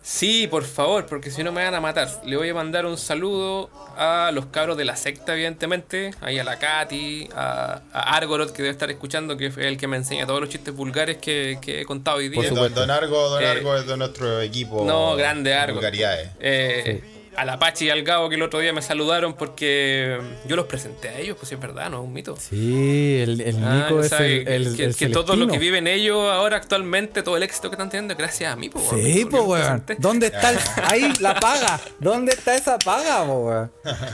[0.05, 2.09] Sí, por favor, porque si no me van a matar.
[2.25, 6.11] Le voy a mandar un saludo a los cabros de la secta, evidentemente.
[6.19, 9.87] Ahí a la Katy, a, a Argorod, que debe estar escuchando, que es el que
[9.87, 12.49] me enseña todos los chistes vulgares que, que he contado hoy Por día.
[12.49, 12.81] Don, supuesto.
[12.81, 14.83] don Argo, don Eh, Argo es de nuestro equipo.
[14.85, 16.31] No, grande vulgaridades.
[16.41, 17.12] Eh, A
[17.45, 21.09] la Pachi y al Gabo que el otro día me saludaron porque yo los presenté
[21.09, 22.35] a ellos, pues es verdad, no es un mito.
[22.37, 25.87] Sí, el, el Ah, Nico es el, el, que, el que todo lo que viven
[25.87, 28.85] ellos ahora actualmente, todo el éxito que están teniendo, es gracias a mí, pues.
[28.89, 29.83] Sí, po, weón.
[29.97, 30.57] ¿Dónde está el...
[30.83, 31.79] Ahí, la paga.
[31.99, 33.71] ¿Dónde está esa paga, po, weón?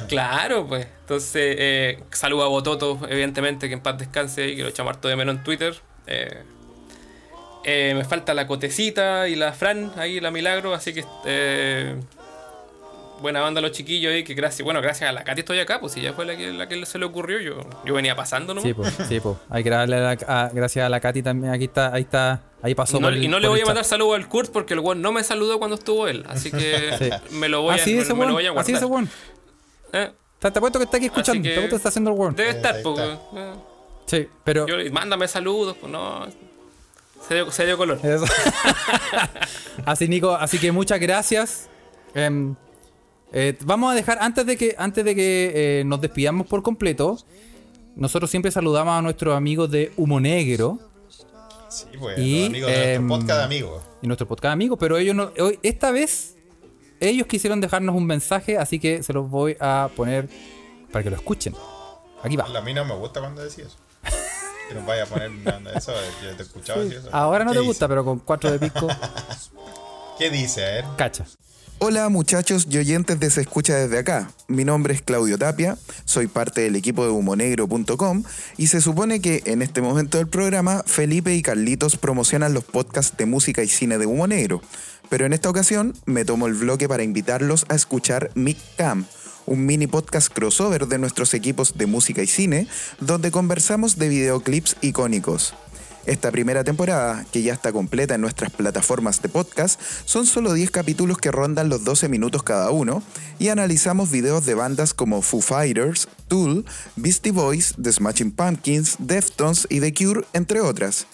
[0.08, 0.88] Claro, pues.
[1.02, 5.08] Entonces, eh, saludo a Bototo, evidentemente, que en paz descanse y que lo echamos harto
[5.08, 5.76] de menos en Twitter.
[6.08, 6.44] Eh,
[7.66, 11.96] eh, me falta la Cotecita y la Fran, ahí la Milagro, así que eh,
[13.22, 15.94] buena banda los chiquillos ahí, que gracias, bueno, gracias a la Katy estoy acá, pues
[15.94, 18.68] si ya fue la que, la que se le ocurrió, yo, yo venía pasando nomás.
[18.68, 19.38] Sí, pues, sí, pues.
[19.50, 21.54] Hay que darle la- a- gracias a la Katy también.
[21.54, 22.98] Aquí está, ahí está, ahí pasó.
[22.98, 24.80] Y no, por el- y no le voy a mandar saludo al Kurt porque el
[24.80, 26.26] weón no me saludó cuando estuvo él.
[26.30, 27.10] Así que Sí.
[27.36, 28.64] me lo voy a, Así me, es ese me lo voy a guardar.
[28.64, 29.10] Así es ese weón.
[29.94, 31.42] Eh, Te te apuesto que está aquí escuchando.
[31.44, 32.36] que- Te apuesto que está haciendo el weón.
[32.36, 33.00] Debe estar, pues.
[33.00, 33.54] eh.
[34.06, 34.66] Sí, pero.
[34.68, 36.28] Yo mándame saludos, pues no.
[37.28, 38.00] Se dio, se dio color.
[38.04, 38.26] Eso.
[39.86, 41.70] así, Nico, así que muchas gracias.
[42.16, 42.56] Em,
[43.34, 47.18] eh, vamos a dejar, antes de que, antes de que eh, nos despidamos por completo,
[47.96, 50.80] nosotros siempre saludamos a nuestros amigos de Humo Negro
[51.70, 53.84] Sí, pues, Y, los amigos de em, nuestro podcast de amigos.
[54.02, 56.36] y nuestro podcast amigos, pero ellos no, hoy, esta vez
[57.00, 60.28] ellos quisieron dejarnos un mensaje, así que se los voy a poner
[60.92, 61.54] para que lo escuchen.
[62.24, 62.46] Aquí va.
[62.46, 63.78] A mí no me gusta cuando decís eso.
[64.68, 65.92] Que nos vaya a poner de eso,
[66.24, 67.10] yo te escuchaba decir eso.
[67.12, 68.88] Ahora no ¿Qué te gusta, pero con cuatro de pisco,
[70.20, 70.64] ¿Qué dice?
[70.64, 70.86] A ver.
[70.96, 71.26] cacha.
[71.82, 74.30] Hola muchachos y oyentes de Se Escucha desde acá.
[74.50, 78.24] Mi nombre es Claudio Tapia, soy parte del equipo de humonegro.com
[78.58, 83.16] y se supone que en este momento del programa Felipe y Carlitos promocionan los podcasts
[83.16, 84.62] de música y cine de Humo Negro.
[85.08, 89.06] Pero en esta ocasión me tomo el bloque para invitarlos a escuchar Mic Cam,
[89.46, 92.68] un mini podcast crossover de nuestros equipos de música y cine,
[93.00, 95.54] donde conversamos de videoclips icónicos.
[96.10, 100.72] Esta primera temporada, que ya está completa en nuestras plataformas de podcast, son solo 10
[100.72, 103.04] capítulos que rondan los 12 minutos cada uno
[103.38, 106.66] y analizamos videos de bandas como Foo Fighters, Tool,
[106.96, 111.06] Beastie Boys, The Smashing Pumpkins, Deftones y The Cure, entre otras.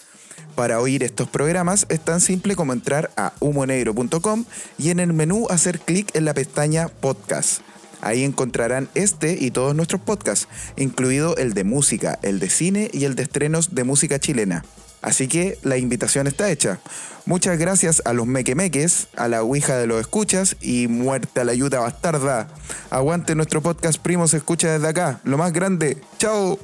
[0.54, 4.46] Para oír estos programas es tan simple como entrar a humonegro.com
[4.78, 7.60] y en el menú hacer clic en la pestaña Podcast.
[8.00, 10.48] Ahí encontrarán este y todos nuestros podcasts,
[10.78, 14.64] incluido el de música, el de cine y el de estrenos de música chilena.
[15.06, 16.80] Así que la invitación está hecha.
[17.26, 21.52] Muchas gracias a los mequemeques, a la Ouija de los escuchas y muerte a la
[21.52, 22.48] ayuda bastarda.
[22.90, 25.98] Aguante nuestro podcast Primo se escucha desde acá, lo más grande.
[26.18, 26.58] ¡Chao!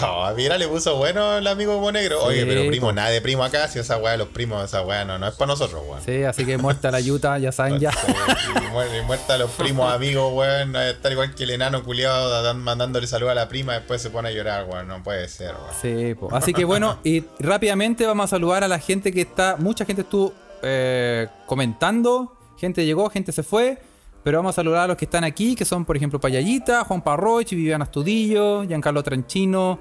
[0.12, 2.22] Oh, mira, le puso bueno el amigo Humo Negro.
[2.24, 2.92] Oye, Sí, pero primo, po.
[2.92, 3.68] nada de primo acá.
[3.68, 6.02] Si esa weá de los primos, esa weá no, no es para nosotros, weón.
[6.04, 7.90] Sí, así que muerta la yuta, ya saben ya.
[7.90, 10.74] Y muer- y muerta a los primos amigos, weón.
[10.76, 14.32] Estar igual que el enano culiado mandándole saludos a la prima, después se pone a
[14.32, 14.88] llorar, weón.
[14.88, 15.74] No puede ser, weón.
[15.80, 16.28] Sí, po.
[16.34, 20.02] así que bueno, y rápidamente vamos a saludar a la gente que está, mucha gente
[20.02, 20.32] estuvo
[20.62, 23.78] eh, comentando, gente llegó, gente se fue,
[24.22, 27.02] pero vamos a saludar a los que están aquí, que son por ejemplo Payallita, Juan
[27.02, 29.78] Parroch, Viviana Astudillo, Giancarlo Tranchino,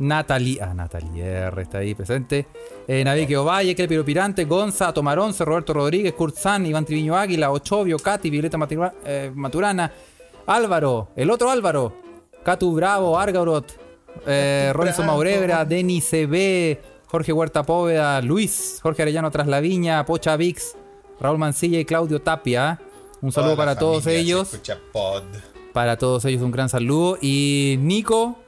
[0.00, 2.46] Natalie, ah, Natalie R está ahí presente,
[2.86, 8.30] eh, Navique Ovalle, Clepiro Pirante, Gonza, Tomaronce, Roberto Rodríguez, San, Iván Triviño Águila, Ochovio, Katy,
[8.30, 9.92] Violeta Matura- eh, Maturana,
[10.46, 11.92] Álvaro, el otro Álvaro,
[12.44, 13.66] Catu Bravo, Argaurot,
[14.26, 15.16] eh, Robinson Bravo.
[15.18, 20.76] Maurebra, Denis CB, Jorge Huerta Póveda, Luis, Jorge Arellano Traslaviña, Pocha Vix,
[21.20, 22.78] Raúl Mancilla y Claudio Tapia.
[23.20, 24.58] Un saludo Toda para todos ellos.
[24.92, 25.22] pod.
[25.72, 27.18] Para todos ellos un gran saludo.
[27.20, 28.38] Y Nico,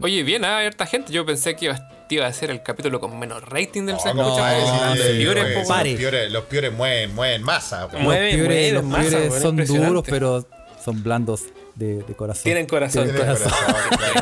[0.00, 0.58] Oye, bien, ¿ah?
[0.58, 1.12] hay harta gente.
[1.12, 4.10] Yo pensé que iba, iba a ser el capítulo con menos rating del No, Se
[4.10, 5.26] ¿cómo Escucha, se pues, puede si decir?
[5.26, 10.04] los piores- Los piores mueven, mueven masa, los piores, los masa, piores weón, son duros,
[10.06, 10.46] pero
[10.84, 11.42] son blandos
[11.74, 12.42] de, de corazón.
[12.44, 13.04] Tienen corazón.
[13.04, 13.52] Tiene corazón.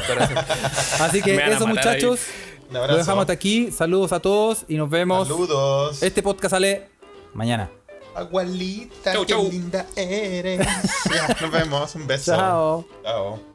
[0.07, 0.37] Corazón.
[1.01, 2.21] Así que eso, muchachos.
[2.71, 3.71] Un Lo dejamos hasta aquí.
[3.71, 5.29] Saludos a todos y nos vemos.
[5.29, 6.03] Saludos.
[6.03, 6.89] Este podcast sale
[7.35, 7.71] mañana.
[8.15, 9.49] Agualita, Chau, qué chau.
[9.51, 10.61] linda eres.
[11.13, 11.95] Ya, nos vemos.
[11.97, 12.33] Un beso.
[12.35, 12.85] Chao.
[13.03, 13.54] Chao.